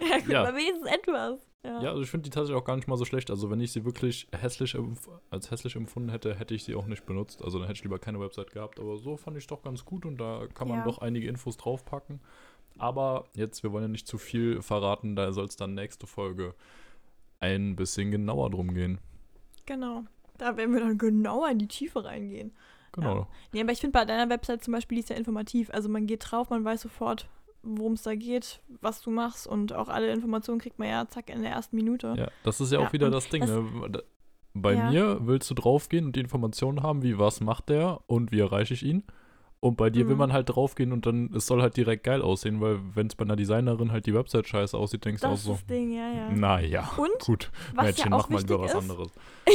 Ja, 0.00 0.18
gut, 0.18 0.28
Ja. 0.28 0.42
aber 0.44 0.56
wenigstens 0.56 0.86
etwas. 0.90 1.46
Ja. 1.62 1.82
ja, 1.82 1.90
also 1.90 2.00
ich 2.00 2.10
finde 2.10 2.24
die 2.24 2.30
tatsächlich 2.30 2.58
auch 2.58 2.64
gar 2.64 2.76
nicht 2.76 2.88
mal 2.88 2.96
so 2.96 3.04
schlecht. 3.04 3.30
Also 3.30 3.50
wenn 3.50 3.60
ich 3.60 3.70
sie 3.72 3.84
wirklich 3.84 4.26
hässlich 4.32 4.74
als 5.30 5.50
hässlich 5.50 5.76
empfunden 5.76 6.08
hätte, 6.08 6.34
hätte 6.34 6.54
ich 6.54 6.64
sie 6.64 6.74
auch 6.74 6.86
nicht 6.86 7.04
benutzt. 7.04 7.42
Also 7.44 7.58
dann 7.58 7.66
hätte 7.66 7.76
ich 7.76 7.82
lieber 7.84 7.98
keine 7.98 8.18
Website 8.18 8.50
gehabt. 8.52 8.80
Aber 8.80 8.96
so 8.96 9.18
fand 9.18 9.36
ich 9.36 9.46
doch 9.46 9.60
ganz 9.62 9.84
gut 9.84 10.06
und 10.06 10.16
da 10.18 10.46
kann 10.54 10.68
man 10.68 10.78
Ja. 10.78 10.84
doch 10.84 10.98
einige 10.98 11.28
Infos 11.28 11.58
draufpacken. 11.58 12.20
Aber 12.78 13.24
jetzt, 13.34 13.62
wir 13.62 13.72
wollen 13.72 13.84
ja 13.84 13.88
nicht 13.88 14.06
zu 14.06 14.16
viel 14.16 14.62
verraten, 14.62 15.16
da 15.16 15.32
soll 15.32 15.44
es 15.44 15.56
dann 15.56 15.74
nächste 15.74 16.06
Folge 16.06 16.54
ein 17.40 17.76
bisschen 17.76 18.10
genauer 18.10 18.50
drum 18.50 18.74
gehen. 18.74 18.98
Genau. 19.66 20.04
Da 20.38 20.56
werden 20.56 20.72
wir 20.74 20.80
dann 20.80 20.98
genauer 20.98 21.50
in 21.50 21.58
die 21.58 21.68
Tiefe 21.68 22.04
reingehen. 22.04 22.52
Genau. 22.92 23.26
Nee, 23.52 23.60
aber 23.62 23.72
ich 23.72 23.80
finde 23.80 23.92
bei 23.98 24.04
deiner 24.04 24.30
Website 24.30 24.64
zum 24.64 24.72
Beispiel, 24.72 24.96
die 24.96 25.00
ist 25.02 25.10
ja 25.10 25.16
informativ. 25.16 25.70
Also 25.70 25.88
man 25.88 26.06
geht 26.06 26.24
drauf, 26.30 26.50
man 26.50 26.64
weiß 26.64 26.80
sofort, 26.82 27.28
worum 27.62 27.92
es 27.92 28.02
da 28.02 28.14
geht, 28.14 28.60
was 28.80 29.00
du 29.02 29.10
machst 29.10 29.46
und 29.46 29.72
auch 29.72 29.88
alle 29.88 30.10
Informationen 30.12 30.60
kriegt 30.60 30.78
man 30.78 30.88
ja 30.88 31.06
zack 31.08 31.30
in 31.30 31.42
der 31.42 31.52
ersten 31.52 31.76
Minute. 31.76 32.14
Ja, 32.16 32.28
das 32.42 32.60
ist 32.60 32.72
ja 32.72 32.78
auch 32.78 32.84
Ja, 32.84 32.92
wieder 32.92 33.06
und 33.06 33.12
das 33.12 33.28
Ding. 33.28 33.42
das- 33.42 33.50
ne? 33.50 34.02
Bei 34.52 34.74
Ja. 34.74 34.90
mir 34.90 35.18
willst 35.28 35.48
du 35.50 35.54
draufgehen 35.54 36.06
und 36.06 36.16
die 36.16 36.20
Informationen 36.20 36.82
haben, 36.82 37.04
wie 37.04 37.18
was 37.20 37.40
macht 37.40 37.68
der 37.68 38.00
und 38.08 38.32
wie 38.32 38.40
erreiche 38.40 38.74
ich 38.74 38.82
ihn. 38.84 39.04
Und 39.62 39.76
bei 39.76 39.90
dir 39.90 40.06
will 40.08 40.14
Mhm. 40.14 40.20
man 40.20 40.32
halt 40.32 40.48
draufgehen 40.48 40.90
und 40.90 41.04
dann, 41.04 41.30
es 41.34 41.46
soll 41.46 41.60
halt 41.60 41.76
direkt 41.76 42.04
geil 42.04 42.22
aussehen, 42.22 42.62
weil 42.62 42.80
wenn 42.94 43.08
es 43.08 43.14
bei 43.14 43.24
einer 43.26 43.36
Designerin 43.36 43.92
halt 43.92 44.06
die 44.06 44.14
Website 44.14 44.48
scheiße 44.48 44.74
aussieht, 44.76 45.04
denkst 45.04 45.20
du 45.20 45.28
auch 45.28 45.36
so, 45.36 45.52
ist 45.52 45.60
das 45.60 45.66
Ding, 45.66 45.92
ja, 45.92 46.10
ja. 46.10 46.30
naja, 46.30 46.90
Und 46.96 47.10
gut, 47.26 47.50
was 47.74 47.84
Mädchen, 47.88 48.04
ja 48.10 48.16
mach 48.16 48.30
mal 48.30 48.40
lieber 48.40 48.60
was 48.60 48.70
ist, 48.72 48.76
anderes. 48.78 49.08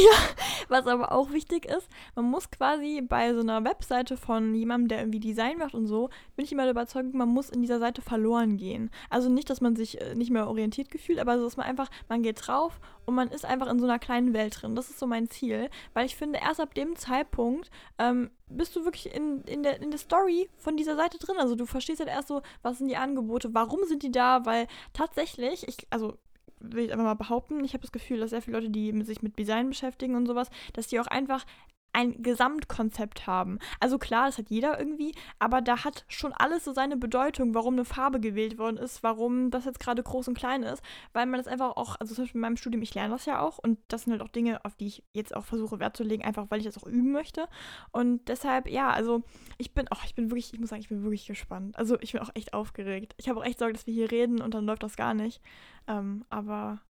Was 0.67 0.87
aber 0.87 1.11
auch 1.11 1.31
wichtig 1.31 1.65
ist, 1.65 1.87
man 2.15 2.25
muss 2.25 2.49
quasi 2.49 3.01
bei 3.07 3.33
so 3.33 3.39
einer 3.41 3.63
Webseite 3.63 4.17
von 4.17 4.55
jemandem, 4.55 4.87
der 4.89 4.99
irgendwie 4.99 5.19
Design 5.19 5.57
macht 5.59 5.73
und 5.75 5.85
so, 5.85 6.09
bin 6.35 6.43
ich 6.45 6.51
immer 6.51 6.63
der 6.63 6.71
Überzeugung, 6.71 7.15
man 7.15 7.29
muss 7.29 7.49
in 7.49 7.61
dieser 7.61 7.79
Seite 7.79 8.01
verloren 8.01 8.57
gehen. 8.57 8.89
Also 9.09 9.29
nicht, 9.29 9.49
dass 9.49 9.61
man 9.61 9.75
sich 9.75 10.01
äh, 10.01 10.15
nicht 10.15 10.31
mehr 10.31 10.47
orientiert 10.47 10.89
gefühlt, 10.89 11.19
aber 11.19 11.37
so, 11.37 11.45
dass 11.45 11.55
man 11.57 11.67
einfach, 11.67 11.89
man 12.09 12.23
geht 12.23 12.45
drauf 12.47 12.79
und 13.05 13.13
man 13.15 13.29
ist 13.29 13.45
einfach 13.45 13.67
in 13.71 13.79
so 13.79 13.85
einer 13.85 13.99
kleinen 13.99 14.33
Welt 14.33 14.59
drin. 14.61 14.75
Das 14.75 14.89
ist 14.89 14.97
so 14.99 15.05
mein 15.07 15.29
Ziel, 15.29 15.69
weil 15.93 16.07
ich 16.07 16.15
finde, 16.15 16.39
erst 16.43 16.59
ab 16.59 16.73
dem 16.73 16.95
Zeitpunkt 16.95 17.69
ähm, 17.99 18.31
bist 18.47 18.75
du 18.75 18.85
wirklich 18.85 19.13
in, 19.13 19.41
in, 19.43 19.63
der, 19.63 19.81
in 19.81 19.91
der 19.91 19.99
Story 19.99 20.49
von 20.57 20.77
dieser 20.77 20.95
Seite 20.95 21.17
drin. 21.17 21.37
Also 21.39 21.55
du 21.55 21.65
verstehst 21.65 21.99
halt 21.99 22.09
erst 22.09 22.27
so, 22.27 22.41
was 22.61 22.77
sind 22.77 22.87
die 22.87 22.97
Angebote, 22.97 23.53
warum 23.53 23.83
sind 23.85 24.03
die 24.03 24.11
da, 24.11 24.45
weil 24.45 24.67
tatsächlich, 24.93 25.67
ich, 25.67 25.87
also 25.89 26.17
will 26.59 26.85
ich 26.85 26.91
einfach 26.91 27.05
mal 27.05 27.15
behaupten, 27.15 27.63
ich 27.63 27.73
habe 27.73 27.81
das 27.81 27.91
Gefühl, 27.91 28.19
dass 28.19 28.29
sehr 28.29 28.41
viele 28.41 28.57
Leute, 28.57 28.69
die 28.69 29.03
sich 29.03 29.21
mit 29.21 29.37
Design 29.37 29.69
beschäftigen 29.69 30.15
und 30.15 30.25
sowas, 30.25 30.49
dass 30.73 30.87
die 30.87 30.99
auch 30.99 31.07
einfach 31.07 31.45
ein 31.95 32.21
Gesamtkonzept 32.21 33.25
haben. 33.25 33.57
Also 33.79 33.97
klar, 33.97 34.25
das 34.25 34.37
hat 34.37 34.49
jeder 34.49 34.77
irgendwie, 34.77 35.13
aber 35.39 35.61
da 35.61 35.85
hat 35.85 36.03
schon 36.09 36.33
alles 36.33 36.65
so 36.65 36.73
seine 36.73 36.97
Bedeutung, 36.97 37.55
warum 37.55 37.75
eine 37.75 37.85
Farbe 37.85 38.19
gewählt 38.19 38.57
worden 38.57 38.75
ist, 38.75 39.01
warum 39.01 39.49
das 39.49 39.63
jetzt 39.63 39.79
gerade 39.79 40.03
groß 40.03 40.27
und 40.27 40.37
klein 40.37 40.63
ist, 40.63 40.83
weil 41.13 41.25
man 41.25 41.39
das 41.39 41.47
einfach 41.47 41.77
auch, 41.77 41.95
also 41.99 42.13
zum 42.13 42.25
Beispiel 42.25 42.39
in 42.39 42.41
meinem 42.41 42.57
Studium, 42.57 42.81
ich 42.81 42.93
lerne 42.93 43.13
das 43.13 43.25
ja 43.25 43.39
auch 43.39 43.59
und 43.59 43.79
das 43.87 44.03
sind 44.03 44.11
halt 44.11 44.21
auch 44.21 44.27
Dinge, 44.27 44.63
auf 44.65 44.75
die 44.75 44.87
ich 44.87 45.03
jetzt 45.13 45.33
auch 45.33 45.45
versuche 45.45 45.79
Wert 45.79 45.95
zu 45.95 46.03
legen, 46.03 46.25
einfach 46.25 46.47
weil 46.49 46.59
ich 46.59 46.65
das 46.65 46.77
auch 46.77 46.87
üben 46.87 47.13
möchte. 47.13 47.47
Und 47.91 48.27
deshalb, 48.27 48.67
ja, 48.67 48.89
also 48.89 49.23
ich 49.57 49.73
bin, 49.73 49.87
oh, 49.89 49.97
ich 50.05 50.15
bin 50.15 50.29
wirklich, 50.29 50.53
ich 50.53 50.59
muss 50.59 50.69
sagen, 50.69 50.81
ich 50.81 50.89
bin 50.89 51.03
wirklich 51.03 51.25
gespannt. 51.25 51.77
Also 51.77 51.97
ich 52.01 52.11
bin 52.11 52.21
auch 52.21 52.31
echt 52.33 52.53
aufgeregt. 52.53 53.13
Ich 53.17 53.29
habe 53.29 53.39
auch 53.39 53.45
echt 53.45 53.59
Sorge, 53.59 53.73
dass 53.73 53.87
wir 53.87 53.93
hier 53.93 54.11
reden 54.11 54.41
und 54.41 54.53
dann 54.53 54.65
läuft 54.65 54.83
das 54.83 54.97
gar 54.97 55.13
nicht. 55.13 55.41
Ähm, 55.87 56.25
aber 56.29 56.81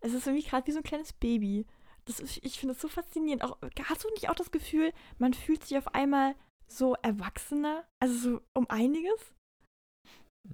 es 0.00 0.14
ist 0.14 0.26
irgendwie 0.26 0.46
gerade 0.48 0.66
wie 0.68 0.72
so 0.72 0.78
ein 0.78 0.84
kleines 0.84 1.12
Baby. 1.12 1.66
Das 2.04 2.20
ist, 2.20 2.38
ich 2.44 2.58
finde 2.58 2.74
das 2.74 2.82
so 2.82 2.88
faszinierend. 2.88 3.44
Auch, 3.44 3.58
hast 3.84 4.04
du 4.04 4.10
nicht 4.10 4.28
auch 4.28 4.34
das 4.34 4.50
Gefühl, 4.50 4.92
man 5.18 5.34
fühlt 5.34 5.64
sich 5.64 5.78
auf 5.78 5.94
einmal 5.94 6.34
so 6.66 6.94
erwachsener? 7.02 7.84
Also 8.00 8.14
so 8.14 8.40
um 8.54 8.68
einiges? 8.68 9.32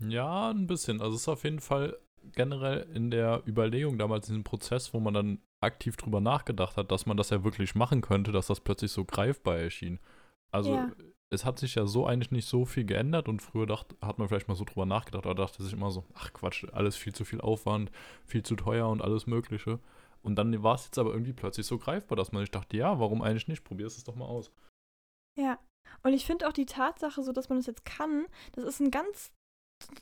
Ja, 0.08 0.50
ein 0.50 0.66
bisschen. 0.66 1.00
Also 1.00 1.14
es 1.16 1.22
ist 1.22 1.28
auf 1.28 1.44
jeden 1.44 1.61
Fall 1.61 1.98
generell 2.32 2.87
in 2.94 3.11
der 3.11 3.42
Überlegung 3.46 3.98
damals 3.98 4.28
in 4.28 4.34
diesem 4.34 4.44
Prozess, 4.44 4.92
wo 4.92 5.00
man 5.00 5.14
dann 5.14 5.38
aktiv 5.61 5.96
drüber 5.96 6.20
nachgedacht 6.20 6.76
hat, 6.76 6.90
dass 6.92 7.06
man 7.06 7.16
das 7.16 7.30
ja 7.30 7.42
wirklich 7.44 7.74
machen 7.74 8.00
könnte, 8.02 8.32
dass 8.32 8.48
das 8.48 8.61
plötzlich 8.61 8.92
so 8.92 9.04
greifbar 9.04 9.56
erschien. 9.58 9.98
Also 10.50 10.74
Ja. 10.74 10.92
es 11.30 11.44
hat 11.44 11.58
sich 11.58 11.74
ja 11.74 11.87
so 11.87 12.06
eigentlich 12.06 12.30
nicht 12.30 12.48
so 12.48 12.64
viel 12.64 12.84
geändert 12.84 13.28
und 13.28 13.40
früher 13.42 13.66
dacht, 13.66 13.94
hat 14.02 14.18
man 14.18 14.28
vielleicht 14.28 14.48
mal 14.48 14.54
so 14.54 14.64
drüber 14.64 14.87
nachgedacht, 14.87 15.24
aber 15.26 15.34
dachte 15.34 15.62
sich 15.62 15.72
immer 15.72 15.90
so, 15.90 16.04
ach 16.14 16.32
Quatsch, 16.32 16.64
alles 16.72 16.96
viel 16.96 17.14
zu 17.14 17.24
viel 17.24 17.40
Aufwand, 17.40 17.90
viel 18.24 18.42
zu 18.42 18.56
teuer 18.56 18.88
und 18.88 19.02
alles 19.02 19.26
Mögliche. 19.26 19.78
Und 20.22 20.37
dann 20.37 20.62
war 20.62 20.74
es 20.74 20.87
jetzt 20.87 20.98
aber 20.98 21.12
irgendwie 21.12 21.33
plötzlich 21.33 21.66
so 21.66 21.78
greifbar, 21.78 22.16
dass 22.16 22.33
man 22.33 22.42
sich 22.42 22.50
dachte, 22.50 22.76
ja, 22.76 22.98
warum 22.98 23.22
eigentlich 23.22 23.48
nicht? 23.48 23.64
Probier 23.64 23.87
es 23.87 24.02
doch 24.04 24.16
mal 24.16 24.26
aus. 24.26 24.50
Ja. 25.38 25.59
Und 26.02 26.12
ich 26.12 26.26
finde 26.26 26.48
auch 26.48 26.52
die 26.52 26.66
Tatsache, 26.66 27.22
so 27.22 27.33
dass 27.33 27.48
man 27.48 27.59
das 27.59 27.66
jetzt 27.66 27.85
kann, 27.85 28.26
das 28.52 28.64
ist 28.64 28.81
ein 28.81 28.90
ganz. 28.90 29.33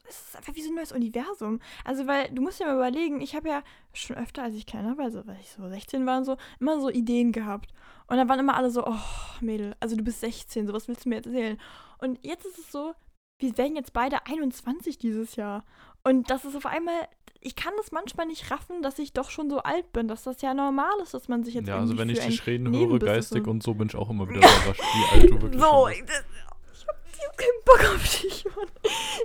Das 0.05 0.29
ist 0.29 0.37
einfach 0.37 0.55
wie 0.55 0.63
so 0.63 0.71
ein 0.71 0.75
neues 0.75 0.93
Universum. 0.93 1.61
Also, 1.85 2.07
weil 2.07 2.31
du 2.31 2.41
musst 2.41 2.61
ja 2.61 2.67
mal 2.67 2.77
überlegen, 2.77 3.21
ich 3.21 3.37
habe 3.37 3.49
ja 3.51 3.63
schon 3.93 4.17
öfter, 4.17 4.43
als 4.43 4.55
ich 4.55 4.65
kleiner 4.65 4.97
war, 4.97 5.05
also 5.05 5.27
weil 5.27 5.39
ich 5.39 5.51
so 5.51 5.69
16 5.69 6.07
war 6.07 6.17
und 6.17 6.25
so, 6.25 6.39
immer 6.59 6.81
so 6.81 6.89
Ideen 6.89 7.31
gehabt. 7.31 7.75
Und 8.07 8.17
dann 8.17 8.27
waren 8.29 8.41
immer 8.41 8.57
alle 8.57 8.71
so, 8.71 8.87
oh, 8.87 8.99
Mädel, 9.43 9.77
also 9.79 9.95
du 9.95 10.03
bist 10.03 10.21
16, 10.21 10.67
so 10.67 10.73
was 10.73 10.89
willst 10.89 11.05
du 11.05 11.11
mir 11.11 11.17
erzählen? 11.17 11.61
Und 11.99 12.19
jetzt 12.25 12.47
ist 12.47 12.59
es 12.59 12.73
so, 12.73 12.95
wir 13.39 13.59
werden 13.59 13.77
jetzt 13.77 13.93
beide 13.93 14.25
21 14.25 14.97
dieses 14.97 15.37
Jahr. 15.37 15.65
Und 16.05 16.31
das 16.31 16.47
ist 16.47 16.57
auf 16.57 16.67
einmal, 16.67 17.09
ich 17.47 17.55
kann 17.55 17.73
das 17.77 17.93
manchmal 17.93 18.27
nicht 18.27 18.51
raffen, 18.51 18.83
dass 18.83 18.99
ich 18.99 19.13
doch 19.13 19.31
schon 19.31 19.49
so 19.49 19.59
alt 19.61 19.93
bin, 19.93 20.09
dass 20.09 20.25
das 20.25 20.43
ja 20.43 20.53
normal 20.53 20.91
ist, 21.03 21.15
dass 21.15 21.29
man 21.29 21.45
sich 21.45 21.55
jetzt 21.55 21.69
ja, 21.69 21.79
also 21.79 21.97
wenn 21.97 22.09
ich 22.11 22.19
dich 22.19 22.45
reden 22.47 22.75
höre, 22.77 22.99
geistig 22.99 23.47
und- 23.47 23.63
so, 23.63 23.75
bin 23.75 23.87
ich 23.89 23.95
auch 23.95 24.11
immer 24.11 24.29
wieder 24.29 24.39
überrascht, 24.41 24.81
wie 24.81 25.15
alt 25.21 25.31
du 25.31 25.41
wirklich 25.43 25.61
So, 25.63 25.85
bist. 25.87 26.01
ich 26.01 26.05
keinen 27.37 27.65
Bock 27.65 27.95
auf 27.95 28.21
dich, 28.21 28.45
Mann. 28.45 28.71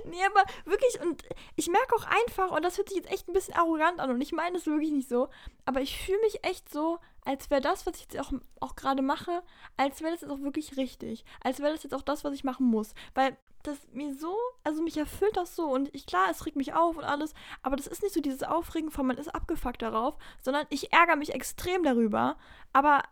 Nee, 0.04 0.24
aber 0.24 0.44
wirklich, 0.64 1.00
und 1.00 1.22
ich 1.56 1.68
merke 1.68 1.94
auch 1.96 2.04
einfach, 2.04 2.50
und 2.50 2.62
das 2.62 2.78
hört 2.78 2.88
sich 2.88 2.98
jetzt 2.98 3.10
echt 3.10 3.28
ein 3.28 3.32
bisschen 3.32 3.54
arrogant 3.54 4.00
an, 4.00 4.10
und 4.10 4.20
ich 4.20 4.32
meine 4.32 4.56
es 4.56 4.66
wirklich 4.66 4.90
nicht 4.90 5.08
so, 5.08 5.28
aber 5.64 5.80
ich 5.80 5.98
fühle 5.98 6.20
mich 6.20 6.44
echt 6.44 6.70
so, 6.70 6.98
als 7.24 7.50
wäre 7.50 7.60
das, 7.60 7.86
was 7.86 7.96
ich 7.96 8.02
jetzt 8.02 8.18
auch, 8.18 8.32
auch 8.60 8.76
gerade 8.76 9.02
mache, 9.02 9.42
als 9.76 10.00
wäre 10.00 10.12
das 10.12 10.22
jetzt 10.22 10.30
auch 10.30 10.40
wirklich 10.40 10.76
richtig. 10.76 11.24
Als 11.40 11.60
wäre 11.60 11.72
das 11.72 11.82
jetzt 11.82 11.94
auch 11.94 12.02
das, 12.02 12.24
was 12.24 12.34
ich 12.34 12.44
machen 12.44 12.66
muss. 12.66 12.94
Weil 13.14 13.36
das 13.62 13.78
mir 13.92 14.12
so, 14.14 14.36
also 14.64 14.82
mich 14.82 14.96
erfüllt 14.96 15.36
das 15.36 15.54
so, 15.54 15.66
und 15.66 15.94
ich, 15.94 16.06
klar, 16.06 16.28
es 16.30 16.44
regt 16.46 16.56
mich 16.56 16.74
auf 16.74 16.96
und 16.96 17.04
alles, 17.04 17.32
aber 17.62 17.76
das 17.76 17.86
ist 17.86 18.02
nicht 18.02 18.14
so 18.14 18.20
dieses 18.20 18.42
Aufregen 18.42 18.90
von, 18.90 19.06
man 19.06 19.18
ist 19.18 19.32
abgefuckt 19.32 19.82
darauf, 19.82 20.16
sondern 20.40 20.66
ich 20.70 20.92
ärgere 20.92 21.16
mich 21.16 21.32
extrem 21.32 21.84
darüber, 21.84 22.36
aber 22.72 23.02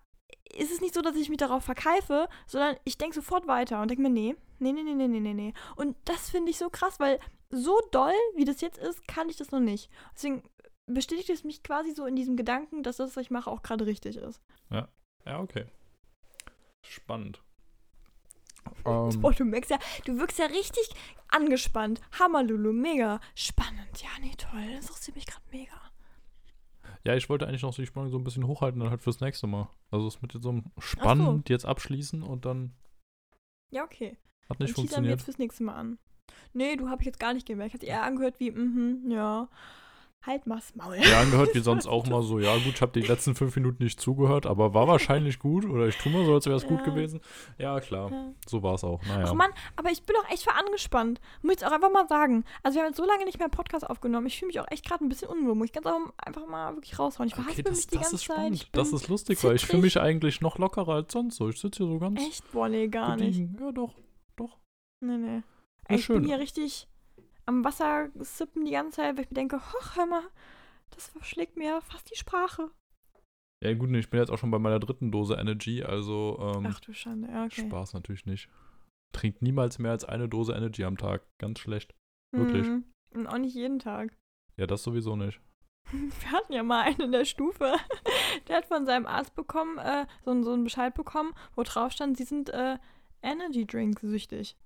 ist 0.56 0.72
es 0.72 0.80
nicht 0.80 0.94
so, 0.94 1.02
dass 1.02 1.16
ich 1.16 1.28
mich 1.28 1.38
darauf 1.38 1.64
verkeife, 1.64 2.28
sondern 2.46 2.76
ich 2.84 2.98
denke 2.98 3.14
sofort 3.14 3.46
weiter 3.46 3.80
und 3.80 3.88
denke 3.88 4.02
mir, 4.02 4.10
nee, 4.10 4.34
nee, 4.58 4.72
nee, 4.72 4.82
nee, 4.82 5.08
nee, 5.08 5.20
nee, 5.20 5.34
nee. 5.34 5.54
Und 5.76 5.96
das 6.04 6.30
finde 6.30 6.50
ich 6.50 6.58
so 6.58 6.70
krass, 6.70 7.00
weil 7.00 7.18
so 7.50 7.80
doll, 7.90 8.12
wie 8.34 8.44
das 8.44 8.60
jetzt 8.60 8.78
ist, 8.78 9.06
kann 9.08 9.28
ich 9.28 9.36
das 9.36 9.50
noch 9.50 9.60
nicht. 9.60 9.90
Deswegen 10.14 10.42
bestätigt 10.86 11.30
es 11.30 11.44
mich 11.44 11.62
quasi 11.62 11.92
so 11.92 12.06
in 12.06 12.16
diesem 12.16 12.36
Gedanken, 12.36 12.82
dass 12.82 12.96
das, 12.96 13.16
was 13.16 13.22
ich 13.22 13.30
mache, 13.30 13.50
auch 13.50 13.62
gerade 13.62 13.86
richtig 13.86 14.16
ist. 14.16 14.40
Ja, 14.70 14.88
ja, 15.24 15.40
okay. 15.40 15.66
Spannend. 16.82 17.40
Um. 17.40 17.44
Ähm. 18.84 19.20
Boah, 19.20 19.32
du 19.32 19.44
merkst 19.44 19.70
ja, 19.70 19.78
du 20.04 20.18
wirkst 20.18 20.38
ja 20.38 20.46
richtig 20.46 20.88
angespannt. 21.28 22.00
Hammer, 22.18 22.42
Lulu, 22.42 22.72
mega. 22.72 23.20
Spannend. 23.34 24.02
Ja, 24.02 24.08
nee, 24.20 24.34
toll. 24.36 24.74
Das 24.76 24.86
interessiert 24.86 25.16
mich 25.16 25.26
gerade 25.26 25.44
mega. 25.50 25.89
Ja, 27.04 27.14
ich 27.14 27.28
wollte 27.28 27.46
eigentlich 27.46 27.62
noch 27.62 27.74
die 27.74 27.86
Spannung 27.86 28.10
so 28.10 28.18
ein 28.18 28.24
bisschen 28.24 28.46
hochhalten, 28.46 28.80
dann 28.80 28.90
halt 28.90 29.02
fürs 29.02 29.20
nächste 29.20 29.46
Mal. 29.46 29.68
Also 29.90 30.06
es 30.06 30.20
mit 30.20 30.32
so 30.32 30.48
einem 30.48 30.64
spannend 30.78 31.48
so. 31.48 31.52
jetzt 31.52 31.64
abschließen 31.64 32.22
und 32.22 32.44
dann. 32.44 32.74
Ja, 33.70 33.84
okay. 33.84 34.18
Hat 34.48 34.60
nicht 34.60 34.70
dann 34.70 34.74
funktioniert. 34.74 35.12
jetzt 35.12 35.24
fürs 35.24 35.38
nächste 35.38 35.62
Mal 35.64 35.74
an. 35.74 35.98
Nee, 36.52 36.76
du 36.76 36.88
habe 36.88 37.02
ich 37.02 37.06
jetzt 37.06 37.20
gar 37.20 37.34
nicht 37.34 37.46
gemerkt. 37.46 37.74
Hat 37.74 37.82
eher 37.82 38.02
angehört 38.02 38.40
wie, 38.40 38.50
mhm, 38.50 39.02
mm 39.04 39.10
ja. 39.10 39.48
Halt 40.26 40.46
mal's 40.46 40.74
Maul. 40.74 40.96
Ja, 40.96 41.20
angehört 41.20 41.54
wie 41.54 41.60
sonst 41.60 41.86
auch 41.86 42.06
mal 42.06 42.22
so, 42.22 42.38
ja 42.38 42.54
gut, 42.56 42.74
ich 42.74 42.82
habe 42.82 42.92
die 42.92 43.06
letzten 43.06 43.34
fünf 43.34 43.56
Minuten 43.56 43.82
nicht 43.82 43.98
zugehört, 43.98 44.44
aber 44.44 44.74
war 44.74 44.86
wahrscheinlich 44.86 45.38
gut 45.38 45.64
oder 45.64 45.86
ich 45.88 45.96
tue 45.96 46.12
mal 46.12 46.26
so, 46.26 46.34
als 46.34 46.44
wäre 46.44 46.56
es 46.56 46.64
ja. 46.64 46.68
gut 46.68 46.84
gewesen. 46.84 47.20
Ja, 47.56 47.80
klar, 47.80 48.10
ja. 48.10 48.32
so 48.46 48.62
war 48.62 48.74
es 48.74 48.84
auch. 48.84 49.02
Naja. 49.04 49.24
Ach 49.26 49.32
Mann, 49.32 49.50
aber 49.76 49.90
ich 49.90 50.02
bin 50.02 50.14
auch 50.16 50.30
echt 50.30 50.42
für 50.42 50.52
angespannt. 50.52 51.22
Muss 51.40 51.56
ich 51.56 51.66
auch 51.66 51.72
einfach 51.72 51.90
mal 51.90 52.06
sagen. 52.06 52.44
Also 52.62 52.76
wir 52.76 52.82
haben 52.82 52.90
jetzt 52.90 52.98
so 52.98 53.06
lange 53.06 53.24
nicht 53.24 53.38
mehr 53.38 53.48
Podcast 53.48 53.88
aufgenommen. 53.88 54.26
Ich 54.26 54.38
fühle 54.38 54.48
mich 54.48 54.60
auch 54.60 54.70
echt 54.70 54.84
gerade 54.84 55.02
ein 55.02 55.08
bisschen 55.08 55.28
unwohl. 55.28 55.54
Muss 55.54 55.68
ich 55.68 55.72
ganz 55.72 55.86
einfach 56.18 56.46
mal 56.46 56.74
wirklich 56.74 56.98
raushauen. 56.98 57.28
Ich 57.28 57.38
okay, 57.38 57.62
das, 57.62 57.76
mich 57.76 57.86
die 57.86 57.96
ganze. 57.96 58.16
Zeit. 58.18 58.68
Das 58.72 58.92
ist 58.92 59.08
lustig, 59.08 59.38
zittrig. 59.38 59.48
weil 59.48 59.56
ich 59.56 59.66
fühle 59.66 59.82
mich 59.82 59.98
eigentlich 59.98 60.42
noch 60.42 60.58
lockerer 60.58 60.96
als 60.96 61.12
sonst 61.12 61.36
so. 61.36 61.48
Ich 61.48 61.58
sitze 61.58 61.84
hier 61.84 61.92
so 61.92 61.98
ganz 61.98 62.20
Echt? 62.20 62.52
Boah, 62.52 62.68
nee, 62.68 62.88
gar 62.88 63.16
gediegen. 63.16 63.52
nicht. 63.52 63.60
Ja, 63.60 63.72
doch, 63.72 63.94
doch. 64.36 64.58
Nee, 65.00 65.16
nee. 65.16 65.42
ich 65.88 66.04
schön. 66.04 66.16
bin 66.16 66.26
hier 66.26 66.38
richtig 66.38 66.89
am 67.50 67.64
Wasser 67.64 68.10
sippen 68.14 68.64
die 68.64 68.72
ganze 68.72 68.96
Zeit, 68.96 69.16
weil 69.16 69.24
ich 69.24 69.30
mir 69.30 69.34
denke, 69.34 69.58
hoch, 69.58 69.96
hör 69.96 70.06
mal, 70.06 70.22
das 70.90 71.08
verschlägt 71.08 71.56
mir 71.56 71.80
fast 71.82 72.10
die 72.10 72.16
Sprache. 72.16 72.70
Ja, 73.62 73.74
gut, 73.74 73.90
ich 73.90 74.08
bin 74.08 74.20
jetzt 74.20 74.30
auch 74.30 74.38
schon 74.38 74.50
bei 74.50 74.58
meiner 74.58 74.80
dritten 74.80 75.10
Dose 75.10 75.34
Energy, 75.34 75.82
also. 75.82 76.38
Ähm, 76.40 76.66
Ach 76.66 76.80
du 76.80 76.94
Schande, 76.94 77.28
ja, 77.28 77.44
okay. 77.44 77.66
Spaß 77.66 77.92
natürlich 77.92 78.24
nicht. 78.24 78.48
Trinkt 79.12 79.42
niemals 79.42 79.78
mehr 79.78 79.90
als 79.90 80.04
eine 80.04 80.28
Dose 80.28 80.54
Energy 80.54 80.84
am 80.84 80.96
Tag. 80.96 81.26
Ganz 81.38 81.58
schlecht. 81.58 81.94
Wirklich. 82.32 82.66
Mhm. 82.66 82.84
Und 83.12 83.26
auch 83.26 83.38
nicht 83.38 83.54
jeden 83.54 83.80
Tag. 83.80 84.16
Ja, 84.56 84.66
das 84.66 84.82
sowieso 84.82 85.16
nicht. 85.16 85.40
Wir 85.90 86.30
hatten 86.30 86.52
ja 86.52 86.62
mal 86.62 86.82
einen 86.82 87.00
in 87.00 87.12
der 87.12 87.24
Stufe, 87.24 87.74
der 88.48 88.58
hat 88.58 88.66
von 88.66 88.86
seinem 88.86 89.06
Arzt 89.06 89.34
bekommen, 89.34 89.78
äh, 89.78 90.06
so, 90.24 90.42
so 90.42 90.52
einen 90.52 90.64
Bescheid 90.64 90.94
bekommen, 90.94 91.34
wo 91.56 91.64
drauf 91.64 91.92
stand, 91.92 92.16
sie 92.16 92.24
sind 92.24 92.48
äh, 92.50 92.78
Energy 93.22 93.66
Drink 93.66 93.98
süchtig. 94.00 94.56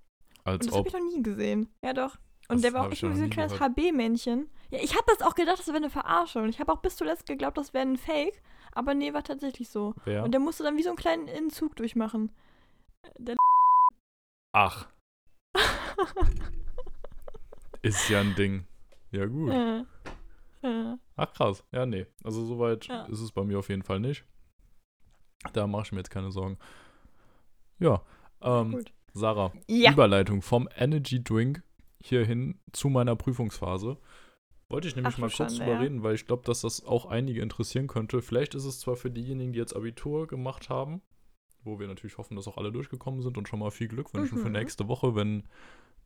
Als 0.44 0.66
Und 0.66 0.70
das 0.70 0.78
habe 0.78 0.88
ich 0.88 0.94
noch 0.94 1.00
nie 1.00 1.22
gesehen. 1.22 1.68
Ja, 1.82 1.94
doch. 1.94 2.18
Und 2.48 2.56
das 2.56 2.62
der 2.62 2.72
war 2.74 2.86
auch 2.86 2.92
echt 2.92 3.02
nur 3.02 3.14
so 3.14 3.22
ein 3.22 3.30
kleines 3.30 3.58
HB-Männchen. 3.58 4.50
Ja, 4.70 4.78
ich 4.82 4.94
habe 4.94 5.04
das 5.06 5.22
auch 5.22 5.34
gedacht, 5.34 5.58
das 5.58 5.66
wäre 5.68 5.78
eine 5.78 5.90
Verarschung. 5.90 6.48
Ich 6.48 6.60
habe 6.60 6.72
auch 6.72 6.80
bis 6.80 6.96
zuletzt 6.96 7.26
geglaubt, 7.26 7.56
das 7.56 7.72
wäre 7.72 7.86
ein 7.86 7.96
Fake. 7.96 8.42
Aber 8.72 8.94
nee, 8.94 9.14
war 9.14 9.22
tatsächlich 9.22 9.68
so. 9.68 9.94
Wer? 10.04 10.24
Und 10.24 10.32
der 10.32 10.40
musste 10.40 10.62
dann 10.62 10.76
wie 10.76 10.82
so 10.82 10.90
einen 10.90 10.98
kleinen 10.98 11.28
Entzug 11.28 11.76
durchmachen. 11.76 12.32
Der 13.18 13.36
Ach. 14.52 14.88
Ist 17.82 18.08
ja 18.08 18.20
ein 18.20 18.34
Ding. 18.34 18.66
Ja, 19.10 19.26
gut. 19.26 19.52
Ja. 19.52 19.84
Ja. 20.62 20.98
Ach, 21.16 21.32
krass. 21.32 21.64
Ja, 21.72 21.86
nee. 21.86 22.06
Also, 22.22 22.44
soweit 22.44 22.86
ja. 22.86 23.04
ist 23.04 23.20
es 23.20 23.32
bei 23.32 23.44
mir 23.44 23.58
auf 23.58 23.68
jeden 23.68 23.82
Fall 23.82 24.00
nicht. 24.00 24.24
Da 25.52 25.66
mache 25.66 25.82
ich 25.82 25.92
mir 25.92 25.98
jetzt 25.98 26.10
keine 26.10 26.30
Sorgen. 26.30 26.58
Ja. 27.78 28.02
Ähm, 28.40 28.82
Sarah, 29.12 29.52
Überleitung 29.68 30.40
vom 30.40 30.68
Energy 30.74 31.22
Drink 31.22 31.62
hierhin 32.04 32.60
zu 32.72 32.88
meiner 32.88 33.16
Prüfungsphase. 33.16 33.96
Wollte 34.68 34.88
ich 34.88 34.96
nämlich 34.96 35.14
Ach, 35.14 35.18
mal 35.18 35.30
kurz 35.30 35.56
drüber 35.56 35.72
ja. 35.72 35.78
reden, 35.78 36.02
weil 36.02 36.14
ich 36.14 36.26
glaube, 36.26 36.42
dass 36.44 36.60
das 36.60 36.84
auch 36.84 37.06
einige 37.06 37.40
interessieren 37.40 37.86
könnte. 37.86 38.22
Vielleicht 38.22 38.54
ist 38.54 38.64
es 38.64 38.80
zwar 38.80 38.96
für 38.96 39.10
diejenigen, 39.10 39.52
die 39.52 39.58
jetzt 39.58 39.74
Abitur 39.74 40.26
gemacht 40.26 40.68
haben, 40.68 41.02
wo 41.62 41.78
wir 41.78 41.86
natürlich 41.86 42.18
hoffen, 42.18 42.36
dass 42.36 42.48
auch 42.48 42.58
alle 42.58 42.72
durchgekommen 42.72 43.22
sind 43.22 43.38
und 43.38 43.48
schon 43.48 43.58
mal 43.58 43.70
viel 43.70 43.88
Glück 43.88 44.12
wünschen 44.14 44.38
mhm. 44.38 44.42
für 44.42 44.50
nächste 44.50 44.88
Woche, 44.88 45.14
wenn 45.14 45.44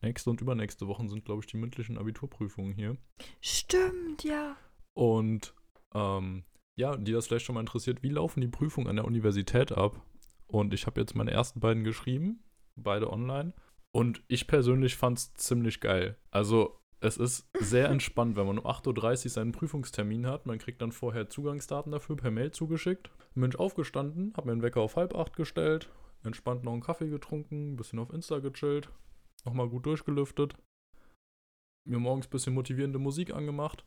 nächste 0.00 0.30
und 0.30 0.40
übernächste 0.40 0.86
Wochen 0.86 1.08
sind, 1.08 1.24
glaube 1.24 1.40
ich, 1.40 1.46
die 1.46 1.56
mündlichen 1.56 1.98
Abiturprüfungen 1.98 2.72
hier. 2.72 2.96
Stimmt, 3.40 4.22
ja. 4.22 4.56
Und 4.94 5.54
ähm, 5.94 6.44
ja, 6.76 6.96
die 6.96 7.12
das 7.12 7.26
vielleicht 7.26 7.44
schon 7.44 7.54
mal 7.54 7.60
interessiert, 7.60 8.02
wie 8.04 8.10
laufen 8.10 8.40
die 8.40 8.48
Prüfungen 8.48 8.86
an 8.86 8.96
der 8.96 9.04
Universität 9.04 9.72
ab? 9.72 10.00
Und 10.46 10.72
ich 10.72 10.86
habe 10.86 11.00
jetzt 11.00 11.16
meine 11.16 11.32
ersten 11.32 11.60
beiden 11.60 11.82
geschrieben, 11.84 12.44
beide 12.76 13.10
online. 13.10 13.52
Und 13.94 14.22
ich 14.28 14.46
persönlich 14.46 14.96
fand 14.96 15.18
es 15.18 15.34
ziemlich 15.34 15.80
geil. 15.80 16.16
Also 16.30 16.78
es 17.00 17.16
ist 17.16 17.48
sehr 17.58 17.88
entspannt, 17.90 18.36
wenn 18.36 18.46
man 18.46 18.58
um 18.58 18.66
8.30 18.66 19.24
Uhr 19.24 19.30
seinen 19.30 19.52
Prüfungstermin 19.52 20.26
hat. 20.26 20.46
Man 20.46 20.58
kriegt 20.58 20.82
dann 20.82 20.92
vorher 20.92 21.28
Zugangsdaten 21.28 21.92
dafür 21.92 22.16
per 22.16 22.30
Mail 22.30 22.50
zugeschickt. 22.50 23.10
Bin 23.34 23.50
ich 23.50 23.58
aufgestanden, 23.58 24.32
habe 24.36 24.48
mir 24.48 24.56
den 24.56 24.62
Wecker 24.62 24.80
auf 24.80 24.96
halb 24.96 25.14
acht 25.14 25.36
gestellt, 25.36 25.90
entspannt 26.24 26.64
noch 26.64 26.72
einen 26.72 26.82
Kaffee 26.82 27.08
getrunken, 27.08 27.72
ein 27.72 27.76
bisschen 27.76 28.00
auf 28.00 28.12
Insta 28.12 28.40
gechillt, 28.40 28.90
nochmal 29.44 29.68
gut 29.68 29.86
durchgelüftet, 29.86 30.56
mir 31.86 32.00
morgens 32.00 32.26
ein 32.26 32.30
bisschen 32.30 32.54
motivierende 32.54 32.98
Musik 32.98 33.32
angemacht. 33.32 33.84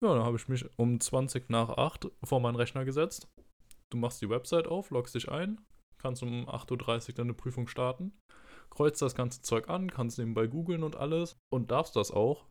Ja, 0.00 0.14
dann 0.14 0.24
habe 0.24 0.36
ich 0.36 0.46
mich 0.46 0.64
um 0.78 1.00
20 1.00 1.50
nach 1.50 1.70
8 1.70 2.08
vor 2.22 2.38
meinen 2.38 2.54
Rechner 2.54 2.84
gesetzt. 2.84 3.26
Du 3.90 3.98
machst 3.98 4.22
die 4.22 4.30
Website 4.30 4.68
auf, 4.68 4.90
loggst 4.90 5.16
dich 5.16 5.28
ein, 5.28 5.60
kannst 5.98 6.22
um 6.22 6.48
8.30 6.48 7.08
Uhr 7.08 7.14
deine 7.14 7.34
Prüfung 7.34 7.66
starten 7.66 8.12
kreuzt 8.72 9.02
das 9.02 9.14
ganze 9.14 9.42
Zeug 9.42 9.68
an, 9.68 9.90
kannst 9.90 10.18
nebenbei 10.18 10.46
googeln 10.46 10.82
und 10.82 10.96
alles 10.96 11.36
und 11.50 11.70
darfst 11.70 11.94
das 11.94 12.10
auch. 12.10 12.46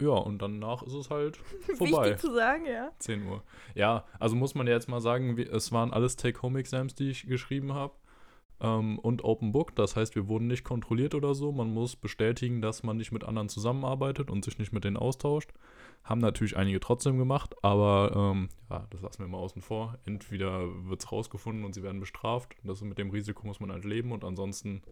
Ja, 0.00 0.10
und 0.10 0.42
danach 0.42 0.82
ist 0.82 0.94
es 0.94 1.08
halt 1.08 1.36
vorbei. 1.76 2.06
Wichtig 2.06 2.18
zu 2.18 2.34
sagen, 2.34 2.66
ja. 2.66 2.90
10 2.98 3.24
Uhr. 3.26 3.44
Ja, 3.76 4.04
also 4.18 4.34
muss 4.34 4.56
man 4.56 4.66
ja 4.66 4.72
jetzt 4.72 4.88
mal 4.88 5.00
sagen, 5.00 5.38
es 5.38 5.70
waren 5.70 5.92
alles 5.92 6.16
Take-Home-Exams, 6.16 6.96
die 6.96 7.10
ich 7.10 7.28
geschrieben 7.28 7.72
habe. 7.74 7.94
Ähm, 8.60 8.98
und 8.98 9.22
Open 9.22 9.52
Book, 9.52 9.76
das 9.76 9.94
heißt, 9.94 10.16
wir 10.16 10.26
wurden 10.26 10.48
nicht 10.48 10.64
kontrolliert 10.64 11.14
oder 11.14 11.34
so. 11.34 11.52
Man 11.52 11.72
muss 11.72 11.94
bestätigen, 11.94 12.60
dass 12.60 12.82
man 12.82 12.96
nicht 12.96 13.12
mit 13.12 13.22
anderen 13.22 13.48
zusammenarbeitet 13.48 14.30
und 14.30 14.44
sich 14.44 14.58
nicht 14.58 14.72
mit 14.72 14.82
denen 14.82 14.96
austauscht. 14.96 15.52
Haben 16.02 16.20
natürlich 16.20 16.56
einige 16.56 16.80
trotzdem 16.80 17.18
gemacht, 17.18 17.54
aber 17.62 18.12
ähm, 18.16 18.48
ja, 18.68 18.88
das 18.90 19.02
lassen 19.02 19.20
wir 19.20 19.28
mal 19.28 19.38
außen 19.38 19.62
vor. 19.62 19.98
Entweder 20.04 20.88
wird 20.88 21.04
es 21.04 21.12
rausgefunden 21.12 21.64
und 21.64 21.74
sie 21.74 21.84
werden 21.84 22.00
bestraft. 22.00 22.56
Das 22.64 22.80
mit 22.82 22.98
dem 22.98 23.10
Risiko 23.10 23.46
muss 23.46 23.60
man 23.60 23.70
halt 23.70 23.84
leben 23.84 24.10
und 24.10 24.24
ansonsten 24.24 24.82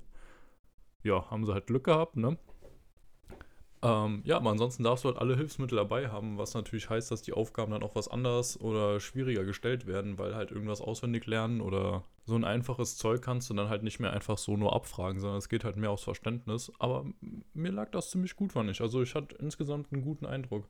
ja, 1.03 1.31
haben 1.31 1.45
sie 1.45 1.53
halt 1.53 1.67
Glück 1.67 1.85
gehabt, 1.85 2.17
ne? 2.17 2.37
Ähm, 3.83 4.21
ja, 4.25 4.37
aber 4.37 4.51
ansonsten 4.51 4.83
darfst 4.83 5.05
du 5.05 5.09
halt 5.09 5.19
alle 5.19 5.37
Hilfsmittel 5.37 5.77
dabei 5.77 6.09
haben, 6.09 6.37
was 6.37 6.53
natürlich 6.53 6.91
heißt, 6.91 7.11
dass 7.11 7.23
die 7.23 7.33
Aufgaben 7.33 7.73
dann 7.73 7.83
auch 7.83 7.95
was 7.95 8.09
anders 8.09 8.61
oder 8.61 9.01
schwieriger 9.01 9.45
gestellt 9.45 9.87
werden, 9.87 10.19
weil 10.19 10.35
halt 10.35 10.51
irgendwas 10.51 10.83
auswendig 10.83 11.27
lernen 11.27 11.63
oder 11.63 12.05
so 12.27 12.35
ein 12.35 12.45
einfaches 12.45 12.99
Zeug 12.99 13.23
kannst 13.23 13.49
du 13.49 13.55
dann 13.55 13.71
halt 13.71 13.83
nicht 13.83 13.99
mehr 13.99 14.13
einfach 14.13 14.37
so 14.37 14.57
nur 14.57 14.75
abfragen, 14.75 15.19
sondern 15.19 15.39
es 15.39 15.49
geht 15.49 15.65
halt 15.65 15.77
mehr 15.77 15.91
aufs 15.91 16.05
Verständnis. 16.05 16.71
Aber 16.79 17.07
mir 17.55 17.73
lag 17.73 17.91
das 17.91 18.11
ziemlich 18.11 18.37
gut, 18.37 18.53
fand 18.53 18.71
ich. 18.71 18.83
Also 18.83 19.01
ich 19.01 19.15
hatte 19.15 19.37
insgesamt 19.37 19.91
einen 19.93 20.03
guten 20.03 20.27
Eindruck. 20.27 20.69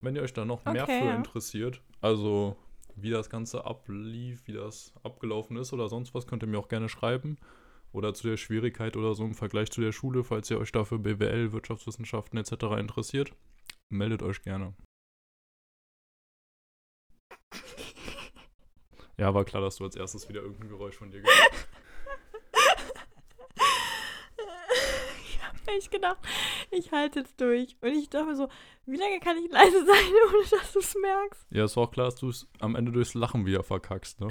Wenn 0.00 0.14
ihr 0.14 0.22
euch 0.22 0.32
da 0.32 0.44
noch 0.44 0.60
okay, 0.60 0.72
mehr 0.72 0.86
für 0.86 0.92
ja. 0.92 1.16
interessiert, 1.16 1.82
also 2.00 2.56
wie 2.94 3.10
das 3.10 3.28
Ganze 3.28 3.64
ablief, 3.64 4.46
wie 4.46 4.52
das 4.52 4.94
abgelaufen 5.02 5.56
ist 5.56 5.72
oder 5.72 5.88
sonst 5.88 6.14
was, 6.14 6.28
könnt 6.28 6.44
ihr 6.44 6.48
mir 6.48 6.60
auch 6.60 6.68
gerne 6.68 6.88
schreiben 6.88 7.38
oder 7.96 8.12
zu 8.12 8.28
der 8.28 8.36
Schwierigkeit 8.36 8.94
oder 8.94 9.14
so 9.14 9.24
im 9.24 9.34
Vergleich 9.34 9.70
zu 9.70 9.80
der 9.80 9.90
Schule, 9.90 10.22
falls 10.22 10.50
ihr 10.50 10.58
euch 10.58 10.70
dafür 10.70 10.98
BWL, 10.98 11.52
Wirtschaftswissenschaften 11.52 12.38
etc. 12.38 12.52
interessiert, 12.78 13.32
meldet 13.88 14.22
euch 14.22 14.42
gerne. 14.42 14.74
Ja, 19.18 19.32
war 19.32 19.46
klar, 19.46 19.62
dass 19.62 19.76
du 19.76 19.84
als 19.84 19.96
erstes 19.96 20.28
wieder 20.28 20.42
irgendein 20.42 20.68
Geräusch 20.68 20.96
von 20.96 21.10
dir 21.10 21.22
gehört 21.22 21.38
Ich 25.24 25.42
habe 25.42 25.56
echt 25.74 25.90
gedacht, 25.90 26.18
ich 26.70 26.92
halte 26.92 27.20
jetzt 27.20 27.40
durch. 27.40 27.78
Und 27.80 27.94
ich 27.94 28.10
dachte 28.10 28.26
mir 28.26 28.36
so, 28.36 28.50
wie 28.84 28.98
lange 28.98 29.18
kann 29.20 29.38
ich 29.38 29.50
leise 29.50 29.86
sein, 29.86 30.04
ohne 30.28 30.46
dass 30.50 30.70
du 30.70 30.80
es 30.80 30.94
merkst? 31.00 31.46
Ja, 31.48 31.64
es 31.64 31.74
war 31.78 31.84
auch 31.84 31.90
klar, 31.90 32.08
dass 32.08 32.16
du 32.16 32.28
es 32.28 32.46
am 32.58 32.76
Ende 32.76 32.92
durchs 32.92 33.14
Lachen 33.14 33.46
wieder 33.46 33.62
verkackst, 33.62 34.20
ne? 34.20 34.28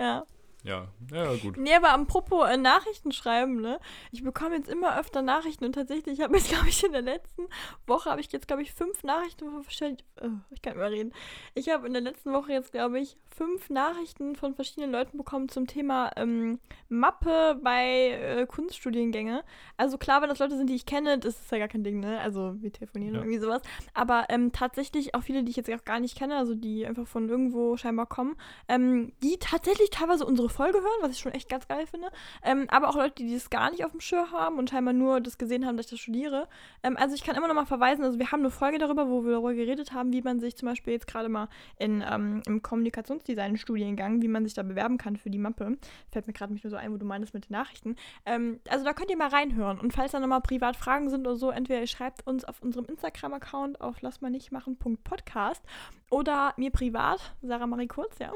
ja. 0.00 0.26
Ja, 0.68 0.86
ja, 1.10 1.34
gut. 1.36 1.56
Nee, 1.56 1.74
aber 1.74 1.90
apropos 1.90 2.46
äh, 2.46 2.58
Nachrichten 2.58 3.10
schreiben, 3.10 3.62
ne? 3.62 3.80
Ich 4.12 4.22
bekomme 4.22 4.56
jetzt 4.56 4.68
immer 4.68 4.98
öfter 4.98 5.22
Nachrichten 5.22 5.64
und 5.64 5.72
tatsächlich, 5.72 6.18
ich 6.18 6.24
habe 6.24 6.36
jetzt, 6.36 6.48
glaube 6.52 6.68
ich, 6.68 6.84
in 6.84 6.92
der 6.92 7.00
letzten 7.00 7.48
Woche 7.86 8.10
habe 8.10 8.20
ich 8.20 8.30
jetzt, 8.32 8.46
glaube 8.48 8.60
ich, 8.60 8.72
fünf 8.74 9.02
Nachrichten 9.02 9.50
von 9.50 9.62
verschiedenen. 9.62 9.98
Oh, 10.20 10.26
ich 10.50 10.60
kann 10.60 10.74
nicht 10.74 10.80
mehr 10.80 10.90
reden. 10.90 11.12
Ich 11.54 11.70
habe 11.70 11.86
in 11.86 11.94
der 11.94 12.02
letzten 12.02 12.34
Woche 12.34 12.52
jetzt, 12.52 12.72
glaube 12.72 13.00
ich, 13.00 13.16
fünf 13.34 13.70
Nachrichten 13.70 14.36
von 14.36 14.54
verschiedenen 14.54 14.92
Leuten 14.92 15.16
bekommen 15.16 15.48
zum 15.48 15.66
Thema 15.66 16.10
ähm, 16.16 16.58
Mappe 16.88 17.58
bei 17.62 18.10
äh, 18.10 18.46
Kunststudiengänge. 18.46 19.44
Also 19.78 19.96
klar, 19.96 20.20
wenn 20.20 20.28
das 20.28 20.38
Leute 20.38 20.56
sind, 20.56 20.68
die 20.68 20.74
ich 20.74 20.84
kenne, 20.84 21.18
das 21.18 21.40
ist 21.40 21.50
ja 21.50 21.58
gar 21.58 21.68
kein 21.68 21.84
Ding, 21.84 22.00
ne? 22.00 22.20
Also 22.20 22.56
wir 22.60 22.72
telefonieren 22.72 23.14
ja. 23.14 23.20
irgendwie 23.20 23.38
sowas. 23.38 23.62
Aber 23.94 24.26
ähm, 24.28 24.52
tatsächlich 24.52 25.14
auch 25.14 25.22
viele, 25.22 25.44
die 25.44 25.50
ich 25.50 25.56
jetzt 25.56 25.70
auch 25.70 25.84
gar 25.84 26.00
nicht 26.00 26.18
kenne, 26.18 26.36
also 26.36 26.54
die 26.54 26.84
einfach 26.84 27.06
von 27.06 27.28
irgendwo 27.28 27.76
scheinbar 27.76 28.06
kommen, 28.06 28.36
ähm, 28.68 29.12
die 29.22 29.38
tatsächlich 29.38 29.88
teilweise 29.90 30.26
unsere 30.26 30.50
Folge 30.58 30.78
hören, 30.78 31.02
was 31.02 31.12
ich 31.12 31.20
schon 31.20 31.30
echt 31.30 31.48
ganz 31.48 31.68
geil 31.68 31.86
finde. 31.86 32.08
Ähm, 32.42 32.66
aber 32.68 32.88
auch 32.88 32.96
Leute, 32.96 33.22
die 33.22 33.32
das 33.32 33.48
gar 33.48 33.70
nicht 33.70 33.84
auf 33.84 33.92
dem 33.92 34.00
Schirm 34.00 34.32
haben 34.32 34.58
und 34.58 34.68
scheinbar 34.68 34.92
nur 34.92 35.20
das 35.20 35.38
gesehen 35.38 35.64
haben, 35.64 35.76
dass 35.76 35.86
ich 35.86 35.90
das 35.90 36.00
studiere. 36.00 36.48
Ähm, 36.82 36.96
also 36.96 37.14
ich 37.14 37.22
kann 37.22 37.36
immer 37.36 37.46
noch 37.46 37.54
mal 37.54 37.64
verweisen, 37.64 38.02
also 38.02 38.18
wir 38.18 38.32
haben 38.32 38.40
eine 38.40 38.50
Folge 38.50 38.78
darüber, 38.78 39.08
wo 39.08 39.24
wir 39.24 39.30
darüber 39.30 39.54
geredet 39.54 39.92
haben, 39.92 40.12
wie 40.12 40.20
man 40.20 40.40
sich 40.40 40.56
zum 40.56 40.68
Beispiel 40.68 40.94
jetzt 40.94 41.06
gerade 41.06 41.28
mal 41.28 41.48
in, 41.78 42.02
ähm, 42.02 42.42
im 42.48 42.60
Kommunikationsdesign-Studiengang, 42.60 44.20
wie 44.20 44.26
man 44.26 44.44
sich 44.44 44.54
da 44.54 44.64
bewerben 44.64 44.98
kann 44.98 45.16
für 45.16 45.30
die 45.30 45.38
Mappe. 45.38 45.78
Fällt 46.10 46.26
mir 46.26 46.32
gerade 46.32 46.52
nicht 46.52 46.64
nur 46.64 46.72
so 46.72 46.76
ein, 46.76 46.92
wo 46.92 46.96
du 46.96 47.06
meinst 47.06 47.34
mit 47.34 47.48
den 47.48 47.52
Nachrichten. 47.52 47.94
Ähm, 48.26 48.58
also 48.68 48.84
da 48.84 48.94
könnt 48.94 49.10
ihr 49.10 49.16
mal 49.16 49.28
reinhören. 49.28 49.78
Und 49.78 49.92
falls 49.92 50.10
da 50.10 50.18
nochmal 50.18 50.40
privat 50.40 50.74
Fragen 50.74 51.08
sind 51.08 51.24
oder 51.24 51.36
so, 51.36 51.50
entweder 51.50 51.78
ihr 51.78 51.86
schreibt 51.86 52.26
uns 52.26 52.44
auf 52.44 52.60
unserem 52.62 52.86
Instagram-Account 52.86 53.80
auf 53.80 54.02
lassmalnichtmachen.podcast 54.02 55.62
oder 56.10 56.52
mir 56.56 56.72
privat, 56.72 57.36
Sarah 57.42 57.68
Marie 57.68 57.86
Kurz, 57.86 58.18
ja. 58.18 58.32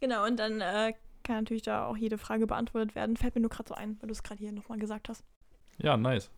Genau, 0.00 0.24
und 0.24 0.38
dann 0.38 0.62
äh, 0.62 0.94
kann 1.22 1.36
natürlich 1.36 1.62
da 1.62 1.86
auch 1.86 1.96
jede 1.96 2.18
Frage 2.18 2.46
beantwortet 2.46 2.94
werden. 2.94 3.16
Fällt 3.16 3.34
mir 3.34 3.40
nur 3.40 3.50
gerade 3.50 3.68
so 3.68 3.74
ein, 3.74 3.96
weil 4.00 4.08
du 4.08 4.12
es 4.12 4.22
gerade 4.22 4.38
hier 4.40 4.52
nochmal 4.52 4.78
gesagt 4.78 5.08
hast. 5.08 5.24
Ja, 5.78 5.96
nice. 5.96 6.30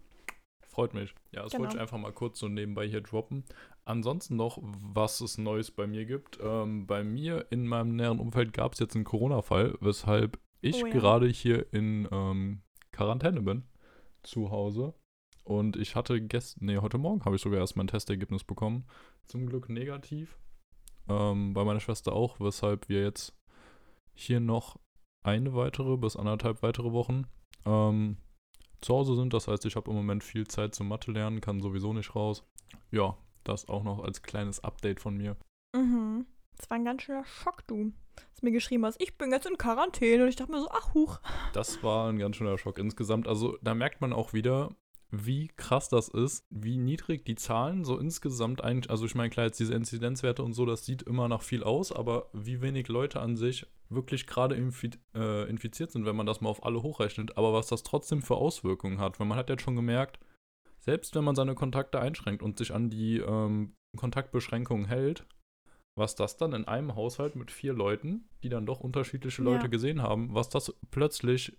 Freut 0.69 0.95
mich. 0.95 1.15
Ja, 1.33 1.43
das 1.43 1.53
Genau. 1.53 1.65
wollte 1.65 1.77
ich 1.77 1.81
einfach 1.83 1.99
mal 1.99 2.13
kurz 2.13 2.39
so 2.39 2.49
nebenbei 2.49 2.87
hier 2.89 3.03
droppen. 3.03 3.45
Ansonsten 3.85 4.37
noch, 4.37 4.59
was 4.63 5.21
es 5.21 5.37
Neues 5.37 5.71
bei 5.71 5.87
mir 5.87 6.07
gibt. 6.07 6.39
Ähm, 6.43 6.87
bei 6.87 7.05
mir 7.05 7.47
in 7.51 7.67
meinem 7.67 7.97
näheren 7.97 8.21
Umfeld 8.21 8.53
gab 8.53 8.73
es 8.73 8.79
jetzt 8.79 8.95
einen 8.95 9.05
Corona-Fall, 9.05 9.77
weshalb 9.81 10.39
ich 10.63 10.83
Oh 10.83 10.87
ja. 10.87 10.93
gerade 10.93 11.27
hier 11.29 11.71
in 11.75 12.09
ähm, 12.11 12.63
Quarantäne 12.93 13.43
bin. 13.43 13.65
Zu 14.23 14.51
Hause. 14.51 14.95
Und 15.45 15.77
ich 15.77 15.97
hatte 15.97 16.21
gestern, 16.23 16.67
nee, 16.67 16.79
heute 16.79 16.97
Morgen 16.99 17.25
habe 17.25 17.35
ich 17.37 17.43
sogar 17.43 17.59
erst 17.59 17.77
mein 17.77 17.89
Testergebnis 17.89 18.45
bekommen. 18.45 18.87
Zum 19.27 19.47
Glück 19.47 19.69
negativ. 19.69 20.39
Ähm, 21.09 21.53
bei 21.53 21.65
meiner 21.65 21.81
Schwester 21.81 22.13
auch, 22.13 22.39
weshalb 22.39 22.89
wir 22.89 23.03
jetzt 23.03 23.35
hier 24.15 24.41
noch 24.41 24.79
eine 25.23 25.55
weitere 25.55 25.97
bis 25.97 26.17
anderthalb 26.17 26.63
weitere 26.63 26.93
Wochen 26.93 27.27
ähm, 27.65 28.17
zu 28.81 28.95
Hause 28.95 29.15
sind. 29.15 29.33
Das 29.33 29.49
heißt, 29.49 29.65
ich 29.67 29.77
habe 29.77 29.91
im 29.91 29.97
Moment 29.97 30.25
viel 30.25 30.47
Zeit 30.47 30.75
zum 30.75 30.89
Mathe 30.89 31.13
lernen, 31.13 31.41
kann 31.41 31.61
sowieso 31.61 31.93
nicht 31.93 32.15
raus. 32.15 32.45
Ja, 32.91 33.17
das 33.45 33.69
auch 33.69 33.85
noch 33.85 34.03
als 34.03 34.23
kleines 34.23 34.63
Update 34.63 35.01
von 35.01 35.17
mir. 35.17 35.37
Mhm. 35.75 36.27
Das 36.57 36.69
war 36.71 36.77
ein 36.77 36.85
ganz 36.85 37.03
schöner 37.03 37.25
Schock, 37.25 37.67
du. 37.67 37.93
Dass 38.15 38.43
mir 38.43 38.53
geschrieben 38.53 38.85
hast, 38.85 39.01
ich 39.01 39.17
bin 39.17 39.33
jetzt 39.33 39.47
in 39.47 39.57
Quarantäne. 39.57 40.25
Und 40.25 40.29
ich 40.29 40.37
dachte 40.37 40.53
mir 40.53 40.61
so, 40.61 40.69
ach, 40.71 40.95
huch. 40.95 41.21
Das 41.55 41.83
war 41.83 42.11
ein 42.11 42.19
ganz 42.19 42.37
schöner 42.37 42.59
Schock 42.59 42.79
insgesamt. 42.79 43.27
Also 43.27 43.57
da 43.63 43.75
merkt 43.75 44.01
man 44.01 44.13
auch 44.13 44.33
wieder, 44.33 44.71
wie 45.15 45.49
krass 45.49 45.91
das 45.91 46.09
ist, 46.09 46.47
wie 46.51 46.79
niedrig 46.79 47.25
die 47.27 47.35
Zahlen 47.35 47.85
so 47.85 47.99
insgesamt 47.99 48.65
eigentlich, 48.65 48.91
also 48.91 49.05
ich 49.05 49.15
meine, 49.15 49.29
klar, 49.29 49.47
jetzt 49.47 49.61
diese 49.61 49.75
Inzidenzwerte 49.75 50.43
und 50.43 50.55
so, 50.55 50.65
das 50.65 50.87
sieht 50.87 51.03
immer 51.03 51.29
nach 51.29 51.43
viel 51.43 51.63
aus, 51.63 51.93
aber 51.93 52.31
wie 52.33 52.63
wenig 52.63 52.89
Leute 52.89 53.21
an 53.21 53.37
sich 53.37 53.67
wirklich 53.91 54.27
gerade 54.27 54.55
infi 54.55 54.91
äh, 55.15 55.49
infiziert 55.51 55.91
sind, 55.93 56.07
wenn 56.07 56.17
man 56.17 56.25
das 56.25 56.41
mal 56.41 56.49
auf 56.49 56.65
alle 56.65 56.83
hochrechnet, 56.83 57.37
aber 57.37 57.53
was 57.53 57.67
das 57.67 57.83
trotzdem 57.83 58.23
für 58.23 58.37
Auswirkungen 58.37 59.01
hat, 59.01 59.21
weil 59.21 59.27
man 59.27 59.37
hat 59.37 59.51
jetzt 59.51 59.63
schon 59.63 59.77
gemerkt, 59.77 60.19
selbst 60.81 61.15
wenn 61.15 61.25
man 61.25 61.37
seine 61.37 61.55
Kontakte 61.55 62.01
einschränkt 62.01 62.43
und 62.43 62.57
sich 62.57 62.73
an 62.73 62.89
die 62.89 63.19
ähm, 63.19 63.75
Kontaktbeschränkungen 63.99 64.87
hält, 64.87 65.27
was 65.95 66.15
das 66.15 66.39
dann 66.39 66.55
in 66.55 66.67
einem 66.67 66.95
Haushalt 66.95 67.37
mit 67.37 67.51
vier 67.51 67.75
Leuten, 67.75 68.29
die 68.43 68.49
dann 68.49 68.65
doch 68.65 68.81
unterschiedliche 68.81 69.43
Leute 69.43 69.65
Ja. 69.65 69.71
gesehen 69.71 70.01
haben, 70.01 70.35
was 70.35 70.49
das 70.49 70.75
plötzlich, 70.91 71.59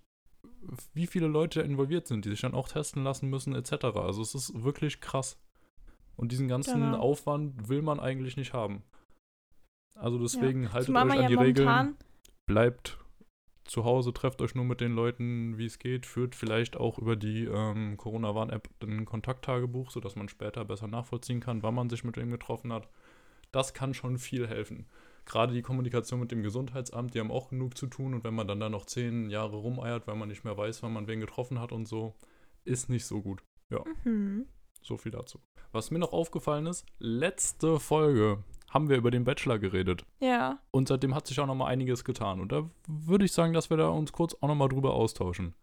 wie 0.93 1.07
viele 1.07 1.27
Leute 1.27 1.61
involviert 1.61 2.07
sind, 2.07 2.25
die 2.25 2.29
sich 2.29 2.41
dann 2.41 2.53
auch 2.53 2.67
testen 2.67 3.03
lassen 3.03 3.29
müssen, 3.29 3.55
etc. 3.55 3.85
Also 3.95 4.21
es 4.21 4.35
ist 4.35 4.63
wirklich 4.63 5.01
krass. 5.01 5.39
Und 6.15 6.31
diesen 6.31 6.47
ganzen 6.47 6.81
Genau. 6.81 6.99
Aufwand 6.99 7.69
will 7.69 7.81
man 7.81 7.99
eigentlich 7.99 8.37
nicht 8.37 8.53
haben. 8.53 8.83
Also 9.95 10.19
deswegen 10.19 10.71
haltet 10.71 10.87
Zumal 10.87 11.07
euch 11.07 11.13
an 11.13 11.21
ja 11.21 11.27
die 11.27 11.35
Regeln, 11.35 11.95
bleibt 12.45 12.97
zu 13.65 13.85
Hause, 13.85 14.13
trefft 14.13 14.41
euch 14.41 14.55
nur 14.55 14.65
mit 14.65 14.81
den 14.81 14.93
Leuten, 14.93 15.57
wie 15.57 15.65
es 15.65 15.79
geht, 15.79 16.05
führt 16.05 16.35
vielleicht 16.35 16.75
auch 16.75 16.99
über 16.99 17.15
die 17.15 17.45
ähm, 17.45 17.95
Corona-Warn-App 17.97 18.69
ein 18.83 19.05
Kontakttagebuch, 19.05 19.91
sodass 19.91 20.15
man 20.15 20.27
später 20.29 20.65
besser 20.65 20.87
nachvollziehen 20.87 21.39
kann, 21.39 21.63
wann 21.63 21.75
man 21.75 21.89
sich 21.89 22.03
mit 22.03 22.17
wem 22.17 22.31
getroffen 22.31 22.73
hat. 22.73 22.89
Das 23.51 23.73
kann 23.73 23.93
schon 23.93 24.17
viel 24.17 24.47
helfen. 24.47 24.87
Gerade 25.25 25.53
die 25.53 25.61
Kommunikation 25.61 26.19
mit 26.19 26.31
dem 26.31 26.43
Gesundheitsamt, 26.43 27.13
die 27.13 27.19
haben 27.19 27.31
auch 27.31 27.49
genug 27.49 27.77
zu 27.77 27.87
tun 27.87 28.13
und 28.13 28.23
wenn 28.23 28.33
man 28.33 28.47
dann 28.47 28.59
da 28.59 28.69
noch 28.69 28.85
zehn 28.85 29.29
Jahre 29.29 29.55
rumeiert, 29.55 30.07
weil 30.07 30.15
man 30.15 30.27
nicht 30.27 30.43
mehr 30.43 30.57
weiß, 30.57 30.83
wann 30.83 30.93
man 30.93 31.07
wen 31.07 31.19
getroffen 31.19 31.59
hat 31.59 31.71
und 31.71 31.87
so, 31.87 32.15
ist 32.65 32.89
nicht 32.89 33.05
so 33.05 33.21
gut. 33.21 33.41
Mhm. 34.03 34.45
So 34.81 34.97
viel 34.97 35.11
dazu. 35.11 35.39
Was 35.71 35.91
mir 35.91 35.99
noch 35.99 36.13
aufgefallen 36.13 36.67
ist, 36.67 36.85
letzte 36.99 37.79
Folge 37.79 38.43
haben 38.69 38.89
wir 38.89 38.97
über 38.97 39.11
den 39.11 39.23
Bachelor 39.23 39.59
geredet. 39.59 40.05
Ja. 40.19 40.59
Und 40.71 40.87
seitdem 40.87 41.15
hat 41.15 41.27
sich 41.27 41.39
auch 41.39 41.45
noch 41.45 41.55
mal 41.55 41.67
einiges 41.67 42.03
getan. 42.03 42.39
Und 42.39 42.51
da 42.51 42.69
würde 42.87 43.25
ich 43.25 43.31
sagen, 43.31 43.53
dass 43.53 43.69
wir 43.69 43.77
da 43.77 43.89
uns 43.89 44.11
kurz 44.11 44.35
auch 44.41 44.47
noch 44.47 44.55
mal 44.55 44.67
drüber 44.67 44.93
austauschen. 44.93 45.53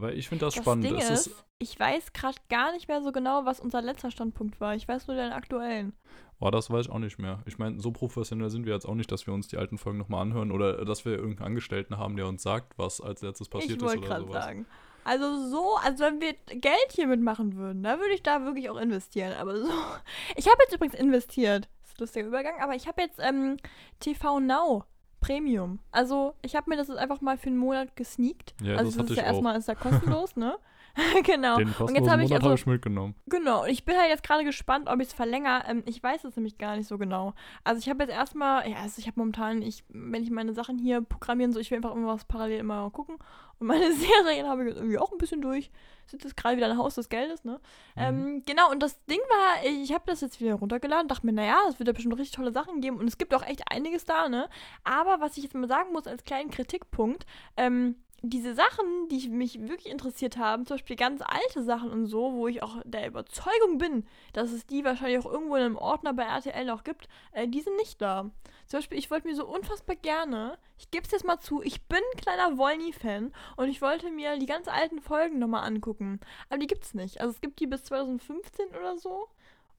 Weil 0.00 0.18
ich 0.18 0.28
finde 0.28 0.46
das, 0.46 0.54
Das 0.54 0.62
spannend. 0.64 0.84
Ding 0.84 0.96
es 0.96 1.10
ist, 1.10 1.26
ist, 1.28 1.44
ich 1.58 1.78
weiß 1.78 2.12
gerade 2.12 2.38
gar 2.48 2.72
nicht 2.72 2.88
mehr 2.88 3.02
so 3.02 3.12
genau, 3.12 3.44
was 3.44 3.60
unser 3.60 3.82
letzter 3.82 4.10
Standpunkt 4.10 4.60
war. 4.60 4.74
Ich 4.74 4.88
weiß 4.88 5.06
nur 5.06 5.16
den 5.16 5.32
aktuellen. 5.32 5.92
oh, 6.40 6.50
das 6.50 6.70
weiß 6.70 6.86
ich 6.86 6.92
auch 6.92 6.98
nicht 6.98 7.18
mehr. 7.18 7.42
Ich 7.46 7.58
meine, 7.58 7.80
so 7.80 7.92
professionell 7.92 8.50
sind 8.50 8.66
wir 8.66 8.72
jetzt 8.72 8.86
auch 8.86 8.94
nicht, 8.94 9.12
dass 9.12 9.26
wir 9.26 9.34
uns 9.34 9.48
die 9.48 9.58
alten 9.58 9.78
Folgen 9.78 9.98
noch 9.98 10.08
mal 10.08 10.22
anhören 10.22 10.50
oder 10.52 10.84
dass 10.84 11.04
wir 11.04 11.12
irgendeinen 11.12 11.48
Angestellten 11.48 11.98
haben, 11.98 12.16
der 12.16 12.26
uns 12.26 12.42
sagt, 12.42 12.78
was 12.78 13.00
als 13.00 13.20
letztes 13.22 13.48
passiert 13.48 13.72
ich 13.72 13.76
ist 13.76 13.82
wollte 13.82 13.98
oder 13.98 14.08
gerade 14.08 14.24
sowas. 14.26 14.44
sagen. 14.44 14.66
Also 15.04 15.48
so, 15.48 15.76
also 15.82 16.04
wenn 16.04 16.20
wir 16.20 16.34
Geld 16.46 16.92
hier 16.92 17.06
mitmachen 17.06 17.56
würden, 17.56 17.82
da 17.82 17.98
würde 17.98 18.12
ich 18.12 18.22
da 18.22 18.44
wirklich 18.44 18.68
auch 18.70 18.76
investieren. 18.76 19.32
Aber 19.34 19.56
so. 19.56 19.68
Ich 20.36 20.46
habe 20.46 20.58
jetzt 20.62 20.74
übrigens 20.74 20.94
investiert. 20.94 21.68
Das 21.82 21.90
ist 21.90 21.96
ein 21.98 22.00
lustiger 22.00 22.26
Übergang, 22.26 22.60
aber 22.60 22.74
ich 22.74 22.86
habe 22.86 23.02
jetzt 23.02 23.18
ähm, 23.18 23.56
TV 23.98 24.40
Now 24.40 24.84
Premium. 25.20 25.78
Also 25.92 26.34
ich 26.42 26.56
habe 26.56 26.70
mir 26.70 26.76
das 26.76 26.88
jetzt 26.88 26.98
einfach 26.98 27.20
mal 27.20 27.36
für 27.36 27.48
einen 27.48 27.58
Monat 27.58 27.94
gesneakt. 27.96 28.54
Ja, 28.62 28.76
also 28.76 28.90
das 28.90 28.96
das 28.96 29.10
ist 29.10 29.16
ja 29.16 29.24
erstmal 29.24 29.58
ist 29.58 29.68
ja 29.68 29.74
kostenlos, 29.74 30.36
ne? 30.36 30.56
genau. 31.24 31.56
Den 31.56 31.72
Und 31.72 31.94
jetzt 31.94 32.08
habe 32.08 32.24
ich 32.24 32.32
also 32.32 32.52
ich 32.52 32.66
mitgenommen. 32.66 33.14
Genau, 33.26 33.62
und 33.62 33.68
ich 33.68 33.84
bin 33.84 33.96
halt 33.96 34.08
jetzt 34.08 34.22
gerade 34.22 34.44
gespannt, 34.44 34.88
ob 34.88 35.00
ich 35.00 35.08
es 35.08 35.14
verlängere. 35.14 35.62
Ähm, 35.68 35.82
ich 35.86 36.02
weiß 36.02 36.24
es 36.24 36.36
nämlich 36.36 36.58
gar 36.58 36.76
nicht 36.76 36.88
so 36.88 36.98
genau. 36.98 37.34
Also 37.64 37.78
ich 37.78 37.88
habe 37.88 38.02
jetzt 38.02 38.12
erstmal, 38.12 38.68
ja, 38.68 38.76
also 38.78 38.98
ich 38.98 39.06
habe 39.06 39.18
momentan, 39.18 39.62
ich, 39.62 39.84
wenn 39.88 40.22
ich 40.22 40.30
meine 40.30 40.52
Sachen 40.52 40.78
hier 40.78 41.00
programmieren, 41.00 41.52
so 41.52 41.60
ich 41.60 41.70
will 41.70 41.78
einfach 41.78 41.90
irgendwas 41.90 42.24
parallel 42.24 42.58
immer 42.58 42.90
gucken. 42.90 43.18
Und 43.58 43.66
meine 43.66 43.92
Serien 43.92 44.48
habe 44.48 44.62
ich 44.62 44.68
jetzt 44.70 44.78
irgendwie 44.78 44.98
auch 44.98 45.12
ein 45.12 45.18
bisschen 45.18 45.42
durch. 45.42 45.70
Sitzt 46.06 46.24
jetzt 46.24 46.36
gerade 46.36 46.56
wieder 46.56 46.68
ein 46.68 46.78
Haus 46.78 46.96
des 46.96 47.08
Geldes, 47.08 47.44
ne? 47.44 47.60
Mhm. 47.94 48.02
Ähm, 48.02 48.42
genau, 48.44 48.70
und 48.70 48.82
das 48.82 49.04
Ding 49.04 49.20
war, 49.28 49.64
ich 49.64 49.92
habe 49.92 50.04
das 50.06 50.22
jetzt 50.22 50.40
wieder 50.40 50.54
runtergeladen, 50.54 51.06
dachte 51.06 51.24
mir, 51.24 51.32
naja, 51.32 51.58
es 51.68 51.78
wird 51.78 51.86
ja 51.86 51.92
bestimmt 51.92 52.18
richtig 52.18 52.34
tolle 52.34 52.52
Sachen 52.52 52.80
geben. 52.80 52.96
Und 52.96 53.06
es 53.06 53.18
gibt 53.18 53.32
auch 53.34 53.46
echt 53.46 53.62
einiges 53.70 54.06
da, 54.06 54.28
ne? 54.28 54.48
Aber 54.82 55.20
was 55.20 55.36
ich 55.36 55.44
jetzt 55.44 55.54
mal 55.54 55.68
sagen 55.68 55.92
muss 55.92 56.08
als 56.08 56.24
kleinen 56.24 56.50
Kritikpunkt, 56.50 57.26
ähm, 57.56 57.96
diese 58.22 58.54
Sachen, 58.54 59.08
die 59.10 59.28
mich 59.28 59.60
wirklich 59.60 59.90
interessiert 59.90 60.36
haben, 60.36 60.66
zum 60.66 60.76
Beispiel 60.76 60.96
ganz 60.96 61.22
alte 61.22 61.62
Sachen 61.62 61.90
und 61.90 62.06
so, 62.06 62.34
wo 62.34 62.48
ich 62.48 62.62
auch 62.62 62.76
der 62.84 63.06
Überzeugung 63.06 63.78
bin, 63.78 64.06
dass 64.32 64.52
es 64.52 64.66
die 64.66 64.84
wahrscheinlich 64.84 65.18
auch 65.18 65.30
irgendwo 65.30 65.56
in 65.56 65.62
einem 65.62 65.76
Ordner 65.76 66.12
bei 66.12 66.24
RTL 66.24 66.64
noch 66.66 66.84
gibt, 66.84 67.08
äh, 67.32 67.48
die 67.48 67.60
sind 67.60 67.76
nicht 67.76 68.00
da. 68.00 68.30
Zum 68.66 68.78
Beispiel, 68.78 68.98
ich 68.98 69.10
wollte 69.10 69.26
mir 69.26 69.34
so 69.34 69.46
unfassbar 69.46 69.96
gerne, 69.96 70.58
ich 70.78 70.90
gebe 70.90 71.04
es 71.04 71.10
jetzt 71.10 71.24
mal 71.24 71.40
zu, 71.40 71.62
ich 71.62 71.82
bin 71.88 71.98
ein 71.98 72.20
kleiner 72.20 72.56
Wollny-Fan 72.56 73.32
und 73.56 73.68
ich 73.68 73.82
wollte 73.82 74.10
mir 74.10 74.38
die 74.38 74.46
ganz 74.46 74.68
alten 74.68 75.00
Folgen 75.00 75.38
nochmal 75.38 75.64
angucken. 75.64 76.20
Aber 76.48 76.58
die 76.58 76.66
gibt's 76.66 76.94
nicht. 76.94 77.20
Also 77.20 77.32
es 77.32 77.40
gibt 77.40 77.58
die 77.58 77.66
bis 77.66 77.84
2015 77.84 78.68
oder 78.68 78.96
so. 78.96 79.28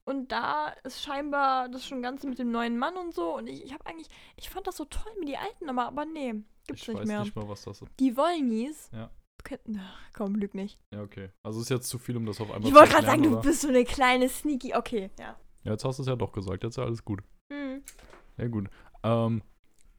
Und 0.04 0.32
da 0.32 0.68
ist 0.84 1.02
scheinbar 1.02 1.68
das 1.68 1.86
schon 1.86 2.02
Ganze 2.02 2.26
mit 2.26 2.38
dem 2.38 2.50
neuen 2.50 2.76
Mann 2.78 2.96
und 2.96 3.14
so. 3.14 3.36
Und 3.36 3.46
ich, 3.46 3.64
ich 3.64 3.72
habe 3.72 3.86
eigentlich, 3.86 4.08
ich 4.36 4.50
fand 4.50 4.66
das 4.66 4.76
so 4.76 4.84
toll 4.84 5.12
mit 5.20 5.28
die 5.28 5.36
alten 5.36 5.66
nochmal, 5.66 5.86
aber 5.86 6.04
nee, 6.04 6.34
gibt's 6.66 6.82
ich 6.82 6.88
nicht 6.88 6.98
weiß 7.00 7.06
mehr. 7.06 7.20
nicht 7.20 7.36
mal, 7.36 7.48
was 7.48 7.62
das 7.62 7.82
ist. 7.82 7.90
Die 8.00 8.16
Wollnies. 8.16 8.90
Ja. 8.92 9.10
Könnten, 9.44 9.80
ach, 9.80 10.10
komm, 10.12 10.36
lüg 10.36 10.54
nicht. 10.54 10.78
Ja, 10.92 11.02
okay. 11.02 11.30
Also 11.42 11.60
ist 11.60 11.68
jetzt 11.68 11.88
zu 11.88 11.98
viel, 11.98 12.16
um 12.16 12.26
das 12.26 12.40
auf 12.40 12.50
einmal 12.50 12.68
Ich 12.68 12.74
zu 12.74 12.78
wollte 12.80 12.92
gerade 12.92 13.06
sagen, 13.06 13.22
erklären, 13.24 13.32
du 13.32 13.38
oder? 13.38 13.48
bist 13.48 13.60
so 13.62 13.68
eine 13.68 13.84
kleine 13.84 14.28
Sneaky. 14.28 14.74
Okay, 14.74 15.10
ja. 15.18 15.36
Ja, 15.64 15.72
jetzt 15.72 15.84
hast 15.84 15.98
du 15.98 16.02
es 16.02 16.08
ja 16.08 16.16
doch 16.16 16.32
gesagt. 16.32 16.62
Jetzt 16.62 16.72
ist 16.72 16.76
ja 16.76 16.84
alles 16.84 17.04
gut. 17.04 17.22
Hm. 17.52 17.82
Ja, 18.36 18.46
gut. 18.48 18.68
Ähm, 19.02 19.42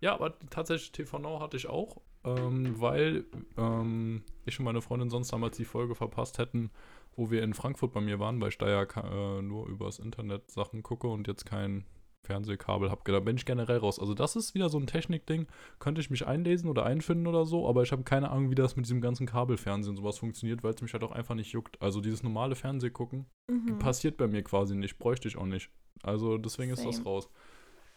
ja, 0.01 0.13
aber 0.13 0.37
tatsächlich 0.49 0.91
TV 0.91 1.19
Now 1.19 1.39
hatte 1.41 1.57
ich 1.57 1.67
auch, 1.67 2.01
ähm, 2.25 2.79
weil 2.79 3.25
ähm, 3.57 4.23
ich 4.45 4.59
und 4.59 4.65
meine 4.65 4.81
Freundin 4.81 5.09
sonst 5.09 5.31
damals 5.33 5.57
die 5.57 5.65
Folge 5.65 5.95
verpasst 5.95 6.37
hätten, 6.37 6.71
wo 7.15 7.29
wir 7.31 7.43
in 7.43 7.53
Frankfurt 7.53 7.93
bei 7.93 8.01
mir 8.01 8.19
waren, 8.19 8.39
weil 8.41 8.49
ich 8.49 8.57
da 8.57 8.69
ja 8.69 8.85
ka- 8.85 9.37
äh, 9.37 9.41
nur 9.41 9.67
übers 9.67 9.99
Internet 9.99 10.49
Sachen 10.51 10.83
gucke 10.83 11.07
und 11.07 11.27
jetzt 11.27 11.45
kein 11.45 11.85
Fernsehkabel 12.25 12.89
habe. 12.89 13.01
Da 13.11 13.19
bin 13.19 13.35
ich 13.35 13.45
generell 13.45 13.77
raus. 13.79 13.99
Also 13.99 14.13
das 14.13 14.35
ist 14.37 14.53
wieder 14.55 14.69
so 14.69 14.77
ein 14.79 14.87
Technikding. 14.87 15.45
Könnte 15.79 15.99
ich 15.99 16.09
mich 16.09 16.25
einlesen 16.25 16.69
oder 16.69 16.85
einfinden 16.85 17.27
oder 17.27 17.45
so, 17.45 17.67
aber 17.67 17.83
ich 17.83 17.91
habe 17.91 18.03
keine 18.03 18.31
Ahnung, 18.31 18.49
wie 18.49 18.55
das 18.55 18.77
mit 18.77 18.85
diesem 18.85 19.01
ganzen 19.01 19.27
Kabelfernsehen 19.27 19.91
und 19.91 19.97
sowas 19.97 20.17
funktioniert, 20.19 20.63
weil 20.63 20.73
es 20.73 20.81
mich 20.81 20.93
halt 20.93 21.03
auch 21.03 21.11
einfach 21.11 21.35
nicht 21.35 21.51
juckt. 21.51 21.81
Also 21.81 21.99
dieses 21.99 22.23
normale 22.23 22.55
Fernsehgucken 22.55 23.25
Mhm. 23.51 23.77
passiert 23.77 24.15
bei 24.15 24.27
mir 24.27 24.41
quasi 24.41 24.73
nicht, 24.75 24.97
bräuchte 24.99 25.27
ich 25.27 25.37
auch 25.37 25.45
nicht. 25.45 25.69
Also 26.01 26.37
deswegen 26.37 26.71
ist 26.71 26.85
das 26.85 26.95
Same. 26.95 27.05
raus. 27.05 27.29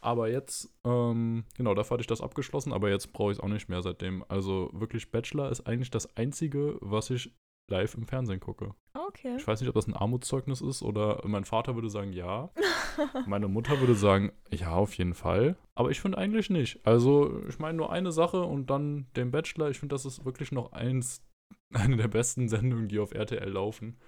Aber 0.01 0.29
jetzt, 0.29 0.69
ähm, 0.85 1.45
genau, 1.57 1.75
dafür 1.75 1.95
hatte 1.95 2.03
ich 2.03 2.07
das 2.09 2.21
abgeschlossen, 2.21 2.73
aber 2.73 2.91
jetzt 2.91 3.13
brauche 3.13 3.31
ich 3.33 3.39
es 3.39 3.43
auch 3.43 3.49
nicht 3.49 3.69
mehr 3.69 3.83
seitdem. 3.83 4.25
Also 4.29 4.71
wirklich, 4.73 5.11
Bachelor 5.11 5.51
ist 5.51 5.67
eigentlich 5.67 5.91
das 5.91 6.17
Einzige, 6.17 6.77
was 6.81 7.11
ich 7.11 7.33
live 7.69 7.95
im 7.95 8.07
Fernsehen 8.07 8.41
gucke. 8.41 8.75
Okay. 8.95 9.37
Ich 9.37 9.47
weiß 9.47 9.61
nicht, 9.61 9.69
ob 9.69 9.75
das 9.75 9.87
ein 9.87 9.95
Armutszeugnis 9.95 10.61
ist 10.61 10.83
oder 10.83 11.23
mein 11.25 11.45
Vater 11.45 11.75
würde 11.75 11.91
sagen 11.91 12.13
ja. 12.13 12.51
Meine 13.27 13.49
Mutter 13.49 13.79
würde 13.81 13.95
sagen, 13.95 14.33
ja, 14.51 14.73
auf 14.73 14.95
jeden 14.97 15.15
Fall. 15.15 15.57
Aber 15.75 15.91
ich 15.91 16.01
finde 16.01 16.19
eigentlich 16.19 16.49
nicht. 16.49 16.81
Also, 16.87 17.43
ich 17.49 17.59
meine 17.59 17.77
nur 17.77 17.93
eine 17.93 18.11
Sache 18.13 18.43
und 18.43 18.71
dann 18.71 19.07
den 19.17 19.31
Bachelor. 19.31 19.69
Ich 19.71 19.79
finde, 19.79 19.95
das 19.95 20.07
ist 20.07 20.25
wirklich 20.25 20.51
noch 20.53 20.73
eins, 20.73 21.23
eine 21.75 21.97
der 21.97 22.09
besten 22.09 22.49
Sendungen, 22.49 22.89
die 22.89 22.99
auf 22.99 23.13
RTL 23.13 23.51
laufen. 23.51 23.99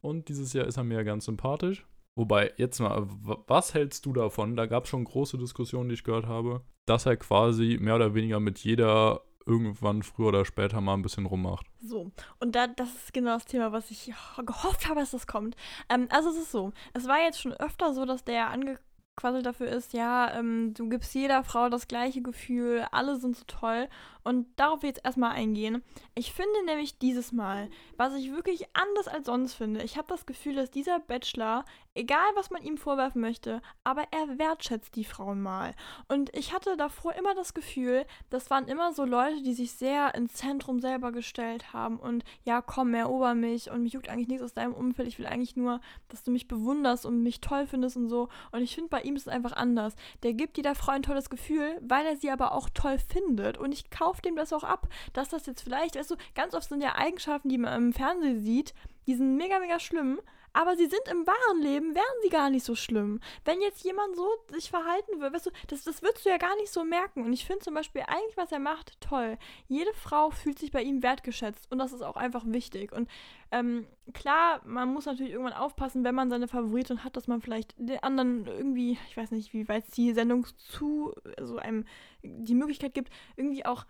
Und 0.00 0.28
dieses 0.28 0.52
Jahr 0.52 0.66
ist 0.66 0.76
er 0.76 0.84
mir 0.84 0.94
ja 0.94 1.02
ganz 1.02 1.26
sympathisch. 1.26 1.86
Wobei, 2.14 2.52
jetzt 2.56 2.80
mal, 2.80 3.06
was 3.46 3.72
hältst 3.72 4.04
du 4.04 4.12
davon? 4.12 4.56
Da 4.56 4.66
gab 4.66 4.84
es 4.84 4.90
schon 4.90 5.04
große 5.04 5.38
Diskussionen, 5.38 5.88
die 5.88 5.94
ich 5.94 6.04
gehört 6.04 6.26
habe, 6.26 6.62
dass 6.84 7.06
er 7.06 7.16
quasi 7.16 7.78
mehr 7.80 7.94
oder 7.94 8.14
weniger 8.14 8.38
mit 8.38 8.58
jeder 8.58 9.22
irgendwann 9.46 10.02
früher 10.02 10.28
oder 10.28 10.44
später 10.44 10.80
mal 10.80 10.94
ein 10.94 11.02
bisschen 11.02 11.26
rummacht. 11.26 11.66
So, 11.80 12.10
und 12.40 12.54
da, 12.54 12.66
das 12.66 12.94
ist 12.94 13.12
genau 13.12 13.34
das 13.34 13.46
Thema, 13.46 13.72
was 13.72 13.90
ich 13.90 14.12
gehofft 14.44 14.88
habe, 14.88 15.00
dass 15.00 15.10
das 15.10 15.26
kommt. 15.26 15.56
Ähm, 15.88 16.08
also 16.10 16.30
es 16.30 16.36
ist 16.36 16.52
so, 16.52 16.72
es 16.94 17.06
war 17.06 17.20
jetzt 17.20 17.40
schon 17.40 17.52
öfter 17.52 17.94
so, 17.94 18.04
dass 18.04 18.24
der 18.24 18.50
angequasselt 18.50 19.46
dafür 19.46 19.68
ist, 19.68 19.92
ja, 19.92 20.32
ähm, 20.34 20.74
du 20.74 20.88
gibst 20.88 21.14
jeder 21.14 21.44
Frau 21.44 21.68
das 21.68 21.88
gleiche 21.88 22.22
Gefühl, 22.22 22.86
alle 22.92 23.16
sind 23.16 23.36
so 23.36 23.44
toll. 23.46 23.88
Und 24.24 24.46
darauf 24.56 24.82
will 24.82 24.90
ich 24.90 24.96
jetzt 24.96 25.04
erstmal 25.04 25.32
eingehen. 25.32 25.82
Ich 26.14 26.32
finde 26.32 26.64
nämlich 26.64 26.98
dieses 26.98 27.32
Mal, 27.32 27.68
was 27.96 28.14
ich 28.14 28.30
wirklich 28.32 28.66
anders 28.74 29.08
als 29.08 29.26
sonst 29.26 29.54
finde, 29.54 29.82
ich 29.82 29.96
habe 29.96 30.06
das 30.08 30.26
Gefühl, 30.26 30.54
dass 30.54 30.70
dieser 30.70 31.00
Bachelor, 31.00 31.64
egal 31.94 32.30
was 32.34 32.50
man 32.50 32.62
ihm 32.62 32.76
vorwerfen 32.76 33.20
möchte, 33.20 33.60
aber 33.84 34.04
er 34.10 34.38
wertschätzt 34.38 34.96
die 34.96 35.04
Frauen 35.04 35.42
mal. 35.42 35.74
Und 36.08 36.34
ich 36.36 36.52
hatte 36.52 36.76
davor 36.76 37.14
immer 37.14 37.34
das 37.34 37.54
Gefühl, 37.54 38.06
das 38.30 38.50
waren 38.50 38.68
immer 38.68 38.92
so 38.92 39.04
Leute, 39.04 39.42
die 39.42 39.52
sich 39.52 39.72
sehr 39.72 40.14
ins 40.14 40.34
Zentrum 40.34 40.80
selber 40.80 41.12
gestellt 41.12 41.72
haben 41.72 41.98
und 41.98 42.24
ja, 42.44 42.62
komm, 42.62 42.94
erober 42.94 43.34
mich 43.34 43.70
und 43.70 43.82
mich 43.82 43.92
juckt 43.92 44.08
eigentlich 44.08 44.28
nichts 44.28 44.42
aus 44.42 44.54
deinem 44.54 44.74
Umfeld. 44.74 45.08
Ich 45.08 45.18
will 45.18 45.26
eigentlich 45.26 45.56
nur, 45.56 45.80
dass 46.08 46.22
du 46.22 46.30
mich 46.30 46.48
bewunderst 46.48 47.04
und 47.06 47.22
mich 47.22 47.40
toll 47.40 47.66
findest 47.66 47.96
und 47.96 48.08
so. 48.08 48.28
Und 48.50 48.62
ich 48.62 48.74
finde, 48.74 48.90
bei 48.90 49.02
ihm 49.02 49.16
ist 49.16 49.26
es 49.26 49.32
einfach 49.32 49.52
anders. 49.52 49.94
Der 50.22 50.32
gibt 50.32 50.56
jeder 50.56 50.74
Frau 50.74 50.92
ein 50.92 51.02
tolles 51.02 51.30
Gefühl, 51.30 51.78
weil 51.82 52.06
er 52.06 52.16
sie 52.16 52.30
aber 52.30 52.52
auch 52.52 52.68
toll 52.70 52.98
findet. 52.98 53.58
Und 53.58 53.72
ich 53.72 53.90
kaufe 53.90 54.22
dem 54.22 54.36
das 54.36 54.52
auch 54.52 54.64
ab, 54.64 54.88
dass 55.12 55.28
das 55.28 55.46
jetzt 55.46 55.62
vielleicht, 55.62 55.96
weißt 55.96 56.10
du, 56.10 56.16
ganz 56.34 56.54
oft 56.54 56.68
sind 56.68 56.82
ja 56.82 56.94
Eigenschaften, 56.96 57.48
die 57.48 57.58
man 57.58 57.74
im 57.74 57.92
Fernsehen 57.92 58.40
sieht, 58.40 58.74
die 59.06 59.14
sind 59.14 59.36
mega, 59.36 59.58
mega 59.58 59.78
schlimm. 59.78 60.20
Aber 60.52 60.76
sie 60.76 60.86
sind 60.86 61.02
im 61.10 61.26
wahren 61.26 61.62
Leben, 61.62 61.94
wären 61.94 62.04
sie 62.22 62.28
gar 62.28 62.50
nicht 62.50 62.64
so 62.64 62.74
schlimm. 62.74 63.20
Wenn 63.44 63.60
jetzt 63.60 63.84
jemand 63.84 64.16
so 64.16 64.26
sich 64.50 64.70
verhalten 64.70 65.20
würde, 65.20 65.34
weißt 65.34 65.46
du, 65.46 65.50
das, 65.68 65.84
das 65.84 66.02
würdest 66.02 66.24
du 66.24 66.30
ja 66.30 66.36
gar 66.36 66.54
nicht 66.56 66.72
so 66.72 66.84
merken. 66.84 67.24
Und 67.24 67.32
ich 67.32 67.44
finde 67.44 67.64
zum 67.64 67.74
Beispiel 67.74 68.02
eigentlich, 68.06 68.36
was 68.36 68.52
er 68.52 68.58
macht, 68.58 69.00
toll. 69.00 69.38
Jede 69.68 69.92
Frau 69.94 70.30
fühlt 70.30 70.58
sich 70.58 70.70
bei 70.70 70.82
ihm 70.82 71.02
wertgeschätzt 71.02 71.70
und 71.70 71.78
das 71.78 71.92
ist 71.92 72.02
auch 72.02 72.16
einfach 72.16 72.44
wichtig. 72.46 72.92
Und 72.92 73.08
ähm, 73.50 73.86
klar, 74.12 74.60
man 74.64 74.92
muss 74.92 75.06
natürlich 75.06 75.32
irgendwann 75.32 75.52
aufpassen, 75.52 76.04
wenn 76.04 76.14
man 76.14 76.30
seine 76.30 76.48
Favoritin 76.48 77.04
hat, 77.04 77.16
dass 77.16 77.28
man 77.28 77.40
vielleicht 77.40 77.74
den 77.78 78.02
anderen 78.02 78.46
irgendwie, 78.46 78.98
ich 79.08 79.16
weiß 79.16 79.30
nicht, 79.30 79.52
wie 79.52 79.68
weit 79.68 79.84
die 79.96 80.12
Sendung 80.12 80.46
zu, 80.58 81.14
also 81.36 81.56
einem 81.56 81.84
die 82.22 82.54
Möglichkeit 82.54 82.94
gibt, 82.94 83.12
irgendwie 83.36 83.64
auch 83.64 83.84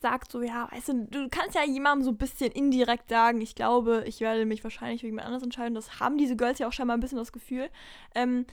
sagt 0.00 0.32
so, 0.32 0.42
ja, 0.42 0.68
weißt 0.70 0.88
du, 0.88 1.06
du 1.06 1.28
kannst 1.28 1.54
ja 1.54 1.64
jemandem 1.64 2.04
so 2.04 2.10
ein 2.10 2.16
bisschen 2.18 2.52
indirekt 2.52 3.08
sagen, 3.08 3.40
ich 3.40 3.54
glaube, 3.54 4.04
ich 4.06 4.20
werde 4.20 4.46
mich 4.46 4.62
wahrscheinlich 4.64 5.00
für 5.00 5.06
jemand 5.06 5.26
anderes 5.26 5.42
entscheiden. 5.42 5.74
Das 5.74 6.00
haben 6.00 6.18
diese 6.18 6.36
Girls 6.36 6.58
ja 6.58 6.68
auch 6.68 6.72
scheinbar 6.72 6.96
ein 6.96 7.00
bisschen 7.00 7.18
das 7.18 7.32
Gefühl. 7.32 7.70
Ähm, 8.14 8.46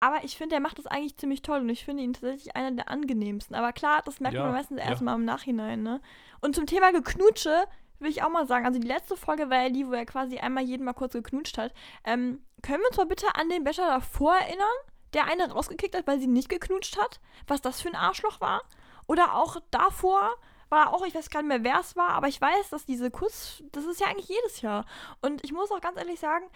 aber 0.00 0.24
ich 0.24 0.36
finde, 0.36 0.54
er 0.54 0.60
macht 0.60 0.78
das 0.78 0.86
eigentlich 0.86 1.16
ziemlich 1.16 1.42
toll 1.42 1.60
und 1.60 1.68
ich 1.68 1.84
finde 1.84 2.02
ihn 2.02 2.12
tatsächlich 2.12 2.54
einer 2.54 2.70
der 2.70 2.90
angenehmsten. 2.90 3.56
Aber 3.56 3.72
klar, 3.72 4.02
das 4.04 4.20
merkt 4.20 4.36
Ja, 4.36 4.42
man 4.44 4.52
meistens 4.52 4.78
ja. 4.78 4.88
erst 4.90 5.02
mal 5.02 5.14
im 5.14 5.24
Nachhinein, 5.24 5.82
ne? 5.82 6.00
Und 6.40 6.54
zum 6.54 6.66
Thema 6.66 6.92
Geknutsche 6.92 7.64
will 7.98 8.10
ich 8.10 8.22
auch 8.22 8.28
mal 8.28 8.46
sagen, 8.46 8.66
also 8.66 8.78
die 8.78 8.86
letzte 8.86 9.16
Folge 9.16 9.48
war 9.48 9.62
ja 9.62 9.70
die, 9.70 9.86
wo 9.86 9.92
er 9.92 10.04
quasi 10.04 10.38
einmal 10.38 10.64
jeden 10.64 10.84
mal 10.84 10.92
kurz 10.92 11.14
geknutscht 11.14 11.56
hat. 11.56 11.72
Ähm, 12.04 12.42
können 12.62 12.80
wir 12.80 12.88
uns 12.88 12.98
mal 12.98 13.06
bitte 13.06 13.26
an 13.34 13.48
den 13.48 13.64
Bachelor 13.64 13.88
davor 13.88 14.34
erinnern, 14.34 14.66
der 15.14 15.26
eine 15.26 15.50
rausgekickt 15.50 15.96
hat, 15.96 16.06
weil 16.06 16.20
sie 16.20 16.26
nicht 16.26 16.50
geknutscht 16.50 16.98
hat? 16.98 17.20
Was 17.46 17.62
das 17.62 17.80
für 17.80 17.88
ein 17.88 17.94
Arschloch 17.94 18.40
war? 18.40 18.62
Oder 19.06 19.34
auch 19.34 19.56
davor 19.70 20.34
war 20.68 20.92
auch, 20.92 21.04
ich 21.06 21.14
weiß 21.14 21.30
gar 21.30 21.42
nicht 21.42 21.48
mehr, 21.48 21.64
wer 21.64 21.80
es 21.80 21.96
war, 21.96 22.10
aber 22.10 22.28
ich 22.28 22.40
weiß, 22.40 22.70
dass 22.70 22.84
diese 22.84 23.10
Kuss, 23.10 23.62
das 23.72 23.84
ist 23.84 24.00
ja 24.00 24.08
eigentlich 24.08 24.28
jedes 24.28 24.60
Jahr. 24.60 24.84
Und 25.20 25.44
ich 25.44 25.52
muss 25.52 25.70
auch 25.70 25.80
ganz 25.80 25.98
ehrlich 25.98 26.20
sagen, 26.20 26.46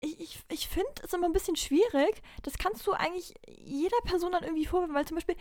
ich, 0.00 0.18
ich, 0.18 0.40
ich 0.50 0.68
finde 0.68 0.90
es 1.02 1.12
immer 1.12 1.26
ein 1.26 1.32
bisschen 1.32 1.56
schwierig. 1.56 2.22
Das 2.42 2.56
kannst 2.58 2.86
du 2.86 2.92
eigentlich 2.92 3.34
jeder 3.46 3.98
Person 4.04 4.32
dann 4.32 4.44
irgendwie 4.44 4.66
vorwerfen, 4.66 4.94
weil 4.94 5.06
zum 5.06 5.16
Beispiel, 5.16 5.36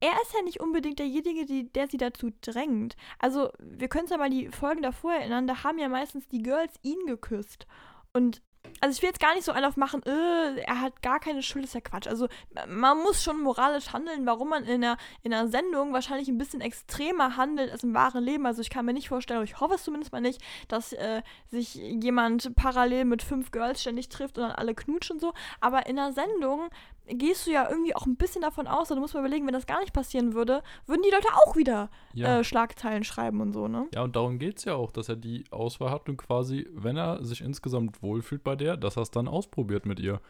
er 0.00 0.20
ist 0.22 0.34
ja 0.34 0.42
nicht 0.42 0.60
unbedingt 0.60 0.98
derjenige, 0.98 1.46
die, 1.46 1.72
der 1.72 1.88
sie 1.88 1.96
dazu 1.96 2.30
drängt. 2.40 2.96
Also, 3.18 3.50
wir 3.58 3.88
können 3.88 4.02
uns 4.02 4.10
ja 4.10 4.18
mal 4.18 4.30
die 4.30 4.48
Folgen 4.48 4.82
davor 4.82 5.14
erinnern, 5.14 5.46
da 5.46 5.62
haben 5.62 5.78
ja 5.78 5.88
meistens 5.88 6.28
die 6.28 6.42
Girls 6.42 6.74
ihn 6.82 7.06
geküsst. 7.06 7.66
Und 8.12 8.42
also 8.80 8.96
ich 8.96 9.02
will 9.02 9.08
jetzt 9.08 9.20
gar 9.20 9.34
nicht 9.34 9.44
so 9.44 9.52
einen 9.52 9.64
aufmachen, 9.64 10.02
äh, 10.04 10.60
er 10.60 10.80
hat 10.80 11.02
gar 11.02 11.20
keine 11.20 11.42
Schuld, 11.42 11.64
ist 11.64 11.74
ja 11.74 11.80
Quatsch. 11.80 12.06
Also 12.06 12.28
man 12.68 12.98
muss 12.98 13.22
schon 13.22 13.40
moralisch 13.40 13.92
handeln, 13.92 14.26
warum 14.26 14.50
man 14.50 14.64
in 14.64 14.84
einer, 14.84 14.96
in 15.22 15.32
einer 15.32 15.48
Sendung 15.48 15.92
wahrscheinlich 15.92 16.28
ein 16.28 16.38
bisschen 16.38 16.60
extremer 16.60 17.36
handelt 17.36 17.70
als 17.70 17.82
im 17.82 17.94
wahren 17.94 18.22
Leben. 18.22 18.46
Also 18.46 18.60
ich 18.60 18.70
kann 18.70 18.84
mir 18.84 18.92
nicht 18.92 19.08
vorstellen, 19.08 19.42
ich 19.44 19.60
hoffe 19.60 19.74
es 19.74 19.84
zumindest 19.84 20.12
mal 20.12 20.20
nicht, 20.20 20.42
dass 20.68 20.92
äh, 20.92 21.22
sich 21.50 21.74
jemand 21.74 22.54
parallel 22.56 23.04
mit 23.04 23.22
fünf 23.22 23.50
Girls 23.50 23.80
ständig 23.80 24.08
trifft 24.08 24.38
und 24.38 24.44
dann 24.44 24.52
alle 24.52 24.74
knutschen 24.74 25.14
und 25.16 25.20
so. 25.20 25.32
Aber 25.60 25.86
in 25.86 25.98
einer 25.98 26.12
Sendung 26.12 26.68
gehst 27.06 27.46
du 27.46 27.50
ja 27.52 27.68
irgendwie 27.68 27.94
auch 27.94 28.06
ein 28.06 28.16
bisschen 28.16 28.42
davon 28.42 28.66
aus, 28.66 28.90
und 28.90 28.96
du 28.96 29.00
musst 29.00 29.14
mal 29.14 29.20
überlegen, 29.20 29.46
wenn 29.46 29.52
das 29.52 29.66
gar 29.66 29.80
nicht 29.80 29.92
passieren 29.92 30.34
würde, 30.34 30.62
würden 30.86 31.02
die 31.02 31.10
Leute 31.10 31.28
auch 31.44 31.56
wieder 31.56 31.90
Ja. 32.14 32.38
äh, 32.40 32.44
Schlagzeilen 32.44 33.04
schreiben 33.04 33.40
und 33.40 33.52
so, 33.52 33.68
ne? 33.68 33.86
Ja, 33.94 34.02
und 34.02 34.16
darum 34.16 34.38
geht 34.38 34.58
es 34.58 34.64
ja 34.64 34.74
auch, 34.74 34.90
dass 34.90 35.08
er 35.08 35.16
die 35.16 35.44
Auswahl 35.50 35.90
hat 35.90 36.08
und 36.08 36.16
quasi, 36.16 36.66
wenn 36.72 36.96
er 36.96 37.24
sich 37.24 37.40
insgesamt 37.42 38.02
wohlfühlt 38.02 38.42
bei 38.44 38.56
der, 38.56 38.76
dass 38.76 38.96
er 38.96 39.02
es 39.02 39.10
dann 39.10 39.28
ausprobiert 39.28 39.86
mit 39.86 40.00
ihr. 40.00 40.20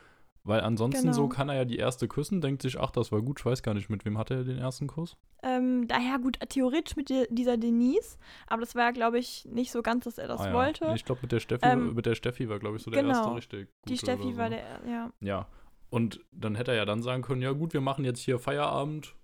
Weil 0.46 0.60
ansonsten 0.60 1.04
Genau. 1.04 1.14
so 1.14 1.28
kann 1.28 1.48
er 1.48 1.54
ja 1.54 1.64
die 1.64 1.78
erste 1.78 2.06
küssen, 2.06 2.42
denkt 2.42 2.60
sich, 2.60 2.78
ach, 2.78 2.90
das 2.90 3.10
war 3.10 3.22
gut, 3.22 3.38
ich 3.40 3.46
weiß 3.46 3.62
gar 3.62 3.72
nicht, 3.72 3.88
mit 3.88 4.04
wem 4.04 4.18
hatte 4.18 4.34
er 4.34 4.44
den 4.44 4.58
ersten 4.58 4.88
Kuss? 4.88 5.16
Ähm, 5.42 5.88
daher 5.88 6.18
gut, 6.18 6.38
theoretisch 6.50 6.96
mit 6.96 7.08
dieser 7.30 7.56
Denise, 7.56 8.18
aber 8.46 8.60
das 8.60 8.74
war 8.74 8.82
ja, 8.82 8.90
glaube 8.90 9.18
ich, 9.18 9.46
nicht 9.50 9.70
so 9.72 9.80
ganz, 9.80 10.04
dass 10.04 10.18
er 10.18 10.28
das 10.28 10.42
Ah, 10.42 10.48
ja. 10.48 10.52
wollte. 10.52 10.86
Nee, 10.88 10.96
ich 10.96 11.06
glaube, 11.06 11.20
mit 11.22 11.32
der 11.32 11.40
Steffi, 11.40 11.64
Ähm, 11.64 11.94
mit 11.94 12.04
der 12.04 12.14
Steffi 12.14 12.46
war, 12.50 12.58
glaube 12.58 12.76
ich, 12.76 12.82
so 12.82 12.90
der 12.90 13.00
genau. 13.02 13.14
erste 13.14 13.34
richtig 13.36 13.68
Die 13.88 13.96
Steffi 13.96 14.32
so. 14.32 14.36
war 14.36 14.50
der, 14.50 14.64
ja. 14.86 15.10
Ja. 15.20 15.46
Und 15.90 16.24
dann 16.32 16.54
hätte 16.54 16.72
er 16.72 16.78
ja 16.78 16.84
dann 16.84 17.02
sagen 17.02 17.22
können, 17.22 17.42
ja 17.42 17.52
gut, 17.52 17.72
wir 17.72 17.80
machen 17.80 18.04
jetzt 18.04 18.20
hier 18.20 18.38
Feierabend. 18.38 19.14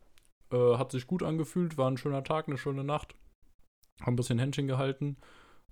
Äh, 0.52 0.76
hat 0.76 0.92
sich 0.92 1.06
gut 1.06 1.22
angefühlt, 1.22 1.78
war 1.78 1.90
ein 1.90 1.96
schöner 1.96 2.24
Tag, 2.24 2.48
eine 2.48 2.58
schöne 2.58 2.84
Nacht. 2.84 3.14
Haben 4.00 4.14
ein 4.14 4.16
bisschen 4.16 4.38
Händchen 4.38 4.66
gehalten, 4.66 5.16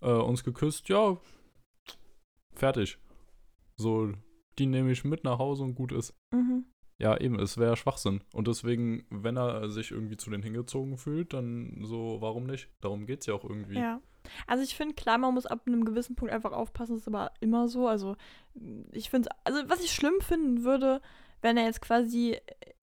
äh, 0.01 0.11
uns 0.11 0.45
geküsst, 0.45 0.89
ja, 0.89 1.19
fertig. 2.55 2.99
So, 3.77 4.13
die 4.59 4.67
nehme 4.67 4.91
ich 4.91 5.05
mit 5.05 5.25
nach 5.25 5.39
Hause 5.39 5.63
und 5.63 5.75
gut 5.75 5.93
ist. 5.93 6.15
Mhm. 6.33 6.67
Ja, 6.99 7.17
eben, 7.17 7.39
es 7.39 7.59
wäre 7.59 7.77
Schwachsinn. 7.77 8.23
Und 8.33 8.49
deswegen, 8.49 9.07
wenn 9.09 9.37
er 9.37 9.71
sich 9.71 9.93
irgendwie 9.93 10.17
zu 10.17 10.31
den 10.31 10.43
hingezogen 10.43 10.99
fühlt, 10.99 11.33
dann 11.33 11.85
so, 11.85 12.21
warum 12.21 12.45
nicht? 12.45 12.69
Darum 12.81 13.07
geht 13.07 13.21
es 13.21 13.27
ja 13.27 13.35
auch 13.35 13.45
irgendwie. 13.45 13.79
Ja. 13.79 14.01
Also 14.47 14.63
ich 14.63 14.77
finde, 14.77 14.95
klar, 14.95 15.19
man 15.19 15.35
muss 15.35 15.47
ab 15.47 15.63
einem 15.67 15.85
gewissen 15.85 16.17
Punkt 16.17 16.33
einfach 16.33 16.53
aufpassen, 16.53 16.97
ist 16.97 17.09
aber 17.09 17.33
immer 17.41 17.69
so. 17.69 17.89
Also 17.89 18.17
ich 18.93 19.11
finde 19.11 19.31
also 19.45 19.61
was 19.69 19.83
ich 19.83 19.93
schlimm 19.93 20.21
finden 20.21 20.65
würde, 20.65 21.01
wenn 21.43 21.57
er 21.57 21.65
jetzt 21.65 21.81
quasi, 21.81 22.33
äh, 22.33 22.41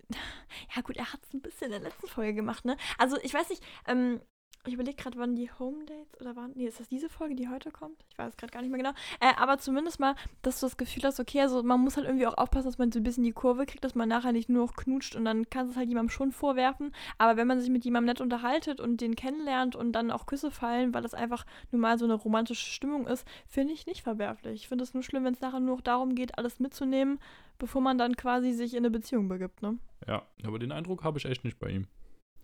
ja 0.75 0.81
gut, 0.81 0.97
er 0.97 1.11
hat 1.11 1.19
es 1.23 1.33
ein 1.33 1.41
bisschen 1.41 1.67
in 1.67 1.81
der 1.81 1.89
letzten 1.89 2.07
Folge 2.07 2.33
gemacht, 2.33 2.65
ne? 2.65 2.77
Also 2.97 3.17
ich 3.23 3.33
weiß 3.33 3.49
nicht, 3.49 3.63
ähm, 3.87 4.21
ich 4.67 4.73
überlege 4.73 4.95
gerade, 4.95 5.17
wann 5.17 5.35
die 5.35 5.51
Home 5.59 5.85
Dates 5.85 6.19
oder 6.19 6.35
wann, 6.35 6.51
nee, 6.55 6.65
ist 6.65 6.79
das 6.79 6.87
diese 6.87 7.09
Folge, 7.09 7.35
die 7.35 7.49
heute 7.49 7.71
kommt? 7.71 8.03
Ich 8.09 8.17
weiß 8.17 8.37
gerade 8.37 8.51
gar 8.51 8.61
nicht 8.61 8.71
mehr 8.71 8.79
genau. 8.79 8.93
Äh, 9.19 9.33
aber 9.37 9.57
zumindest 9.57 9.99
mal, 9.99 10.15
dass 10.41 10.59
du 10.59 10.65
das 10.65 10.77
Gefühl 10.77 11.03
hast, 11.03 11.19
okay, 11.19 11.41
also 11.41 11.63
man 11.63 11.81
muss 11.81 11.97
halt 11.97 12.05
irgendwie 12.05 12.27
auch 12.27 12.37
aufpassen, 12.37 12.67
dass 12.67 12.77
man 12.77 12.91
so 12.91 12.99
ein 12.99 13.03
bisschen 13.03 13.23
die 13.23 13.31
Kurve 13.31 13.65
kriegt, 13.65 13.83
dass 13.83 13.95
man 13.95 14.09
nachher 14.09 14.31
nicht 14.31 14.49
nur 14.49 14.65
noch 14.65 14.75
knutscht 14.75 15.15
und 15.15 15.25
dann 15.25 15.49
kannst 15.49 15.69
du 15.69 15.71
es 15.71 15.77
halt 15.77 15.89
jemandem 15.89 16.09
schon 16.09 16.31
vorwerfen. 16.31 16.93
Aber 17.17 17.37
wenn 17.37 17.47
man 17.47 17.59
sich 17.59 17.69
mit 17.69 17.85
jemandem 17.85 18.07
nett 18.07 18.21
unterhaltet 18.21 18.79
und 18.79 19.01
den 19.01 19.15
kennenlernt 19.15 19.75
und 19.75 19.91
dann 19.93 20.11
auch 20.11 20.25
Küsse 20.25 20.51
fallen, 20.51 20.93
weil 20.93 21.01
das 21.01 21.13
einfach 21.13 21.45
nur 21.71 21.81
mal 21.81 21.97
so 21.97 22.05
eine 22.05 22.15
romantische 22.15 22.71
Stimmung 22.71 23.07
ist, 23.07 23.27
finde 23.47 23.73
ich 23.73 23.85
nicht 23.85 24.03
verwerflich. 24.03 24.61
Ich 24.61 24.67
finde 24.67 24.83
es 24.83 24.93
nur 24.93 25.03
schlimm, 25.03 25.23
wenn 25.23 25.33
es 25.33 25.41
nachher 25.41 25.59
nur 25.59 25.75
noch 25.75 25.81
darum 25.81 26.15
geht, 26.15 26.37
alles 26.37 26.59
mitzunehmen, 26.59 27.19
bevor 27.57 27.81
man 27.81 27.97
dann 27.97 28.15
quasi 28.15 28.51
sich 28.51 28.73
in 28.73 28.79
eine 28.79 28.91
Beziehung 28.91 29.27
begibt, 29.27 29.61
ne? 29.61 29.77
Ja, 30.07 30.23
aber 30.43 30.59
den 30.59 30.71
Eindruck 30.71 31.03
habe 31.03 31.17
ich 31.17 31.25
echt 31.25 31.43
nicht 31.43 31.59
bei 31.59 31.69
ihm. 31.69 31.87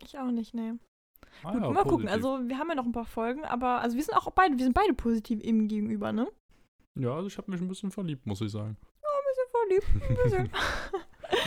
Ich 0.04 0.18
auch 0.18 0.32
nicht, 0.32 0.54
nee. 0.54 0.74
Ah, 1.44 1.52
Gut, 1.54 1.62
ja, 1.62 1.70
mal 1.70 1.84
gucken. 1.84 1.89
positiv. 2.08 2.12
Also 2.12 2.39
wir 2.48 2.58
haben 2.58 2.70
ja 2.70 2.76
noch 2.76 2.86
ein 2.86 2.91
paar 2.91 3.06
Folgen, 3.06 3.44
aber 3.46 3.82
also 3.82 3.96
wir 3.98 4.04
sind 4.04 4.15
auch 4.15 4.30
beide, 4.32 4.58
wir 4.58 4.63
sind 4.63 4.74
beide 4.74 4.94
positiv 4.94 5.44
ihm 5.44 5.67
gegenüber, 5.67 6.12
ne? 6.12 6.28
Ja, 6.96 7.13
also 7.15 7.28
ich 7.28 7.38
habe 7.38 7.50
mich 7.52 7.62
ein 7.62 7.67
bisschen 7.67 7.91
verliebt, 7.91 8.26
muss 8.26 8.41
ich 8.41 8.52
sagen. 8.52 8.78
Voll 9.52 9.67
lieb. 9.70 9.84
Ein 10.10 10.15
bisschen. 10.24 10.50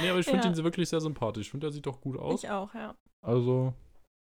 Nee, 0.03 0.11
aber 0.11 0.18
ich 0.18 0.27
finde 0.27 0.47
Ja. 0.47 0.51
ihn 0.53 0.64
wirklich 0.64 0.88
sehr 0.88 1.01
sympathisch. 1.01 1.47
Ich 1.47 1.51
finde, 1.51 1.68
er 1.68 1.73
sieht 1.73 1.87
doch 1.87 2.01
gut 2.01 2.18
aus. 2.18 2.42
ich 2.44 2.51
auch, 2.51 2.75
ja. 2.75 2.94
Also 3.23 3.73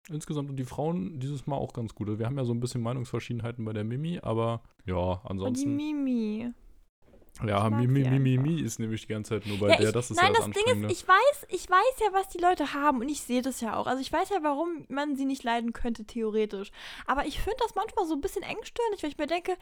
insgesamt 0.09 0.49
und 0.49 0.55
die 0.57 0.65
Frauen 0.65 1.19
dieses 1.19 1.47
Mal 1.47 1.55
auch 1.55 1.71
ganz 1.73 1.93
gut. 1.95 2.07
Also, 2.09 2.19
Wir 2.19 2.25
haben 2.25 2.37
ja 2.37 2.43
so 2.43 2.53
ein 2.53 2.59
bisschen 2.59 2.81
Meinungsverschiedenheiten 2.81 3.63
bei 3.63 3.71
der 3.71 3.83
Mimi, 3.85 4.19
aber 4.21 4.61
ja, 4.85 4.95
Und 4.97 5.21
die 5.23 5.29
ansonsten. 5.29 5.75
Mimi. 5.75 6.51
Ja, 7.47 7.69
Mimi, 7.69 8.03
Mimi. 8.03 8.37
Mimi 8.37 8.61
ist 8.61 8.79
nämlich 8.79 9.01
die 9.01 9.07
ganze 9.07 9.39
Zeit 9.39 9.47
nur 9.47 9.59
bei 9.59 9.69
Ja, 9.69 9.77
der. 9.77 9.87
ich, 9.87 9.93
das 9.93 10.11
ist 10.11 10.17
nein, 10.17 10.33
ja 10.33 10.39
das, 10.39 10.49
das 10.51 10.63
Ding 10.63 10.83
ist, 10.89 10.91
ich 10.91 11.07
weiß, 11.07 11.45
ich 11.49 11.69
weiß 11.69 11.99
ja, 11.99 12.07
was 12.13 12.27
die 12.29 12.37
Leute 12.37 12.73
haben 12.73 12.99
und 13.01 13.09
ich 13.09 13.21
sehe 13.21 13.41
das 13.41 13.61
ja 13.61 13.75
auch. 13.77 13.87
Also 13.87 14.01
ich 14.01 14.11
weiß 14.11 14.29
ja, 14.29 14.37
warum 14.41 14.85
man 14.89 15.15
sie 15.15 15.25
nicht 15.25 15.43
leiden 15.43 15.73
könnte, 15.73 16.05
theoretisch. 16.05 16.71
Aber 17.05 17.25
ich 17.25 17.39
finde 17.39 17.57
das 17.59 17.75
manchmal 17.75 18.05
so 18.05 18.13
ein 18.13 18.21
bisschen 18.21 18.43
engstirnig, 18.43 19.01
weil 19.03 19.09
ich 19.09 19.17
mir 19.17 19.27
denke, 19.27 19.51
äh, 19.53 19.55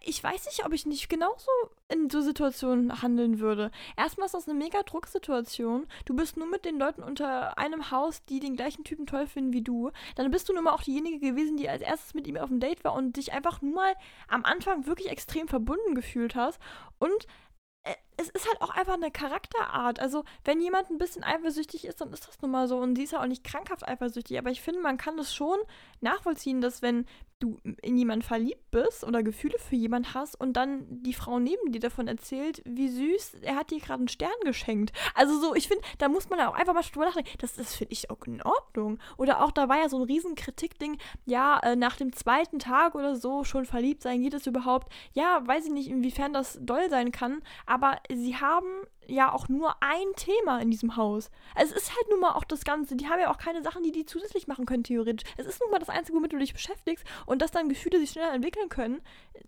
ich 0.00 0.22
weiß 0.22 0.46
nicht, 0.46 0.64
ob 0.64 0.72
ich 0.72 0.86
nicht 0.86 1.08
genauso 1.08 1.50
in 1.92 2.10
so 2.10 2.20
Situationen 2.20 3.02
handeln 3.02 3.38
würde. 3.38 3.70
Erstmal 3.96 4.26
ist 4.26 4.34
das 4.34 4.48
eine 4.48 4.58
mega 4.58 4.82
Drucksituation. 4.82 5.86
Du 6.04 6.14
bist 6.14 6.36
nur 6.36 6.46
mit 6.46 6.64
den 6.64 6.78
Leuten 6.78 7.02
unter 7.02 7.58
einem 7.58 7.90
Haus, 7.90 8.24
die 8.24 8.40
den 8.40 8.56
gleichen 8.56 8.84
Typen 8.84 9.06
toll 9.06 9.26
finden 9.26 9.52
wie 9.52 9.62
du. 9.62 9.90
Dann 10.16 10.30
bist 10.30 10.48
du 10.48 10.52
nun 10.52 10.64
mal 10.64 10.72
auch 10.72 10.82
diejenige 10.82 11.18
gewesen, 11.18 11.56
die 11.56 11.68
als 11.68 11.82
erstes 11.82 12.14
mit 12.14 12.26
ihm 12.26 12.36
auf 12.36 12.48
dem 12.48 12.60
Date 12.60 12.84
war 12.84 12.94
und 12.94 13.16
dich 13.16 13.32
einfach 13.32 13.60
nur 13.62 13.74
mal 13.74 13.94
am 14.28 14.44
Anfang 14.44 14.86
wirklich 14.86 15.10
extrem 15.10 15.48
verbunden 15.48 15.94
gefühlt 15.94 16.34
hast. 16.34 16.60
Und 16.98 17.26
äh, 17.84 17.94
es 18.16 18.28
ist 18.28 18.46
halt 18.46 18.60
auch 18.60 18.70
einfach 18.70 18.94
eine 18.94 19.10
Charakterart. 19.10 20.00
Also, 20.00 20.24
wenn 20.44 20.60
jemand 20.60 20.90
ein 20.90 20.98
bisschen 20.98 21.24
eifersüchtig 21.24 21.86
ist, 21.86 22.00
dann 22.00 22.12
ist 22.12 22.28
das 22.28 22.40
nun 22.40 22.50
mal 22.50 22.68
so. 22.68 22.78
Und 22.78 22.96
sie 22.96 23.04
ist 23.04 23.12
ja 23.12 23.22
auch 23.22 23.26
nicht 23.26 23.44
krankhaft 23.44 23.86
eifersüchtig. 23.86 24.38
Aber 24.38 24.50
ich 24.50 24.60
finde, 24.60 24.80
man 24.80 24.96
kann 24.96 25.16
das 25.16 25.34
schon 25.34 25.58
nachvollziehen, 26.00 26.60
dass 26.60 26.82
wenn 26.82 27.06
du 27.42 27.58
in 27.82 27.96
jemanden 27.96 28.22
verliebt 28.22 28.70
bist 28.70 29.04
oder 29.04 29.22
Gefühle 29.22 29.58
für 29.58 29.74
jemanden 29.74 30.14
hast 30.14 30.40
und 30.40 30.54
dann 30.54 30.86
die 30.88 31.12
Frau 31.12 31.38
neben 31.38 31.72
dir 31.72 31.80
davon 31.80 32.06
erzählt, 32.06 32.62
wie 32.64 32.88
süß, 32.88 33.34
er 33.42 33.56
hat 33.56 33.70
dir 33.70 33.80
gerade 33.80 34.00
einen 34.00 34.08
Stern 34.08 34.30
geschenkt. 34.44 34.92
Also 35.14 35.38
so, 35.40 35.54
ich 35.54 35.68
finde, 35.68 35.82
da 35.98 36.08
muss 36.08 36.30
man 36.30 36.40
auch 36.40 36.54
einfach 36.54 36.74
mal 36.74 36.82
drüber 36.82 37.06
nachdenken. 37.06 37.30
Das, 37.38 37.54
das 37.54 37.74
finde 37.74 37.92
ich 37.92 38.10
auch 38.10 38.24
in 38.26 38.42
Ordnung. 38.42 38.98
Oder 39.16 39.42
auch, 39.42 39.50
da 39.50 39.68
war 39.68 39.78
ja 39.78 39.88
so 39.88 39.98
ein 39.98 40.04
riesen 40.04 40.34
Kritikding, 40.34 40.98
ja, 41.26 41.58
äh, 41.60 41.76
nach 41.76 41.96
dem 41.96 42.12
zweiten 42.12 42.58
Tag 42.58 42.94
oder 42.94 43.16
so 43.16 43.44
schon 43.44 43.64
verliebt 43.64 44.02
sein, 44.02 44.22
geht 44.22 44.34
es 44.34 44.46
überhaupt? 44.46 44.92
Ja, 45.12 45.46
weiß 45.46 45.66
ich 45.66 45.72
nicht, 45.72 45.88
inwiefern 45.88 46.32
das 46.32 46.58
doll 46.60 46.88
sein 46.90 47.10
kann, 47.10 47.42
aber 47.66 47.98
sie 48.10 48.36
haben 48.36 48.66
ja 49.08 49.32
auch 49.32 49.48
nur 49.48 49.74
ein 49.82 50.06
Thema 50.16 50.60
in 50.60 50.70
diesem 50.70 50.96
Haus. 50.96 51.30
Also 51.56 51.74
es 51.74 51.82
ist 51.82 51.90
halt 51.96 52.06
nun 52.10 52.20
mal 52.20 52.32
auch 52.34 52.44
das 52.44 52.64
Ganze. 52.64 52.94
Die 52.96 53.08
haben 53.08 53.18
ja 53.20 53.30
auch 53.32 53.38
keine 53.38 53.62
Sachen, 53.62 53.82
die 53.82 53.90
die 53.92 54.04
zusätzlich 54.06 54.46
machen 54.46 54.64
können, 54.64 54.84
theoretisch. 54.84 55.28
Es 55.36 55.46
ist 55.46 55.60
nun 55.60 55.70
mal 55.70 55.78
das 55.80 55.88
Einzige, 55.88 56.16
womit 56.16 56.32
du 56.32 56.38
dich 56.38 56.52
beschäftigst 56.52 57.04
und 57.26 57.42
dass 57.42 57.50
dann 57.50 57.68
Gefühle 57.68 57.98
sich 57.98 58.10
schneller 58.10 58.32
entwickeln 58.32 58.68
können. 58.68 59.00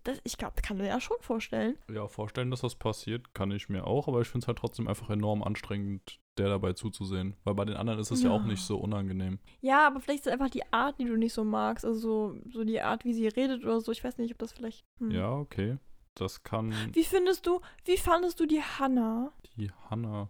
Das, 0.03 0.19
ich 0.23 0.37
glaube, 0.37 0.61
kann 0.61 0.77
mir 0.77 0.87
ja 0.87 0.99
schon 0.99 1.17
vorstellen. 1.21 1.77
Ja, 1.91 2.07
vorstellen, 2.07 2.51
dass 2.51 2.61
das 2.61 2.75
passiert, 2.75 3.33
kann 3.33 3.51
ich 3.51 3.69
mir 3.69 3.87
auch, 3.87 4.07
aber 4.07 4.21
ich 4.21 4.27
finde 4.27 4.43
es 4.43 4.47
halt 4.47 4.57
trotzdem 4.57 4.87
einfach 4.87 5.09
enorm 5.09 5.41
anstrengend, 5.41 6.19
der 6.37 6.49
dabei 6.49 6.73
zuzusehen. 6.73 7.35
Weil 7.45 7.55
bei 7.55 7.63
den 7.65 7.77
anderen 7.77 7.99
ist 7.99 8.11
es 8.11 8.21
ja, 8.23 8.29
Ja. 8.29 8.35
auch 8.35 8.43
nicht 8.43 8.61
so 8.61 8.77
unangenehm. 8.77 9.39
Ja, 9.61 9.87
aber 9.87 10.01
vielleicht 10.01 10.21
ist 10.21 10.27
es 10.27 10.33
einfach 10.33 10.49
die 10.49 10.63
Art, 10.73 10.99
die 10.99 11.05
du 11.05 11.15
nicht 11.15 11.33
so 11.33 11.45
magst. 11.45 11.85
Also 11.85 11.99
so, 11.99 12.39
so 12.51 12.63
die 12.65 12.81
Art, 12.81 13.05
wie 13.05 13.13
sie 13.13 13.27
redet 13.29 13.63
oder 13.63 13.79
so. 13.79 13.91
Ich 13.93 14.03
weiß 14.03 14.17
nicht, 14.17 14.33
ob 14.33 14.37
das 14.39 14.51
vielleicht. 14.51 14.83
Hm. 14.99 15.11
Ja, 15.11 15.31
okay. 15.33 15.77
Das 16.15 16.43
kann 16.43 16.73
Wie 16.93 17.03
findest 17.03 17.45
du, 17.45 17.61
wie 17.85 17.97
fandest 17.97 18.39
du 18.39 18.45
die 18.45 18.61
Hannah? 18.61 19.31
die 19.57 19.71
Hanna. 19.89 20.29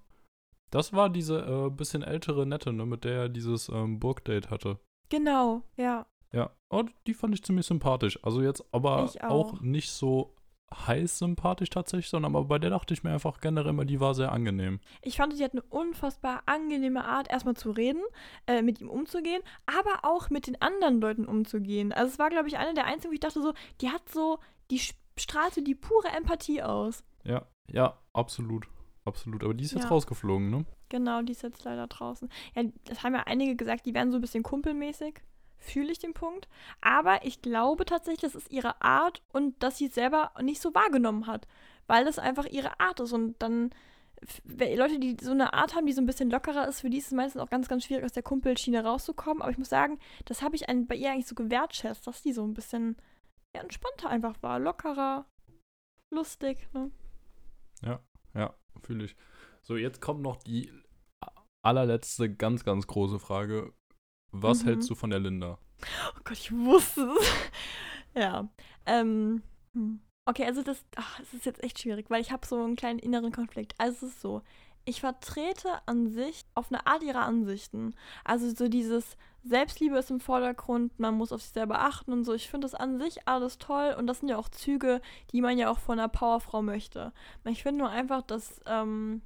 Das 0.71 0.93
war 0.93 1.09
diese 1.09 1.39
äh, 1.39 1.69
bisschen 1.69 2.03
ältere 2.03 2.45
Nette, 2.45 2.73
ne, 2.73 2.85
mit 2.85 3.03
der 3.03 3.13
er 3.21 3.29
dieses 3.29 3.69
ähm, 3.69 3.99
Burgdate 3.99 4.49
hatte. 4.49 4.79
Genau, 5.09 5.61
ja. 5.77 6.05
Ja, 6.33 6.51
und 6.69 6.91
die 7.07 7.13
fand 7.13 7.33
ich 7.33 7.43
ziemlich 7.43 7.65
sympathisch. 7.65 8.19
Also 8.23 8.41
jetzt 8.41 8.63
aber 8.71 9.03
auch. 9.03 9.53
auch. 9.53 9.61
nicht 9.61 9.89
so 9.91 10.35
heiß 10.73 11.19
sympathisch 11.19 11.69
tatsächlich, 11.69 12.09
sondern 12.09 12.35
aber 12.35 12.45
bei 12.45 12.59
der 12.59 12.71
dachte 12.71 12.93
ich 12.93 13.03
mir 13.03 13.11
einfach 13.13 13.39
generell 13.39 13.69
immer, 13.69 13.85
die 13.85 13.99
war 13.99 14.13
sehr 14.15 14.31
angenehm. 14.31 14.79
Ich 15.01 15.17
fand, 15.17 15.33
sie 15.33 15.43
hat 15.43 15.53
eine 15.53 15.61
unfassbar 15.61 16.41
angenehme 16.47 17.05
Art, 17.05 17.29
erstmal 17.29 17.55
zu 17.55 17.71
reden, 17.71 18.01
äh, 18.47 18.61
mit 18.63 18.81
ihm 18.81 18.89
umzugehen, 18.89 19.41
aber 19.67 19.99
auch 20.03 20.29
mit 20.31 20.47
den 20.47 20.59
anderen 20.61 20.99
Leuten 20.99 21.25
umzugehen. 21.25 21.93
Also 21.93 22.13
es 22.13 22.19
war, 22.19 22.29
glaube 22.31 22.47
ich, 22.47 22.57
eine 22.57 22.73
der 22.73 22.85
einzigen, 22.85 23.11
wo 23.11 23.13
ich 23.13 23.19
dachte 23.21 23.41
so, 23.41 23.53
die 23.81 23.89
hat 23.91 24.09
so, 24.09 24.39
die 24.71 24.79
sch- 24.79 24.95
strahlte 25.17 25.61
die 25.61 25.75
pure 25.75 26.09
Empathie 26.15 26.61
aus. 26.61 27.03
Ja, 27.23 27.45
ja, 27.71 27.97
absolut. 28.13 28.67
Absolut. 29.05 29.43
Aber 29.43 29.53
die 29.53 29.63
ist 29.63 29.73
jetzt 29.73 29.83
Ja. 29.83 29.89
rausgeflogen, 29.89 30.49
ne? 30.49 30.65
Genau, 30.89 31.21
die 31.21 31.33
ist 31.33 31.43
jetzt 31.43 31.63
leider 31.63 31.85
draußen. 31.87 32.27
Ja, 32.55 32.63
das 32.85 33.03
haben 33.03 33.13
ja 33.13 33.23
einige 33.25 33.55
gesagt, 33.55 33.85
die 33.85 33.93
werden 33.93 34.11
so 34.11 34.17
ein 34.17 34.21
bisschen 34.21 34.43
kumpelmäßig. 34.43 35.21
Fühle 35.57 35.91
ich 35.91 35.99
den 35.99 36.13
Punkt. 36.13 36.47
Aber 36.81 37.23
ich 37.25 37.41
glaube 37.41 37.85
tatsächlich, 37.85 38.21
das 38.21 38.35
ist 38.35 38.51
ihre 38.51 38.81
Art 38.81 39.21
und 39.31 39.61
dass 39.61 39.77
sie 39.77 39.87
es 39.87 39.95
selber 39.95 40.31
nicht 40.41 40.61
so 40.61 40.73
wahrgenommen 40.73 41.27
hat. 41.27 41.47
Weil 41.87 42.05
das 42.05 42.17
einfach 42.19 42.45
ihre 42.45 42.79
Art 42.79 42.99
ist. 42.99 43.13
Und 43.13 43.35
dann, 43.41 43.69
Leute, 44.45 44.99
die 44.99 45.17
so 45.21 45.31
eine 45.31 45.53
Art 45.53 45.75
haben, 45.75 45.85
die 45.85 45.93
so 45.93 46.01
ein 46.01 46.07
bisschen 46.07 46.31
lockerer 46.31 46.67
ist, 46.67 46.81
für 46.81 46.89
die 46.89 46.97
ist 46.97 47.07
es 47.07 47.13
meistens 47.13 47.41
auch 47.41 47.49
ganz, 47.49 47.67
ganz 47.67 47.85
schwierig, 47.85 48.05
aus 48.05 48.11
der 48.11 48.23
Kumpelschiene 48.23 48.83
rauszukommen. 48.83 49.41
Aber 49.43 49.51
ich 49.51 49.57
muss 49.59 49.69
sagen, 49.69 49.99
das 50.25 50.41
habe 50.41 50.55
ich 50.55 50.65
bei 50.65 50.95
ihr 50.95 51.11
eigentlich 51.11 51.27
so 51.27 51.35
gewertschätzt, 51.35 52.07
dass 52.07 52.23
die 52.23 52.33
so 52.33 52.43
ein 52.43 52.55
bisschen 52.55 52.95
ja, 53.55 53.61
entspannter 53.61 54.09
einfach 54.09 54.41
war. 54.41 54.59
Lockerer, 54.59 55.25
lustig. 56.11 56.67
Ne? 56.73 56.91
Ja, 58.33 58.53
fühle 58.81 59.05
ich. 59.05 59.15
So, 59.61 59.77
jetzt 59.77 60.01
kommt 60.01 60.21
noch 60.21 60.37
die 60.37 60.71
allerletzte 61.63 62.33
ganz, 62.33 62.63
ganz 62.63 62.85
große 62.87 63.19
Frage. 63.19 63.73
Was 64.31 64.63
Mhm. 64.63 64.67
hältst 64.67 64.89
du 64.89 64.95
von 64.95 65.09
der 65.09 65.19
Linda? 65.19 65.57
Oh 66.15 66.19
Gott, 66.23 66.37
ich 66.37 66.51
wusste 66.51 67.01
es. 67.19 67.27
ja. 68.13 68.49
Ähm. 68.85 69.41
hm. 69.73 70.01
Okay, 70.27 70.45
also 70.45 70.63
das, 70.63 70.83
ach, 70.95 71.19
es 71.19 71.33
ist 71.35 71.45
jetzt 71.45 71.63
echt 71.63 71.79
schwierig, 71.79 72.09
weil 72.09 72.19
ich 72.19 72.31
habe 72.31 72.47
so 72.47 72.63
einen 72.63 72.75
kleinen 72.75 72.97
inneren 72.97 73.31
Konflikt. 73.31 73.75
Also 73.77 74.07
es 74.07 74.13
ist 74.13 74.21
so, 74.21 74.41
ich 74.85 75.01
vertrete 75.01 75.69
an 75.85 76.07
sich 76.07 76.45
auf 76.53 76.71
eine 76.71 76.85
Art 76.87 77.03
ihre 77.03 77.19
Ansichten. 77.19 77.95
Also 78.23 78.49
so 78.49 78.67
dieses 78.67 79.17
Selbstliebe 79.43 79.97
ist 79.97 80.09
im 80.09 80.19
Vordergrund, 80.19 80.97
man 80.99 81.15
muss 81.15 81.31
auf 81.31 81.41
sich 81.41 81.51
selber 81.51 81.79
achten 81.81 82.13
und 82.13 82.23
so. 82.23 82.33
Ich 82.33 82.49
finde 82.49 82.65
das 82.65 82.73
an 82.75 82.99
sich 82.99 83.27
alles 83.27 83.57
toll 83.57 83.95
und 83.97 84.07
das 84.07 84.19
sind 84.19 84.29
ja 84.29 84.37
auch 84.37 84.49
Züge, 84.49 85.01
die 85.31 85.41
man 85.41 85.57
ja 85.57 85.69
auch 85.69 85.79
von 85.79 85.99
einer 85.99 86.07
Powerfrau 86.09 86.61
möchte. 86.61 87.13
Ich 87.45 87.63
finde 87.63 87.79
nur 87.79 87.89
einfach, 87.89 88.21
dass 88.23 88.59
ähm, 88.65 89.21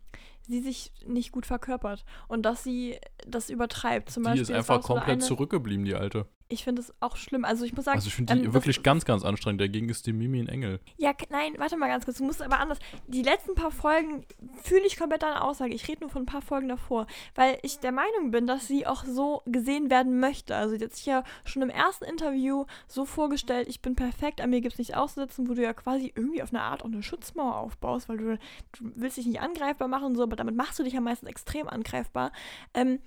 sie 0.47 0.59
sich 0.61 0.91
nicht 1.05 1.31
gut 1.31 1.45
verkörpert 1.45 2.03
und 2.27 2.43
dass 2.43 2.63
sie 2.63 2.99
das 3.27 3.49
übertreibt. 3.49 4.09
Zum 4.09 4.23
die 4.23 4.29
Beispiel 4.29 4.41
ist 4.43 4.51
einfach 4.51 4.81
komplett 4.81 5.09
eine- 5.09 5.19
zurückgeblieben, 5.23 5.85
die 5.85 5.95
Alte. 5.95 6.25
Ich 6.51 6.63
finde 6.63 6.81
es 6.81 6.91
auch 6.99 7.15
schlimm. 7.15 7.45
Also 7.45 7.63
ich 7.63 7.73
muss 7.73 7.85
sagen, 7.85 7.97
Also 7.97 8.07
ich 8.07 8.15
finde 8.15 8.35
die 8.35 8.45
ähm, 8.45 8.53
wirklich 8.53 8.81
ganz, 8.81 9.05
ganz 9.05 9.23
anstrengend. 9.23 9.61
Dagegen 9.61 9.87
ist 9.87 10.07
die 10.07 10.13
Mimi 10.13 10.39
ein 10.39 10.49
Engel. 10.49 10.79
ja, 10.97 11.13
nein, 11.29 11.53
warte 11.57 11.77
mal 11.77 11.87
ganz 11.87 12.05
kurz. 12.05 12.17
Du 12.17 12.23
musst 12.23 12.41
aber 12.41 12.59
anders. 12.59 12.79
Die 13.07 13.21
letzten 13.21 13.53
paar 13.53 13.69
Folgen 13.69 14.25
fühle 14.63 14.85
ich 14.87 14.97
komplett 14.97 15.21
deine 15.21 15.43
Aussage. 15.43 15.75
Ich 15.75 15.87
rede 15.87 16.01
nur 16.01 16.09
von 16.09 16.23
ein 16.23 16.25
paar 16.25 16.41
Folgen 16.41 16.67
davor, 16.67 17.05
weil 17.35 17.59
ich 17.61 17.79
der 17.79 17.91
Meinung 17.91 18.31
bin, 18.31 18.47
dass 18.47 18.67
sie 18.67 18.87
auch 18.87 19.05
so 19.05 19.43
gesehen 19.45 19.91
werden 19.91 20.19
möchte. 20.19 20.55
Also 20.55 20.75
sie 20.75 20.83
hat 20.83 20.95
sich 20.95 21.05
ja 21.05 21.23
schon 21.45 21.61
im 21.61 21.69
ersten 21.69 22.05
Interview 22.05 22.65
so 22.87 23.05
vorgestellt, 23.05 23.67
ich 23.69 23.81
bin 23.81 23.95
perfekt, 23.95 24.41
an 24.41 24.49
mir 24.49 24.61
gibt 24.61 24.73
es 24.73 24.79
nichts 24.79 24.93
auszusetzen, 24.93 25.47
wo 25.47 25.53
du 25.53 25.61
ja 25.61 25.73
quasi 25.73 26.11
irgendwie 26.15 26.41
auf 26.41 26.49
eine 26.49 26.63
Art 26.63 26.81
auch 26.81 26.87
eine 26.87 27.03
Schutzmauer 27.03 27.57
aufbaust, 27.57 28.09
weil 28.09 28.17
du, 28.17 28.37
du 28.71 28.91
willst 28.95 29.17
dich 29.17 29.27
nicht 29.27 29.39
angreifbar 29.41 29.87
machen 29.87 30.05
und 30.05 30.15
so, 30.15 30.23
aber 30.23 30.35
damit 30.35 30.55
machst 30.55 30.79
du 30.79 30.83
dich 30.83 30.93
ja 30.93 31.01
meistens 31.01 31.29
extrem 31.29 31.67
angreifbar. 31.67 32.31
Ähm, 32.73 32.99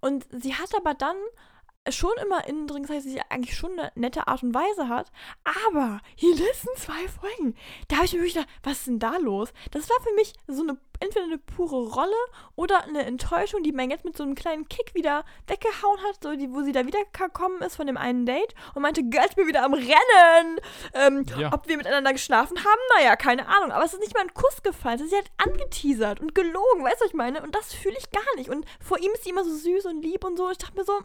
und 0.00 0.26
sie 0.30 0.54
hat 0.54 0.70
aber 0.76 0.94
dann 0.94 1.16
schon 1.90 2.12
immer 2.22 2.46
innen 2.46 2.66
drin 2.66 2.82
gesagt, 2.82 2.98
dass 2.98 3.04
sie 3.12 3.20
eigentlich 3.28 3.56
schon 3.56 3.78
eine 3.78 3.92
nette 3.94 4.26
Art 4.28 4.42
und 4.42 4.54
Weise 4.54 4.88
hat. 4.88 5.10
Aber 5.64 6.00
die 6.20 6.32
letzten 6.32 6.74
zwei 6.76 7.08
Folgen, 7.08 7.54
da 7.88 7.96
habe 7.96 8.06
ich 8.06 8.12
mir 8.12 8.20
wirklich 8.20 8.34
gedacht, 8.34 8.50
was 8.62 8.78
ist 8.78 8.86
denn 8.86 8.98
da 8.98 9.16
los? 9.18 9.52
Das 9.70 9.88
war 9.88 9.96
für 10.02 10.12
mich 10.14 10.32
so 10.46 10.62
eine, 10.62 10.78
entweder 11.00 11.24
eine 11.26 11.38
pure 11.38 11.88
Rolle 11.92 12.16
oder 12.54 12.84
eine 12.84 13.04
Enttäuschung, 13.04 13.62
die 13.62 13.72
man 13.72 13.90
jetzt 13.90 14.04
mit 14.04 14.16
so 14.16 14.22
einem 14.22 14.34
kleinen 14.34 14.68
Kick 14.68 14.94
wieder 14.94 15.24
weggehauen 15.46 15.98
hat, 16.08 16.22
so 16.22 16.34
die, 16.36 16.52
wo 16.52 16.62
sie 16.62 16.72
da 16.72 16.86
wiedergekommen 16.86 17.60
ist 17.62 17.76
von 17.76 17.86
dem 17.86 17.96
einen 17.96 18.26
Date 18.26 18.54
und 18.74 18.82
meinte, 18.82 19.02
Girl, 19.04 19.26
ich 19.28 19.36
bin 19.36 19.46
wieder 19.46 19.62
am 19.64 19.74
Rennen. 19.74 20.60
Ähm, 20.94 21.24
Ja. 21.38 21.52
Ob 21.52 21.68
wir 21.68 21.76
miteinander 21.76 22.12
geschlafen 22.12 22.56
haben, 22.58 22.80
naja, 22.96 23.16
keine 23.16 23.46
Ahnung. 23.48 23.72
Aber 23.72 23.84
es 23.84 23.92
ist 23.92 24.00
nicht 24.00 24.14
mal 24.14 24.22
ein 24.22 24.34
Kuss 24.34 24.62
gefallen. 24.62 24.98
Sie 25.06 25.16
hat 25.16 25.30
angeteasert 25.38 26.20
und 26.20 26.34
gelogen, 26.34 26.82
weißt 26.84 27.00
du, 27.00 27.04
was 27.04 27.10
ich 27.10 27.14
meine? 27.14 27.42
Und 27.42 27.54
das 27.54 27.72
fühle 27.74 27.96
ich 27.98 28.10
gar 28.10 28.34
nicht. 28.36 28.48
Und 28.50 28.64
vor 28.80 28.98
ihm 28.98 29.10
ist 29.12 29.24
sie 29.24 29.30
immer 29.30 29.44
so 29.44 29.54
süß 29.54 29.86
und 29.86 30.02
lieb 30.02 30.24
und 30.24 30.36
so. 30.36 30.50
Ich 30.50 30.58
dachte 30.58 30.76
mir 30.76 30.84
so, 30.84 30.98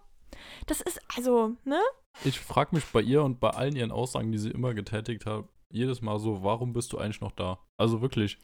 das 0.67 0.81
ist, 0.81 0.99
also, 1.15 1.55
ne? 1.65 1.79
Ich 2.23 2.39
frage 2.39 2.75
mich 2.75 2.85
bei 2.85 3.01
ihr 3.01 3.23
und 3.23 3.39
bei 3.39 3.49
allen 3.51 3.75
ihren 3.75 3.91
Aussagen, 3.91 4.31
die 4.31 4.37
sie 4.37 4.51
immer 4.51 4.73
getätigt 4.73 5.25
hat, 5.25 5.45
jedes 5.69 6.01
Mal 6.01 6.19
so, 6.19 6.43
warum 6.43 6.73
bist 6.73 6.91
du 6.93 6.97
eigentlich 6.97 7.21
noch 7.21 7.31
da? 7.31 7.59
Also 7.77 8.01
wirklich. 8.01 8.37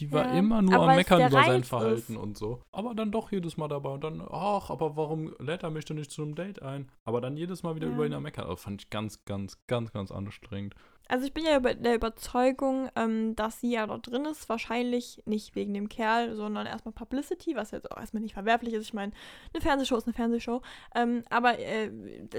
Die 0.00 0.10
war 0.10 0.24
Ja, 0.26 0.32
immer 0.38 0.60
nur 0.60 0.74
am 0.74 0.96
Meckern 0.96 1.20
über 1.30 1.44
sein 1.44 1.62
Verhalten 1.64 2.14
ist. 2.14 2.18
und 2.18 2.36
so. 2.36 2.60
Aber 2.72 2.94
dann 2.96 3.12
doch 3.12 3.30
jedes 3.30 3.56
Mal 3.56 3.68
dabei 3.68 3.90
und 3.90 4.02
dann, 4.02 4.20
ach, 4.28 4.68
aber 4.68 4.96
warum 4.96 5.32
lädt 5.38 5.62
er 5.62 5.70
mich 5.70 5.84
denn 5.84 5.96
nicht 5.96 6.10
zu 6.10 6.22
einem 6.22 6.34
Date 6.34 6.60
ein? 6.62 6.90
Aber 7.04 7.20
dann 7.20 7.36
jedes 7.36 7.62
Mal 7.62 7.76
wieder 7.76 7.86
Ja. 7.86 7.94
über 7.94 8.04
ihn 8.04 8.12
am 8.12 8.24
Meckern. 8.24 8.48
Das 8.48 8.60
fand 8.60 8.82
ich 8.82 8.90
ganz, 8.90 9.24
ganz, 9.24 9.56
ganz, 9.68 9.92
ganz 9.92 10.10
anstrengend. 10.10 10.74
Also 11.06 11.26
ich 11.26 11.34
bin 11.34 11.44
ja 11.44 11.56
über 11.56 11.74
der 11.74 11.94
Überzeugung, 11.94 12.88
ähm, 12.96 13.36
dass 13.36 13.60
sie 13.60 13.72
ja 13.72 13.86
dort 13.86 14.06
drin 14.06 14.24
ist. 14.24 14.48
Wahrscheinlich 14.48 15.22
nicht 15.26 15.54
wegen 15.54 15.74
dem 15.74 15.88
Kerl, 15.88 16.34
sondern 16.34 16.66
erstmal 16.66 16.94
Publicity, 16.94 17.54
was 17.56 17.72
jetzt 17.72 17.90
auch 17.90 17.98
erstmal 17.98 18.22
nicht 18.22 18.34
verwerflich 18.34 18.74
ist. 18.74 18.84
Ich 18.84 18.94
meine, 18.94 19.12
eine 19.52 19.60
Fernsehshow 19.60 19.96
ist 19.96 20.06
eine 20.06 20.14
Fernsehshow. 20.14 20.62
Ähm, 20.94 21.24
aber 21.28 21.58
äh, 21.58 21.90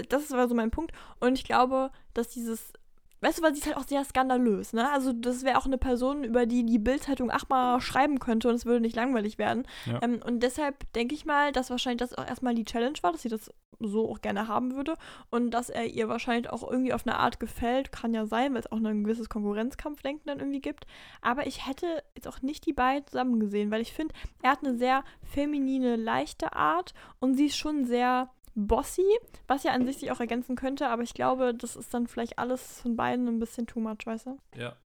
das 0.08 0.24
ist 0.24 0.32
aber 0.32 0.48
so 0.48 0.54
mein 0.54 0.72
Punkt. 0.72 0.92
Und 1.20 1.34
ich 1.38 1.44
glaube, 1.44 1.90
dass 2.12 2.28
dieses 2.28 2.72
weißt 3.20 3.38
du, 3.38 3.42
weil 3.42 3.54
sie 3.54 3.60
ist 3.60 3.66
halt 3.66 3.76
auch 3.76 3.86
sehr 3.86 4.04
skandalös, 4.04 4.72
ne? 4.72 4.90
Also 4.90 5.12
das 5.12 5.42
wäre 5.44 5.58
auch 5.58 5.66
eine 5.66 5.78
Person, 5.78 6.24
über 6.24 6.46
die 6.46 6.64
die 6.64 6.78
Bildzeitung 6.78 7.30
achtmal 7.30 7.80
schreiben 7.80 8.18
könnte 8.18 8.48
und 8.48 8.54
es 8.54 8.66
würde 8.66 8.80
nicht 8.80 8.96
langweilig 8.96 9.38
werden. 9.38 9.66
Ja. 9.86 10.00
Ähm, 10.02 10.20
und 10.24 10.42
deshalb 10.42 10.92
denke 10.92 11.14
ich 11.14 11.24
mal, 11.24 11.52
dass 11.52 11.70
wahrscheinlich 11.70 12.00
das 12.00 12.14
auch 12.14 12.26
erstmal 12.26 12.54
die 12.54 12.64
Challenge 12.64 12.98
war, 13.02 13.12
dass 13.12 13.22
sie 13.22 13.28
das 13.28 13.50
so 13.78 14.10
auch 14.10 14.20
gerne 14.20 14.48
haben 14.48 14.74
würde 14.74 14.96
und 15.30 15.50
dass 15.50 15.70
er 15.70 15.86
ihr 15.86 16.08
wahrscheinlich 16.08 16.50
auch 16.50 16.68
irgendwie 16.68 16.92
auf 16.92 17.06
eine 17.06 17.18
Art 17.18 17.40
gefällt, 17.40 17.92
kann 17.92 18.14
ja 18.14 18.26
sein, 18.26 18.52
weil 18.52 18.60
es 18.60 18.72
auch 18.72 18.78
ein 18.78 19.04
gewisses 19.04 19.28
Konkurrenzkampfdenken 19.28 20.26
dann 20.26 20.38
irgendwie 20.38 20.60
gibt. 20.60 20.86
Aber 21.20 21.46
ich 21.46 21.66
hätte 21.66 22.02
jetzt 22.14 22.28
auch 22.28 22.42
nicht 22.42 22.66
die 22.66 22.72
beiden 22.72 23.06
zusammen 23.06 23.40
gesehen, 23.40 23.70
weil 23.70 23.82
ich 23.82 23.92
finde, 23.92 24.14
er 24.42 24.52
hat 24.52 24.64
eine 24.64 24.78
sehr 24.78 25.04
feminine, 25.22 25.96
leichte 25.96 26.54
Art 26.54 26.94
und 27.20 27.34
sie 27.34 27.46
ist 27.46 27.56
schon 27.56 27.84
sehr 27.84 28.30
bossy, 28.56 29.04
was 29.46 29.62
ja 29.62 29.72
an 29.72 29.86
sich 29.86 29.98
sich 29.98 30.10
auch 30.10 30.20
ergänzen 30.20 30.56
könnte, 30.56 30.88
aber 30.88 31.02
ich 31.02 31.14
glaube, 31.14 31.54
das 31.54 31.76
ist 31.76 31.92
dann 31.92 32.06
vielleicht 32.06 32.38
alles 32.38 32.80
von 32.80 32.96
beiden 32.96 33.28
ein 33.28 33.38
bisschen 33.38 33.66
too 33.66 33.80
much, 33.80 34.06
weißt 34.06 34.26
du? 34.26 34.38
Ja. 34.56 34.76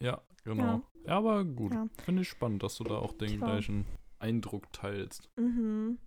Ja, 0.00 0.22
genau. 0.44 0.62
Ja. 0.64 0.82
Ja, 1.06 1.16
aber 1.16 1.44
gut. 1.44 1.72
Ja. 1.72 1.86
Finde 2.04 2.22
ich 2.22 2.28
spannend, 2.28 2.62
dass 2.62 2.76
du 2.76 2.84
da 2.84 2.96
auch 2.96 3.12
den 3.12 3.38
gleichen 3.38 3.86
Eindruck 4.18 4.72
teilst. 4.72 5.28
Mhm. 5.36 5.98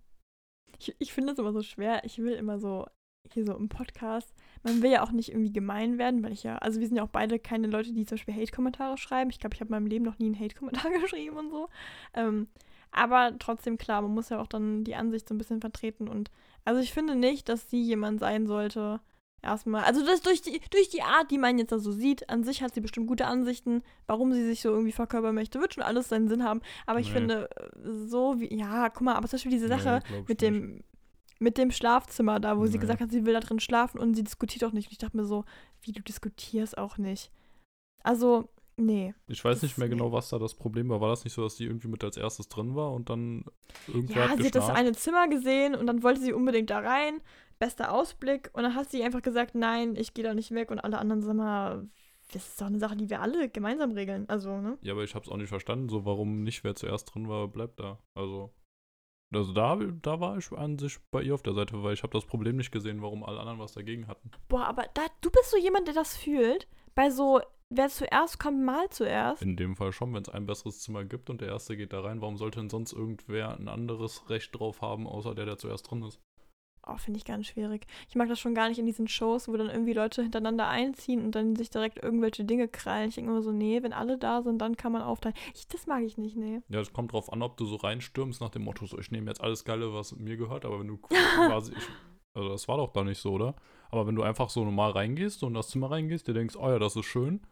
Ich, 0.78 0.94
ich 0.98 1.12
finde 1.12 1.32
es 1.32 1.38
immer 1.38 1.52
so 1.52 1.62
schwer. 1.62 2.04
Ich 2.04 2.18
will 2.18 2.32
immer 2.34 2.58
so, 2.58 2.86
hier 3.32 3.44
so 3.44 3.56
im 3.56 3.68
Podcast, 3.68 4.32
man 4.62 4.82
will 4.82 4.90
ja 4.90 5.02
auch 5.02 5.12
nicht 5.12 5.30
irgendwie 5.30 5.52
gemein 5.52 5.98
werden, 5.98 6.22
weil 6.22 6.32
ich 6.32 6.42
ja, 6.42 6.58
also 6.58 6.80
wir 6.80 6.86
sind 6.86 6.96
ja 6.96 7.04
auch 7.04 7.08
beide 7.08 7.38
keine 7.38 7.66
Leute, 7.66 7.92
die 7.92 8.04
zum 8.04 8.16
Beispiel 8.16 8.34
Hate-Kommentare 8.34 8.96
schreiben. 8.96 9.30
Ich 9.30 9.38
glaube, 9.38 9.54
ich 9.54 9.60
habe 9.60 9.68
in 9.68 9.72
meinem 9.72 9.86
Leben 9.86 10.04
noch 10.04 10.18
nie 10.18 10.26
einen 10.26 10.38
Hate-Kommentar 10.38 10.90
geschrieben 11.00 11.36
und 11.36 11.50
so. 11.50 11.68
Ähm, 12.14 12.48
aber 12.90 13.36
trotzdem, 13.38 13.78
klar, 13.78 14.02
man 14.02 14.12
muss 14.12 14.28
ja 14.28 14.40
auch 14.40 14.46
dann 14.46 14.84
die 14.84 14.94
Ansicht 14.94 15.28
so 15.28 15.34
ein 15.34 15.38
bisschen 15.38 15.60
vertreten 15.60 16.08
und 16.08 16.30
also 16.64 16.80
ich 16.80 16.92
finde 16.92 17.14
nicht, 17.16 17.48
dass 17.48 17.68
sie 17.70 17.82
jemand 17.82 18.20
sein 18.20 18.46
sollte, 18.46 19.00
erstmal. 19.42 19.84
Also 19.84 20.04
das 20.06 20.20
durch 20.22 20.42
die, 20.42 20.60
durch 20.70 20.88
die 20.88 21.02
Art, 21.02 21.30
die 21.30 21.38
man 21.38 21.58
jetzt 21.58 21.72
da 21.72 21.78
so 21.78 21.90
sieht, 21.92 22.28
an 22.30 22.44
sich 22.44 22.62
hat 22.62 22.74
sie 22.74 22.80
bestimmt 22.80 23.06
gute 23.08 23.26
Ansichten, 23.26 23.82
warum 24.06 24.32
sie 24.32 24.44
sich 24.46 24.60
so 24.62 24.68
irgendwie 24.70 24.92
verkörpern 24.92 25.34
möchte, 25.34 25.60
wird 25.60 25.74
schon 25.74 25.82
alles 25.82 26.08
seinen 26.08 26.28
Sinn 26.28 26.44
haben. 26.44 26.60
Aber 26.86 27.00
ich 27.00 27.08
Nee. 27.08 27.12
finde, 27.14 27.50
äh, 27.56 27.68
so 28.06 28.38
wie, 28.40 28.54
ja, 28.56 28.88
guck 28.90 29.02
mal, 29.02 29.14
aber 29.14 29.26
zum 29.28 29.36
Beispiel 29.38 29.50
diese 29.52 29.68
Sache 29.68 30.00
Nee, 30.08 30.18
mit 30.20 30.28
nicht. 30.28 30.42
dem, 30.42 30.84
mit 31.40 31.58
dem 31.58 31.72
Schlafzimmer 31.72 32.38
da, 32.38 32.56
wo 32.56 32.66
sie 32.66 32.74
Nee. 32.74 32.78
gesagt 32.78 33.00
hat, 33.00 33.10
sie 33.10 33.26
will 33.26 33.34
da 33.34 33.40
drin 33.40 33.58
schlafen 33.58 33.98
und 33.98 34.14
sie 34.14 34.22
diskutiert 34.22 34.62
auch 34.64 34.72
nicht. 34.72 34.86
Und 34.86 34.92
ich 34.92 34.98
dachte 34.98 35.16
mir 35.16 35.24
so, 35.24 35.44
wie 35.80 35.90
du 35.92 36.00
diskutierst 36.02 36.78
auch 36.78 36.98
nicht. 36.98 37.32
Also, 38.04 38.48
nee. 38.76 39.14
Ich 39.28 39.44
weiß 39.44 39.62
nicht 39.62 39.78
mehr 39.78 39.88
genau, 39.88 40.12
was 40.12 40.28
da 40.28 40.38
das 40.38 40.54
Problem 40.54 40.88
war. 40.88 41.00
War 41.00 41.10
das 41.10 41.24
nicht 41.24 41.34
so, 41.34 41.42
dass 41.42 41.56
die 41.56 41.64
irgendwie 41.64 41.88
mit 41.88 42.02
als 42.04 42.16
erstes 42.16 42.48
drin 42.48 42.74
war 42.74 42.92
und 42.92 43.10
dann 43.10 43.44
irgendwer 43.88 44.24
Ja, 44.24 44.28
hat 44.30 44.38
sie 44.38 44.46
hat 44.46 44.54
das 44.54 44.70
eine 44.70 44.92
Zimmer 44.92 45.28
gesehen 45.28 45.74
und 45.74 45.86
dann 45.86 46.02
wollte 46.02 46.20
sie 46.20 46.32
unbedingt 46.32 46.70
da 46.70 46.80
rein. 46.80 47.20
Bester 47.58 47.92
Ausblick. 47.92 48.50
Und 48.54 48.64
dann 48.64 48.74
hat 48.74 48.90
sie 48.90 49.04
einfach 49.04 49.22
gesagt, 49.22 49.54
nein, 49.54 49.94
ich 49.96 50.14
gehe 50.14 50.24
da 50.24 50.34
nicht 50.34 50.50
weg. 50.50 50.70
Und 50.70 50.80
alle 50.80 50.98
anderen 50.98 51.22
sagen 51.22 51.38
mal, 51.38 51.88
das 52.32 52.48
ist 52.48 52.60
doch 52.60 52.66
eine 52.66 52.78
Sache, 52.78 52.96
die 52.96 53.10
wir 53.10 53.20
alle 53.20 53.48
gemeinsam 53.48 53.92
regeln. 53.92 54.28
Also, 54.28 54.60
ne? 54.60 54.78
Ja, 54.82 54.94
aber 54.94 55.04
ich 55.04 55.14
hab's 55.14 55.28
auch 55.28 55.36
nicht 55.36 55.48
verstanden, 55.48 55.88
so 55.88 56.04
warum 56.04 56.42
nicht, 56.42 56.64
wer 56.64 56.74
zuerst 56.74 57.14
drin 57.14 57.28
war, 57.28 57.48
bleibt 57.48 57.78
da. 57.78 57.98
Also, 58.14 58.52
also 59.34 59.52
da, 59.52 59.76
da 59.76 60.20
war 60.20 60.36
ich 60.36 60.50
an 60.52 60.78
sich 60.78 60.98
bei 61.10 61.22
ihr 61.22 61.34
auf 61.34 61.42
der 61.42 61.54
Seite, 61.54 61.82
weil 61.82 61.94
ich 61.94 62.02
habe 62.02 62.12
das 62.12 62.26
Problem 62.26 62.56
nicht 62.56 62.72
gesehen, 62.72 63.00
warum 63.00 63.24
alle 63.24 63.40
anderen 63.40 63.58
was 63.58 63.72
dagegen 63.72 64.06
hatten. 64.06 64.30
Boah, 64.48 64.66
aber 64.66 64.84
da, 64.94 65.02
du 65.20 65.30
bist 65.30 65.50
so 65.50 65.56
jemand, 65.56 65.86
der 65.86 65.94
das 65.94 66.16
fühlt. 66.16 66.68
Bei 66.94 67.10
so, 67.10 67.40
wer 67.74 67.88
zuerst 67.88 68.38
kommt, 68.38 68.62
mal 68.62 68.88
zuerst. 68.90 69.42
In 69.42 69.56
dem 69.56 69.76
Fall 69.76 69.92
schon, 69.92 70.14
wenn 70.14 70.22
es 70.22 70.28
ein 70.28 70.46
besseres 70.46 70.80
Zimmer 70.80 71.04
gibt 71.04 71.30
und 71.30 71.40
der 71.40 71.48
erste 71.48 71.76
geht 71.76 71.92
da 71.92 72.00
rein, 72.00 72.20
warum 72.20 72.36
sollte 72.36 72.60
denn 72.60 72.70
sonst 72.70 72.92
irgendwer 72.92 73.56
ein 73.56 73.68
anderes 73.68 74.28
Recht 74.30 74.58
drauf 74.58 74.82
haben, 74.82 75.06
außer 75.06 75.34
der, 75.34 75.46
der 75.46 75.58
zuerst 75.58 75.90
drin 75.90 76.02
ist? 76.02 76.20
Oh, 76.84 76.96
finde 76.96 77.18
ich 77.18 77.24
ganz 77.24 77.46
schwierig. 77.46 77.86
Ich 78.08 78.16
mag 78.16 78.28
das 78.28 78.40
schon 78.40 78.56
gar 78.56 78.68
nicht 78.68 78.78
in 78.78 78.86
diesen 78.86 79.06
Shows, 79.06 79.46
wo 79.46 79.56
dann 79.56 79.70
irgendwie 79.70 79.92
Leute 79.92 80.22
hintereinander 80.22 80.66
einziehen 80.66 81.24
und 81.24 81.34
dann 81.36 81.54
sich 81.54 81.70
direkt 81.70 82.02
irgendwelche 82.02 82.44
Dinge 82.44 82.66
krallen. 82.66 83.08
Ich 83.10 83.14
denke 83.14 83.30
immer 83.30 83.42
so, 83.42 83.52
nee, 83.52 83.82
wenn 83.84 83.92
alle 83.92 84.18
da 84.18 84.42
sind, 84.42 84.58
dann 84.58 84.76
kann 84.76 84.90
man 84.90 85.02
aufteilen. 85.02 85.36
Ich, 85.54 85.68
das 85.68 85.86
mag 85.86 86.02
ich 86.02 86.18
nicht, 86.18 86.36
nee. 86.36 86.60
Ja, 86.68 86.80
es 86.80 86.92
kommt 86.92 87.12
drauf 87.12 87.32
an, 87.32 87.42
ob 87.42 87.56
du 87.56 87.66
so 87.66 87.76
reinstürmst 87.76 88.40
nach 88.40 88.50
dem 88.50 88.64
Motto, 88.64 88.86
so 88.86 88.98
ich 88.98 89.12
nehme 89.12 89.30
jetzt 89.30 89.40
alles 89.40 89.64
Geile, 89.64 89.94
was 89.94 90.16
mir 90.16 90.36
gehört, 90.36 90.64
aber 90.64 90.80
wenn 90.80 90.88
du 90.88 90.96
quasi, 91.46 91.72
ich, 91.72 91.88
also 92.34 92.48
das 92.48 92.66
war 92.66 92.78
doch 92.78 92.92
da 92.92 93.04
nicht 93.04 93.18
so, 93.18 93.32
oder? 93.32 93.54
Aber 93.90 94.06
wenn 94.08 94.16
du 94.16 94.22
einfach 94.22 94.48
so 94.48 94.64
normal 94.64 94.90
reingehst 94.90 95.44
und 95.44 95.50
in 95.50 95.54
das 95.54 95.68
Zimmer 95.68 95.90
reingehst, 95.92 96.26
dir 96.26 96.34
denkst, 96.34 96.56
oh 96.56 96.68
ja, 96.68 96.80
das 96.80 96.96
ist 96.96 97.04
schön, 97.04 97.46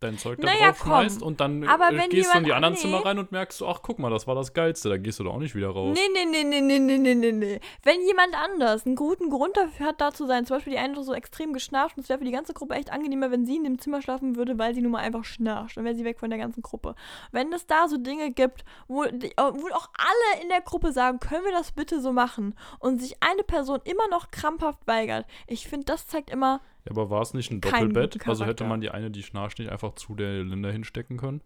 dein 0.00 0.18
Zeug 0.18 0.40
da 0.40 0.46
Naja, 0.46 0.68
drauf 0.72 0.78
schmeißt 0.82 1.18
komm. 1.20 1.28
und 1.28 1.40
dann 1.40 1.64
Aber 1.68 1.90
äh, 1.92 1.96
wenn 1.96 2.10
gehst 2.10 2.32
du 2.34 2.38
in 2.38 2.44
die 2.44 2.52
anderen 2.52 2.74
nee. 2.74 2.80
Zimmer 2.80 3.04
rein 3.04 3.18
und 3.18 3.32
merkst 3.32 3.58
so, 3.58 3.68
ach 3.68 3.80
guck 3.82 3.98
mal, 3.98 4.10
das 4.10 4.26
war 4.26 4.34
das 4.34 4.52
Geilste, 4.52 4.88
da 4.88 4.96
gehst 4.96 5.18
du 5.20 5.24
doch 5.24 5.34
auch 5.34 5.38
nicht 5.38 5.54
wieder 5.54 5.68
raus. 5.70 5.96
Nee, 5.96 6.08
nee, 6.12 6.24
nee, 6.30 6.44
nee, 6.44 6.60
nee, 6.60 6.78
nee, 6.78 6.98
nee, 6.98 7.14
nee, 7.14 7.32
nee. 7.32 7.60
Wenn 7.82 8.00
jemand 8.06 8.34
anders 8.34 8.86
einen 8.86 8.96
guten 8.96 9.30
Grund 9.30 9.56
dafür 9.56 9.86
hat, 9.86 10.00
da 10.00 10.12
zu 10.12 10.26
sein, 10.26 10.46
zum 10.46 10.56
Beispiel 10.56 10.72
die 10.72 10.78
eine 10.78 11.02
so 11.04 11.12
extrem 11.14 11.52
geschnarcht 11.52 11.96
und 11.96 12.02
es 12.02 12.08
wäre 12.08 12.18
für 12.18 12.24
die 12.24 12.30
ganze 12.32 12.54
Gruppe 12.54 12.74
echt 12.74 12.90
angenehmer, 12.92 13.30
wenn 13.30 13.44
sie 13.46 13.56
in 13.56 13.64
dem 13.64 13.78
Zimmer 13.78 14.02
schlafen 14.02 14.36
würde, 14.36 14.58
weil 14.58 14.74
sie 14.74 14.80
nun 14.82 14.92
mal 14.92 14.98
einfach 15.00 15.24
schnarcht. 15.24 15.76
Dann 15.76 15.84
wäre 15.84 15.94
sie 15.94 16.04
weg 16.04 16.18
von 16.18 16.30
der 16.30 16.38
ganzen 16.38 16.62
Gruppe. 16.62 16.94
Wenn 17.32 17.52
es 17.52 17.66
da 17.66 17.86
so 17.88 17.96
Dinge 17.96 18.30
gibt, 18.30 18.64
wo, 18.88 19.04
die- 19.04 19.32
wo 19.36 19.68
auch 19.74 19.88
alle 19.98 20.42
in 20.42 20.48
der 20.48 20.60
Gruppe 20.62 20.92
sagen, 20.92 21.20
können 21.20 21.44
wir 21.44 21.52
das 21.52 21.72
bitte 21.72 22.00
so 22.00 22.12
machen 22.12 22.54
und 22.78 23.00
sich 23.00 23.16
eine 23.22 23.42
Person 23.42 23.80
immer 23.84 24.08
noch 24.08 24.30
krampfhaft 24.30 24.86
weigert, 24.86 25.26
ich 25.46 25.68
finde, 25.68 25.84
das 25.86 26.06
zeigt 26.06 26.30
immer, 26.30 26.60
Ja, 26.84 26.92
aber 26.92 27.10
war 27.10 27.22
es 27.22 27.34
nicht 27.34 27.50
ein 27.50 27.60
Kein 27.60 27.88
Doppelbett? 27.90 28.26
Also 28.26 28.44
hätte 28.46 28.64
man 28.64 28.80
die 28.80 28.90
eine, 28.90 29.10
die 29.10 29.22
schnarcht, 29.22 29.58
nicht 29.58 29.70
einfach 29.70 29.94
zu 29.94 30.14
der 30.14 30.42
Linda 30.44 30.70
hinstecken 30.70 31.16
können? 31.18 31.42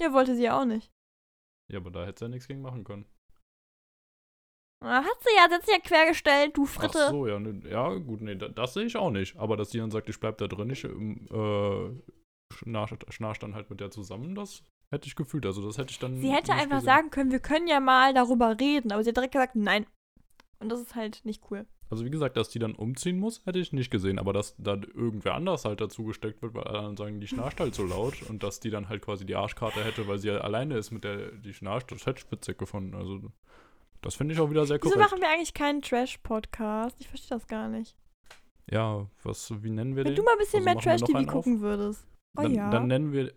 ja, 0.00 0.12
wollte 0.12 0.36
sie 0.36 0.44
ja 0.44 0.60
auch 0.60 0.64
nicht. 0.64 0.90
Ja, 1.70 1.78
aber 1.80 1.90
da 1.90 2.06
hätte 2.06 2.20
sie 2.20 2.24
ja 2.26 2.28
nichts 2.28 2.46
gegen 2.48 2.62
machen 2.62 2.84
können. 2.84 3.04
Ah, 4.84 5.02
Hat 5.02 5.22
sie 5.22 5.34
ja, 5.36 5.48
sie 5.48 5.54
hat 5.56 5.64
sich 5.66 5.74
ja 5.74 5.80
quergestellt, 5.80 6.56
du 6.56 6.64
Ach 6.64 6.68
Fritte. 6.68 7.08
so, 7.10 7.26
ja, 7.26 7.38
ne, 7.40 7.60
ja 7.68 7.92
gut, 7.96 8.20
nee, 8.20 8.36
da, 8.36 8.48
das 8.48 8.74
sehe 8.74 8.84
ich 8.84 8.96
auch 8.96 9.10
nicht. 9.10 9.36
Aber 9.36 9.56
dass 9.56 9.70
die 9.70 9.78
dann 9.78 9.90
sagt, 9.90 10.08
ich 10.08 10.20
bleib 10.20 10.38
da 10.38 10.46
drin, 10.46 10.70
ich 10.70 10.84
ähm, 10.84 11.26
äh, 11.32 12.54
schnarcht, 12.54 13.12
schnarcht 13.12 13.42
dann 13.42 13.54
halt 13.56 13.70
mit 13.70 13.80
der 13.80 13.90
zusammen, 13.90 14.36
das 14.36 14.62
hätte 14.90 15.08
ich 15.08 15.16
gefühlt. 15.16 15.44
Also 15.46 15.66
das 15.66 15.78
hätte 15.78 15.90
ich 15.90 15.98
dann 15.98 16.16
Sie 16.18 16.32
hätte 16.32 16.52
einfach 16.52 16.76
gesehen. 16.76 16.86
sagen 16.86 17.10
können, 17.10 17.32
wir 17.32 17.40
können 17.40 17.66
ja 17.66 17.80
mal 17.80 18.14
darüber 18.14 18.58
reden, 18.60 18.92
aber 18.92 19.02
sie 19.02 19.10
hat 19.10 19.16
direkt 19.16 19.32
gesagt, 19.32 19.56
nein. 19.56 19.84
Und 20.60 20.68
das 20.70 20.80
ist 20.80 20.94
halt 20.94 21.24
nicht 21.24 21.42
cool. 21.50 21.66
Also 21.90 22.04
wie 22.04 22.10
gesagt, 22.10 22.36
dass 22.36 22.48
die 22.50 22.58
dann 22.58 22.74
umziehen 22.74 23.18
muss, 23.18 23.44
hätte 23.46 23.58
ich 23.58 23.72
nicht 23.72 23.90
gesehen. 23.90 24.18
Aber 24.18 24.32
dass 24.32 24.54
da 24.58 24.74
irgendwer 24.74 25.34
anders 25.34 25.64
halt 25.64 25.80
dazu 25.80 26.04
gesteckt 26.04 26.42
wird, 26.42 26.54
weil 26.54 26.64
alle 26.64 26.78
anderen 26.78 26.96
sagen, 26.96 27.20
die 27.20 27.26
schnarcht 27.26 27.60
halt 27.60 27.74
so 27.74 27.84
laut. 27.84 28.22
Und 28.28 28.42
dass 28.42 28.60
die 28.60 28.70
dann 28.70 28.88
halt 28.88 29.02
quasi 29.02 29.24
die 29.24 29.34
Arschkarte 29.36 29.82
hätte, 29.84 30.06
weil 30.06 30.18
sie 30.18 30.28
ja 30.28 30.38
alleine 30.38 30.76
ist 30.76 30.90
mit 30.90 31.04
der, 31.04 31.32
die 31.32 31.54
schnarcht, 31.54 31.90
das 31.90 32.04
hätte 32.06 32.22
ich 32.24 32.30
witzig 32.30 32.58
gefunden. 32.58 32.94
Also 32.94 33.20
das 34.02 34.14
finde 34.16 34.34
ich 34.34 34.40
auch 34.40 34.50
wieder 34.50 34.66
sehr 34.66 34.78
Wieso 34.82 34.94
korrekt. 34.94 35.10
machen 35.10 35.20
wir 35.22 35.28
eigentlich 35.30 35.54
keinen 35.54 35.80
Trash-Podcast? 35.82 36.96
Ich 37.00 37.08
verstehe 37.08 37.38
das 37.38 37.46
gar 37.46 37.68
nicht. 37.68 37.96
Ja, 38.70 39.06
was, 39.22 39.50
wie 39.62 39.70
nennen 39.70 39.96
wir 39.96 40.04
Wenn 40.04 40.12
den? 40.14 40.16
du 40.16 40.22
mal 40.24 40.32
ein 40.32 40.38
bisschen 40.38 40.58
Also 40.66 40.74
mehr 40.74 40.82
Trash-TV 40.82 41.18
einen 41.18 41.28
auf? 41.28 41.34
gucken 41.34 41.60
würdest. 41.60 42.06
Oh 42.36 42.42
dann, 42.42 42.54
ja. 42.54 42.70
dann 42.70 42.86
nennen 42.86 43.12
wir 43.12 43.32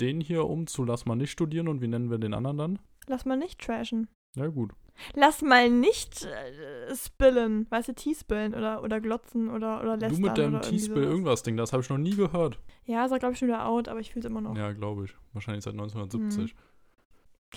den 0.00 0.20
hier 0.20 0.44
um 0.46 0.66
zu 0.66 0.84
Lass 0.84 1.04
mal 1.04 1.16
nicht 1.16 1.30
studieren 1.32 1.68
und 1.68 1.82
wie 1.82 1.88
nennen 1.88 2.10
wir 2.10 2.18
den 2.18 2.32
anderen 2.34 2.58
dann? 2.58 2.78
Lass 3.08 3.24
mal 3.24 3.36
nicht 3.36 3.60
trashen. 3.60 4.08
Ja 4.36 4.46
gut. 4.46 4.72
Lass 5.14 5.42
mal 5.42 5.70
nicht 5.70 6.24
äh, 6.24 6.94
spillen. 6.94 7.66
Weißt 7.70 7.88
du, 7.88 7.94
T-spillen 7.94 8.54
oder, 8.54 8.82
oder 8.82 9.00
glotzen 9.00 9.48
oder, 9.50 9.80
oder 9.80 9.96
lästern. 9.96 10.22
du 10.22 10.28
mit 10.28 10.38
deinem 10.38 10.60
T-Spill 10.60 11.02
irgendwas 11.04 11.42
Ding, 11.42 11.56
das 11.56 11.72
habe 11.72 11.82
ich 11.82 11.88
noch 11.88 11.98
nie 11.98 12.16
gehört. 12.16 12.58
Ja, 12.84 13.04
ist 13.04 13.18
glaube 13.18 13.32
ich 13.32 13.38
schon 13.38 13.48
wieder 13.48 13.66
out, 13.66 13.88
aber 13.88 14.00
ich 14.00 14.12
fühle 14.12 14.24
es 14.24 14.30
immer 14.30 14.40
noch. 14.40 14.56
Ja, 14.56 14.72
glaube 14.72 15.04
ich. 15.04 15.14
Wahrscheinlich 15.32 15.64
seit 15.64 15.74
1970. 15.74 16.54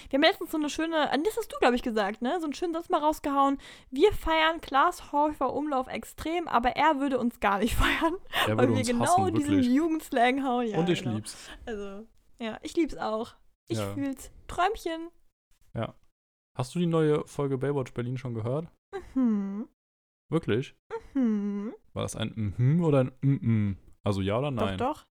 Wir 0.09 0.17
haben 0.17 0.23
letztens 0.23 0.51
so 0.51 0.57
eine 0.57 0.69
schöne, 0.69 1.11
an 1.11 1.23
das 1.23 1.35
hast 1.37 1.51
du, 1.51 1.57
glaube 1.59 1.75
ich, 1.75 1.83
gesagt, 1.83 2.21
ne? 2.21 2.37
So 2.39 2.45
einen 2.45 2.53
schönen 2.53 2.73
Satz 2.73 2.87
mal 2.87 2.99
rausgehauen. 2.99 3.57
Wir 3.89 4.13
feiern 4.13 4.61
Klaas 4.61 5.11
Häufer 5.11 5.53
Umlauf 5.53 5.87
extrem, 5.87 6.47
aber 6.47 6.77
er 6.77 6.99
würde 6.99 7.19
uns 7.19 7.39
gar 7.41 7.59
nicht 7.59 7.75
feiern, 7.75 8.15
Er 8.47 8.57
weil 8.57 8.73
wir 8.73 8.83
genau 8.83 9.05
hassen, 9.05 9.35
diesen 9.35 9.51
wirklich. 9.51 9.73
Jugendslang 9.73 10.45
hauen. 10.45 10.67
Ja, 10.67 10.79
und 10.79 10.89
ich 10.89 11.03
genau. 11.03 11.15
lieb's. 11.15 11.35
Also, 11.65 12.05
ja, 12.39 12.57
ich 12.61 12.75
lieb's 12.75 12.95
auch. 12.97 13.33
Ich 13.67 13.79
Ja. 13.79 13.93
fühl's. 13.93 14.31
Träumchen. 14.47 15.09
Hast 16.53 16.75
du 16.75 16.79
die 16.79 16.85
neue 16.87 17.25
Folge 17.27 17.57
Baywatch 17.57 17.93
Berlin 17.93 18.17
schon 18.17 18.33
gehört? 18.33 18.67
Mhm. 19.15 19.67
Wirklich? 20.29 20.75
Mhm. 21.13 21.73
War 21.93 22.03
das 22.03 22.15
ein 22.15 22.53
mhm 22.57 22.83
oder 22.83 22.99
ein 23.01 23.11
mhm? 23.21 23.77
Also 24.03 24.21
ja 24.21 24.37
oder 24.37 24.51
nein? 24.51 24.77
Doch, 24.77 24.93
doch. 24.93 25.07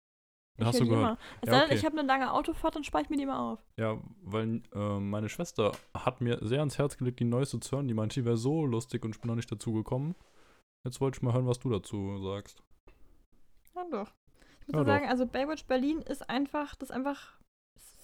Ich 0.59 0.64
Hast 0.64 0.80
du 0.80 0.89
gehört? 0.89 1.18
Es 1.43 1.51
Ja, 1.51 1.64
okay. 1.64 1.74
ich 1.74 1.84
habe 1.84 1.99
eine 1.99 2.07
lange 2.09 2.32
Autofahrt, 2.32 2.76
dann 2.76 2.84
spare 2.84 3.05
ich 3.05 3.11
mir 3.11 3.16
die 3.16 3.24
immer 3.24 3.39
auf. 3.39 3.59
Ja, 3.78 4.01
weil 4.22 4.62
äh, 4.74 4.99
meine 5.01 5.28
Schwester 5.28 5.72
hat 5.93 6.22
mir 6.22 6.39
sehr 6.41 6.61
ans 6.61 6.78
Herz 6.78 6.97
gelegt, 6.97 7.20
die 7.20 7.24
neueste 7.24 7.61
zu 7.61 7.76
hören. 7.76 7.89
Die 7.89 7.95
meinte, 7.95 8.14
die 8.20 8.24
wäre 8.24 8.39
so 8.39 8.64
lustig 8.64 9.05
und 9.05 9.14
ich 9.14 9.20
bin 9.20 9.28
noch 9.28 9.37
nicht 9.37 9.53
dazu 9.53 9.74
gekommen. 9.74 10.14
Jetzt 10.84 11.01
wollte 11.01 11.18
ich 11.18 11.22
mal 11.22 11.34
hören, 11.34 11.47
was 11.47 11.59
du 11.59 11.68
dazu 11.68 12.18
sagst. 12.22 12.62
Ja, 13.74 13.84
doch. 13.91 14.14
Ich 14.61 14.68
muss 14.68 14.76
Ja, 14.76 14.84
sagen, 14.84 15.09
also 15.09 15.26
Baywatch 15.26 15.66
Berlin 15.66 15.99
ist 16.01 16.28
einfach, 16.30 16.74
das 16.76 16.89
ist 16.89 16.97
einfach, 16.97 17.39
das 17.39 17.45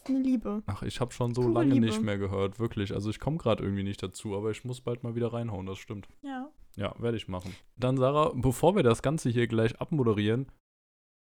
ist 0.03 0.09
eine 0.11 0.19
Liebe. 0.21 0.63
Ach, 0.67 0.83
ich 0.83 1.01
habe 1.01 1.13
schon 1.13 1.35
so 1.35 1.43
Pure 1.43 1.55
lange 1.55 1.75
Liebe. 1.75 1.87
nicht 1.87 2.03
mehr 2.03 2.19
gehört, 2.19 2.59
wirklich. 2.59 2.93
Also 2.95 3.11
ich 3.11 3.21
komme 3.21 3.39
gerade 3.39 3.63
irgendwie 3.63 3.83
nicht 3.83 4.03
dazu, 4.03 4.37
aber 4.37 4.51
ich 4.51 4.65
muss 4.65 4.81
bald 4.81 5.03
mal 5.03 5.15
wieder 5.15 5.33
reinhauen, 5.33 5.67
das 5.67 5.79
stimmt. 5.79 6.09
Ja. 6.23 6.51
Ja, 6.77 6.95
werde 6.99 7.17
ich 7.17 7.29
machen. 7.29 7.55
Dann, 7.77 7.97
Sarah, 7.99 8.33
bevor 8.35 8.75
wir 8.77 8.83
das 8.83 9.03
Ganze 9.03 9.29
hier 9.29 9.47
gleich 9.47 9.81
abmoderieren, 9.81 10.51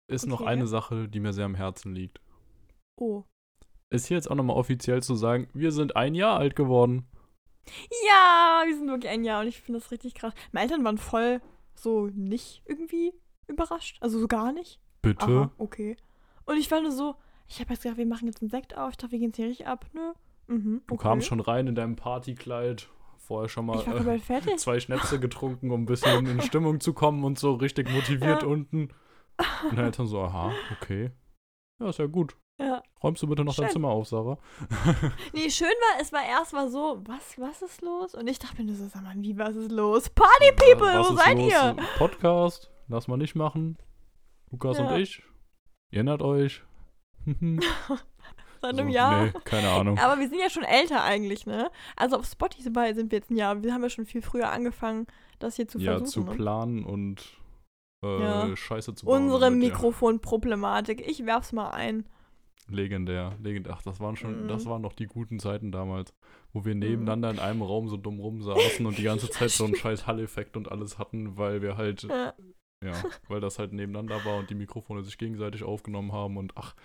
ist 0.07 0.27
noch 0.27 0.41
Okay. 0.41 0.49
eine 0.49 0.67
Sache, 0.67 1.07
die 1.07 1.19
mir 1.19 1.33
sehr 1.33 1.45
am 1.45 1.55
Herzen 1.55 1.93
liegt. 1.93 2.21
Oh. 2.99 3.23
Ist 3.91 4.07
hier 4.07 4.17
jetzt 4.17 4.29
auch 4.29 4.35
nochmal 4.35 4.57
offiziell 4.57 5.01
zu 5.01 5.15
sagen, 5.15 5.47
wir 5.53 5.71
sind 5.71 5.95
ein 5.95 6.13
Jahr 6.15 6.37
alt 6.37 6.55
geworden. 6.55 7.07
Ja, 8.07 8.63
wir 8.65 8.75
sind 8.75 8.87
wirklich 8.87 9.11
ein 9.11 9.23
Jahr 9.23 9.41
und 9.41 9.47
ich 9.47 9.61
finde 9.61 9.79
das 9.79 9.91
richtig 9.91 10.13
krass. 10.15 10.33
Meine 10.51 10.63
Eltern 10.69 10.83
waren 10.83 10.97
voll 10.97 11.41
so 11.75 12.07
nicht 12.07 12.61
irgendwie 12.65 13.13
überrascht. 13.47 13.97
Also 14.01 14.19
so 14.19 14.27
gar 14.27 14.51
nicht. 14.51 14.79
Bitte? 15.01 15.25
Aha, 15.25 15.51
okay. 15.57 15.97
Und 16.45 16.57
ich 16.57 16.69
war 16.71 16.81
nur 16.81 16.91
so, 16.91 17.15
ich 17.49 17.59
habe 17.59 17.73
jetzt 17.73 17.83
gedacht, 17.83 17.97
wir 17.97 18.05
machen 18.05 18.27
jetzt 18.27 18.41
einen 18.41 18.49
Sekt 18.51 18.77
auf. 18.77 18.91
Ich 18.91 18.97
dachte, 18.97 19.11
wir 19.11 19.19
gehen 19.19 19.29
jetzt 19.29 19.37
hier 19.37 19.47
richtig 19.47 19.67
ab. 19.67 19.85
Nö. 19.93 20.13
Mhm, 20.47 20.81
Du 20.87 20.93
okay. 20.95 21.03
kamst 21.03 21.27
schon 21.27 21.39
rein 21.39 21.67
in 21.67 21.75
deinem 21.75 21.95
Partykleid. 21.95 22.87
Vorher 23.17 23.49
schon 23.49 23.65
mal 23.67 23.79
äh, 23.79 24.55
zwei 24.55 24.79
Schnäpse 24.79 25.19
getrunken, 25.19 25.69
um 25.71 25.83
ein 25.83 25.85
bisschen 25.85 26.25
in 26.25 26.41
Stimmung 26.41 26.79
zu 26.79 26.93
kommen 26.93 27.23
und 27.23 27.37
so 27.37 27.53
richtig 27.53 27.89
motiviert 27.93 28.41
Ja. 28.41 28.47
unten. 28.47 28.89
Und 29.69 29.77
dann 29.77 29.91
dann 29.91 30.07
so, 30.07 30.21
aha, 30.21 30.51
okay. 30.81 31.11
Ja, 31.79 31.89
ist 31.89 31.99
ja 31.99 32.07
gut. 32.07 32.35
Ja. 32.59 32.81
Räumst 33.03 33.21
du 33.23 33.27
bitte 33.27 33.45
noch 33.45 33.55
dein 33.55 33.67
Schön. 33.67 33.73
Zimmer 33.73 33.89
auf, 33.89 34.07
Sarah? 34.07 34.37
Nee, 35.33 35.49
schön 35.49 35.67
war, 35.67 36.01
es 36.01 36.11
war 36.11 36.25
erst 36.27 36.51
mal 36.53 36.69
so, 36.69 37.01
was, 37.05 37.37
was 37.37 37.61
ist 37.61 37.81
los? 37.81 38.15
Und 38.15 38.27
ich 38.27 38.37
dachte 38.39 38.57
mir 38.57 38.65
nur 38.67 38.75
so, 38.75 38.87
sag 38.87 39.03
mal, 39.03 39.13
wie, 39.17 39.37
was 39.37 39.55
ist 39.55 39.71
los? 39.71 40.09
Party 40.09 40.51
People, 40.55 40.87
was 40.99 41.09
wo 41.11 41.15
seid 41.15 41.37
los? 41.37 41.51
ihr? 41.51 41.75
Podcast, 41.97 42.69
lass 42.87 43.07
mal 43.07 43.15
nicht 43.17 43.35
machen. 43.35 43.77
Lukas 44.51 44.77
Ja. 44.77 44.87
und 44.89 44.99
ich. 44.99 45.23
Ihr 45.91 45.97
erinnert 45.99 46.21
euch. 46.21 46.63
Seit 48.61 48.75
So, 48.75 48.81
einem 48.81 48.89
Jahr. 48.89 49.25
Nee, 49.25 49.31
keine 49.45 49.69
Ahnung. 49.69 49.97
Aber 49.99 50.19
wir 50.19 50.27
sind 50.27 50.39
ja 50.39 50.49
schon 50.49 50.63
älter 50.63 51.01
eigentlich, 51.03 51.45
ne? 51.45 51.71
Also 51.95 52.17
auf 52.17 52.25
Spotify 52.25 52.93
sind 52.93 53.11
wir 53.11 53.19
jetzt 53.19 53.31
ein 53.31 53.37
Jahr. 53.37 53.63
Wir 53.63 53.73
haben 53.73 53.83
ja 53.83 53.89
schon 53.89 54.05
viel 54.05 54.21
früher 54.21 54.49
angefangen, 54.51 55.07
das 55.39 55.55
hier 55.55 55.67
zu 55.67 55.79
ja, 55.79 55.97
versuchen. 55.97 56.09
zu 56.09 56.23
ne? 56.23 56.35
planen 56.35 56.83
und 56.83 57.37
äh, 58.03 58.21
Ja. 58.21 58.55
Scheiße 58.57 58.95
zu 58.95 59.05
bauen. 59.05 59.23
Unsere 59.23 59.39
damit, 59.41 59.63
ja. 59.63 59.69
Mikrofonproblematik. 59.69 61.07
Ich 61.07 61.25
werf's 61.25 61.53
mal 61.53 61.69
ein. 61.69 62.05
Legendär, 62.67 63.35
legendär. 63.41 63.73
Ach, 63.77 63.81
das 63.81 63.99
waren 63.99 64.15
schon, 64.15 64.43
Mhm. 64.43 64.47
das 64.49 64.65
waren 64.65 64.81
noch 64.81 64.93
die 64.93 65.07
guten 65.07 65.39
Zeiten 65.39 65.71
damals, 65.71 66.13
wo 66.53 66.65
wir 66.65 66.75
nebeneinander 66.75 67.31
in 67.31 67.39
einem 67.39 67.61
Raum 67.61 67.87
so 67.87 67.97
dumm 67.97 68.19
rumsaßen 68.19 68.85
und 68.85 68.97
die 68.97 69.03
ganze 69.03 69.29
Zeit 69.29 69.49
so 69.51 69.65
einen 69.65 69.75
scheiß 69.75 70.05
Hall-Effekt 70.05 70.55
und 70.57 70.69
alles 70.71 70.99
hatten, 70.99 71.37
weil 71.37 71.61
wir 71.61 71.77
halt, 71.77 72.03
Ja. 72.03 72.33
ja, 72.83 72.93
weil 73.27 73.39
das 73.39 73.57
halt 73.57 73.71
nebeneinander 73.73 74.23
war 74.25 74.37
und 74.37 74.49
die 74.49 74.55
Mikrofone 74.55 75.01
sich 75.01 75.17
gegenseitig 75.17 75.63
aufgenommen 75.63 76.11
haben 76.11 76.37
und 76.37 76.51
ach, 76.57 76.75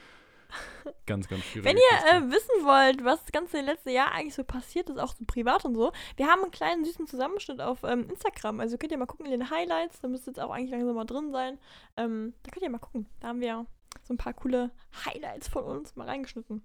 ganz, 1.06 1.28
ganz 1.28 1.42
schwierig. 1.44 1.66
Wenn 1.66 1.76
ihr 1.76 2.12
äh, 2.12 2.30
wissen 2.30 2.64
wollt, 2.64 3.04
was 3.04 3.20
das 3.22 3.32
ganze 3.32 3.60
letzte 3.60 3.90
Jahr 3.90 4.12
eigentlich 4.12 4.34
so 4.34 4.44
passiert 4.44 4.90
ist, 4.90 4.98
auch 4.98 5.14
so 5.14 5.24
privat 5.26 5.64
und 5.64 5.74
so, 5.74 5.92
wir 6.16 6.26
haben 6.26 6.42
einen 6.42 6.50
kleinen 6.50 6.84
süßen 6.84 7.06
Zusammenschnitt 7.06 7.60
auf 7.60 7.82
ähm, 7.84 8.08
Instagram. 8.08 8.60
Also 8.60 8.78
könnt 8.78 8.92
ihr 8.92 8.98
mal 8.98 9.06
gucken 9.06 9.26
in 9.26 9.32
den 9.32 9.50
Highlights. 9.50 10.00
Da 10.00 10.08
müsste 10.08 10.30
jetzt 10.30 10.40
auch 10.40 10.50
eigentlich 10.50 10.70
langsam 10.70 10.94
mal 10.94 11.04
drin 11.04 11.30
sein. 11.32 11.58
Ähm, 11.96 12.34
da 12.42 12.50
könnt 12.50 12.62
ihr 12.62 12.70
mal 12.70 12.78
gucken. 12.78 13.06
Da 13.20 13.28
haben 13.28 13.40
wir 13.40 13.66
so 14.02 14.14
ein 14.14 14.18
paar 14.18 14.34
coole 14.34 14.70
Highlights 15.04 15.48
von 15.48 15.64
uns 15.64 15.96
mal 15.96 16.08
reingeschnitten. 16.08 16.64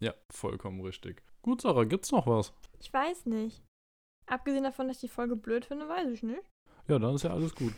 ja, 0.00 0.14
vollkommen 0.30 0.80
richtig. 0.80 1.22
Gut, 1.42 1.60
Sarah, 1.62 1.84
gibt's 1.84 2.12
noch 2.12 2.26
was? 2.26 2.52
Ich 2.80 2.92
weiß 2.92 3.26
nicht. 3.26 3.62
Abgesehen 4.26 4.64
davon, 4.64 4.88
dass 4.88 4.96
ich 4.96 5.02
die 5.02 5.08
Folge 5.08 5.36
blöd 5.36 5.66
finde, 5.66 5.88
weiß 5.88 6.08
ich 6.08 6.22
nicht. 6.22 6.42
Ja, 6.88 6.98
dann 6.98 7.14
ist 7.14 7.24
ja 7.24 7.30
alles 7.30 7.54
gut. 7.54 7.72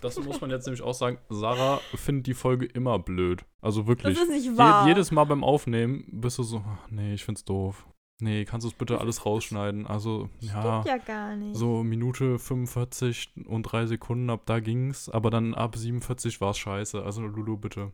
Das 0.00 0.18
muss 0.22 0.40
man 0.40 0.50
jetzt 0.50 0.66
nämlich 0.66 0.82
auch 0.82 0.94
sagen. 0.94 1.18
Sarah 1.28 1.78
findet 1.94 2.26
die 2.28 2.34
Folge 2.34 2.66
immer 2.66 2.98
blöd. 2.98 3.44
Also 3.60 3.86
wirklich. 3.86 4.14
Das 4.16 4.24
ist 4.24 4.30
nicht 4.30 4.44
Je 4.46 4.56
wahr. 4.56 4.86
jedes 4.86 5.10
Mal 5.10 5.24
beim 5.24 5.42
Aufnehmen 5.42 6.04
bist 6.12 6.38
du 6.38 6.42
so, 6.44 6.62
"Ach, 6.66 6.88
nee, 6.90 7.14
ich 7.14 7.24
find's 7.24 7.44
doof. 7.44 7.86
Nee, 8.20 8.44
kannst 8.44 8.64
du 8.64 8.68
es 8.68 8.74
bitte 8.74 9.00
alles 9.00 9.24
rausschneiden? 9.26 9.86
Also, 9.86 10.28
ja, 10.40 10.80
Stimmt 10.82 10.86
ja 10.86 10.98
gar 11.04 11.36
nicht. 11.36 11.56
so 11.56 11.84
Minute 11.84 12.38
45 12.40 13.32
und 13.46 13.62
3 13.62 13.86
Sekunden, 13.86 14.28
ab 14.30 14.42
da 14.46 14.58
ging's, 14.58 15.08
aber 15.08 15.30
dann 15.30 15.54
ab 15.54 15.76
47 15.76 16.40
war's 16.40 16.58
scheiße. 16.58 17.00
Also, 17.02 17.22
Lulu, 17.22 17.56
bitte. 17.56 17.92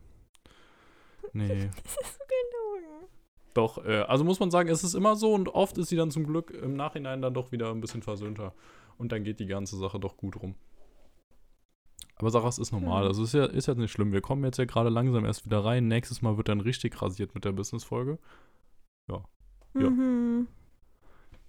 Nee. 1.33 1.69
Das 1.83 1.97
ist 2.07 2.17
so 2.17 2.23
gelogen. 2.27 3.07
Doch, 3.53 3.85
äh, 3.85 4.01
also 4.07 4.23
muss 4.23 4.39
man 4.39 4.51
sagen, 4.51 4.69
es 4.69 4.83
ist 4.83 4.95
immer 4.95 5.15
so 5.15 5.33
und 5.33 5.49
oft 5.49 5.77
ist 5.77 5.89
sie 5.89 5.95
dann 5.95 6.11
zum 6.11 6.25
Glück 6.25 6.51
im 6.51 6.75
Nachhinein 6.75 7.21
dann 7.21 7.33
doch 7.33 7.51
wieder 7.51 7.69
ein 7.71 7.81
bisschen 7.81 8.01
versöhnter. 8.01 8.53
Und 8.97 9.11
dann 9.11 9.23
geht 9.23 9.39
die 9.39 9.45
ganze 9.45 9.77
Sache 9.77 9.99
doch 9.99 10.17
gut 10.17 10.41
rum. 10.41 10.55
Aber 12.17 12.29
Sarah, 12.29 12.47
es 12.47 12.57
ist 12.59 12.71
normal. 12.71 13.01
Hm. 13.01 13.07
Also 13.07 13.23
ist 13.23 13.33
ja, 13.33 13.45
ist 13.45 13.67
ja 13.67 13.73
nicht 13.73 13.91
schlimm. 13.91 14.13
Wir 14.13 14.21
kommen 14.21 14.43
jetzt 14.43 14.57
ja 14.57 14.65
gerade 14.65 14.89
langsam 14.89 15.25
erst 15.25 15.45
wieder 15.45 15.63
rein. 15.65 15.87
Nächstes 15.87 16.21
Mal 16.21 16.37
wird 16.37 16.47
dann 16.47 16.61
richtig 16.61 17.01
rasiert 17.01 17.35
mit 17.35 17.45
der 17.45 17.51
Business-Folge. 17.51 18.19
Ja. 19.09 19.23
Mhm. 19.73 20.47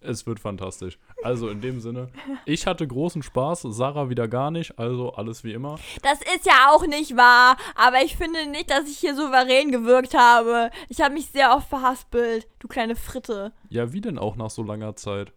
Es 0.01 0.27
wird 0.27 0.41
fantastisch. 0.41 0.99
Also 1.23 1.49
in 1.49 1.61
dem 1.61 1.81
Sinne, 1.81 2.11
ich 2.45 2.67
hatte 2.67 2.87
großen 2.87 3.23
Spaß, 3.23 3.63
Sarah 3.63 4.09
wieder 4.11 4.29
gar 4.29 4.51
nicht, 4.51 4.79
also 4.79 5.13
alles 5.15 5.43
wie 5.43 5.53
immer. 5.53 5.79
Das 6.03 6.21
ist 6.21 6.47
ja 6.47 6.71
auch 6.71 6.87
nicht 6.87 7.17
wahr, 7.17 7.57
aber 7.75 8.03
ich 8.05 8.17
finde 8.17 8.47
nicht, 8.49 8.71
dass 8.71 8.89
ich 8.89 8.99
hier 8.99 9.17
souverän 9.17 9.73
gewirkt 9.73 10.15
habe. 10.15 10.71
Ich 10.89 11.01
habe 11.01 11.15
mich 11.15 11.31
sehr 11.31 11.57
oft 11.57 11.69
verhaspelt, 11.69 12.47
du 12.59 12.69
kleine 12.69 12.95
Fritte. 12.95 13.53
Ja, 13.69 13.93
wie 13.93 14.01
denn 14.01 14.19
auch 14.19 14.37
nach 14.37 14.51
so 14.51 14.63
langer 14.63 14.95
Zeit? 14.97 15.33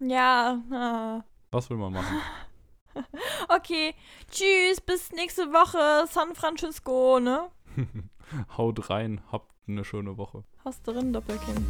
Ja, 0.00 0.60
ah. 0.72 1.22
Was 1.50 1.68
will 1.68 1.76
man 1.76 1.92
machen? 1.92 2.16
okay. 3.48 3.94
Tschüss, 4.30 4.80
bis 4.80 5.12
nächste 5.12 5.52
Woche, 5.52 6.06
San 6.08 6.34
Francisco, 6.34 7.20
ne? 7.20 7.50
Haut 8.56 8.90
rein, 8.90 9.20
habt 9.30 9.52
eine 9.66 9.84
schöne 9.84 10.16
Woche. 10.16 10.44
Hast 10.64 10.86
drin, 10.86 11.12
Doppelkinn. 11.12 11.66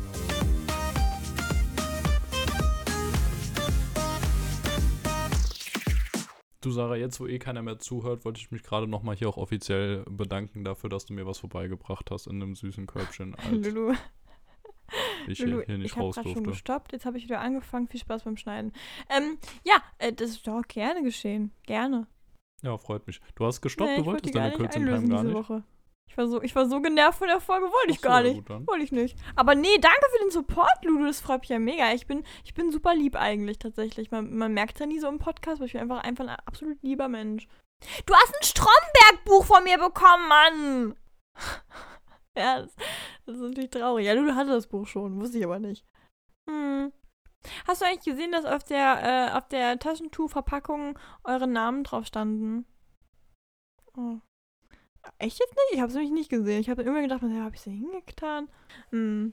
Du 6.63 6.71
Sarah, 6.71 6.97
jetzt 6.97 7.19
wo 7.21 7.27
eh 7.27 7.39
keiner 7.39 7.63
mehr 7.63 7.79
zuhört, 7.79 8.27
wollte 8.27 8.39
ich 8.39 8.51
mich 8.51 8.63
gerade 8.63 8.87
nochmal 8.87 9.17
hier 9.17 9.31
auch 9.31 9.39
offiziell 9.39 10.05
bedanken 10.11 10.63
dafür, 10.63 10.91
dass 10.91 11.07
du 11.07 11.15
mir 11.15 11.27
was 11.27 11.39
vorbeigebracht 11.39 12.11
hast 12.11 12.27
in 12.27 12.43
einem 12.43 12.55
süßen 12.55 12.87
Körbchen, 12.87 13.35
Lulu, 13.51 13.95
ich 15.27 15.39
Lulu, 15.39 15.63
hier, 15.67 15.79
nicht 15.79 15.87
ich 15.87 15.93
habe 15.97 16.07
raus 16.07 16.15
gerade 16.17 16.29
schon 16.29 16.45
durfte. 16.45 16.51
gestoppt, 16.51 16.93
jetzt 16.93 17.07
habe 17.07 17.19
ich 17.19 17.25
wieder 17.25 17.41
angefangen. 17.41 17.89
Viel 17.89 18.01
Spaß 18.01 18.25
beim 18.25 18.37
Schneiden. 18.37 18.73
Ähm, 19.09 19.39
ja, 19.65 19.83
äh, 19.99 20.13
das 20.13 20.31
ist 20.31 20.47
doch 20.47 20.63
gerne 20.69 21.03
geschehen. 21.03 21.53
Gerne. 21.67 22.07
Ja, 22.63 22.77
freut 22.79 23.07
mich. 23.07 23.21
Du 23.37 23.47
hast 23.47 23.61
gestoppt, 23.61 23.91
Nee, 23.91 23.97
du 23.97 24.01
ich 24.03 24.07
wollte 24.07 24.25
wolltest 24.25 24.35
deine 24.35 24.49
nicht 24.49 24.57
Kürzen 24.59 24.83
einlösen 24.83 25.09
gar 25.11 25.23
nicht. 25.25 25.35
Woche. 25.35 25.65
Ich 26.09 26.19
war, 26.19 26.27
so, 26.27 26.43
ich 26.43 26.57
war 26.57 26.67
so 26.69 26.81
genervt 26.83 27.19
von 27.19 27.29
der 27.29 27.41
Folge, 27.41 27.67
wollte 27.67 27.91
ich 27.93 27.99
Ach 27.99 28.03
so, 28.03 28.09
gar 28.09 28.23
nicht. 28.23 28.49
Wollte 28.49 28.83
ich 28.83 28.91
nicht. 28.91 29.17
Aber 29.37 29.55
nee, 29.55 29.79
danke 29.81 30.07
für 30.13 30.25
den 30.25 30.33
Support, 30.33 30.85
Ludo. 30.85 31.05
Das 31.07 31.21
freut 31.21 31.41
mich 31.41 31.51
ja 31.51 31.61
mega. 31.61 31.93
Ich 31.95 32.09
bin, 32.09 32.25
ich 32.45 32.53
bin 32.53 32.73
super 32.73 32.97
lieb 32.97 33.15
eigentlich 33.15 33.61
tatsächlich. 33.61 34.11
Man, 34.11 34.37
man 34.37 34.53
merkt 34.53 34.81
ja 34.81 34.87
nie 34.87 34.99
so 34.99 35.09
im 35.09 35.21
Podcast, 35.21 35.59
aber 35.59 35.67
ich 35.67 35.73
bin 35.73 35.83
einfach, 35.83 36.03
einfach 36.03 36.25
ein 36.27 36.37
absolut 36.47 36.83
lieber 36.83 37.07
Mensch. 37.09 37.47
Du 38.07 38.13
hast 38.13 38.35
ein 38.35 38.43
Stromberg-Buch 38.43 39.45
von 39.45 39.63
mir 39.63 39.79
bekommen, 39.79 40.29
Mann! 40.29 40.95
Ja, 42.41 42.63
das, 42.63 42.75
das 43.27 43.37
ist 43.37 43.43
natürlich 43.43 43.71
traurig. 43.71 44.07
Ja, 44.07 44.15
Ludo 44.15 44.35
hatte 44.35 44.51
das 44.51 44.67
Buch 44.67 44.87
schon, 44.87 45.21
wusste 45.21 45.39
ich 45.39 45.45
aber 45.45 45.59
nicht. 45.59 45.85
Hm. 46.49 46.93
Hast 47.67 47.81
du 47.81 47.87
eigentlich 47.87 48.05
gesehen, 48.05 48.33
dass 48.33 48.45
auf 48.45 48.65
der, 48.65 49.31
äh, 49.33 49.37
auf 49.37 49.49
der 49.49 49.79
Taschentuchverpackung 49.79 50.99
eure 51.25 51.47
Namen 51.47 51.85
drauf 51.85 52.07
standen? 52.07 52.67
Oh. 53.97 54.19
Echt 55.19 55.39
jetzt 55.39 55.55
nicht? 55.55 55.73
Ich 55.73 55.81
habe 55.81 55.89
es 55.89 55.95
nämlich 55.95 56.13
nicht 56.13 56.31
gesehen. 56.31 56.61
Ich 56.61 56.69
habe 56.69 56.83
immer 56.83 57.01
gedacht, 57.01 57.23
ja, 57.23 57.45
habe 57.45 57.55
ich 57.55 57.61
sie 57.63 57.71
hingetan? 57.71 58.49
Hm. 58.91 59.33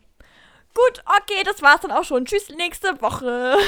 Gut, 0.74 1.04
okay, 1.06 1.44
das 1.44 1.62
war's 1.62 1.82
dann 1.82 1.92
auch 1.92 2.04
schon. 2.04 2.26
Tschüss, 2.26 2.50
nächste 2.50 3.02
Woche. 3.02 3.58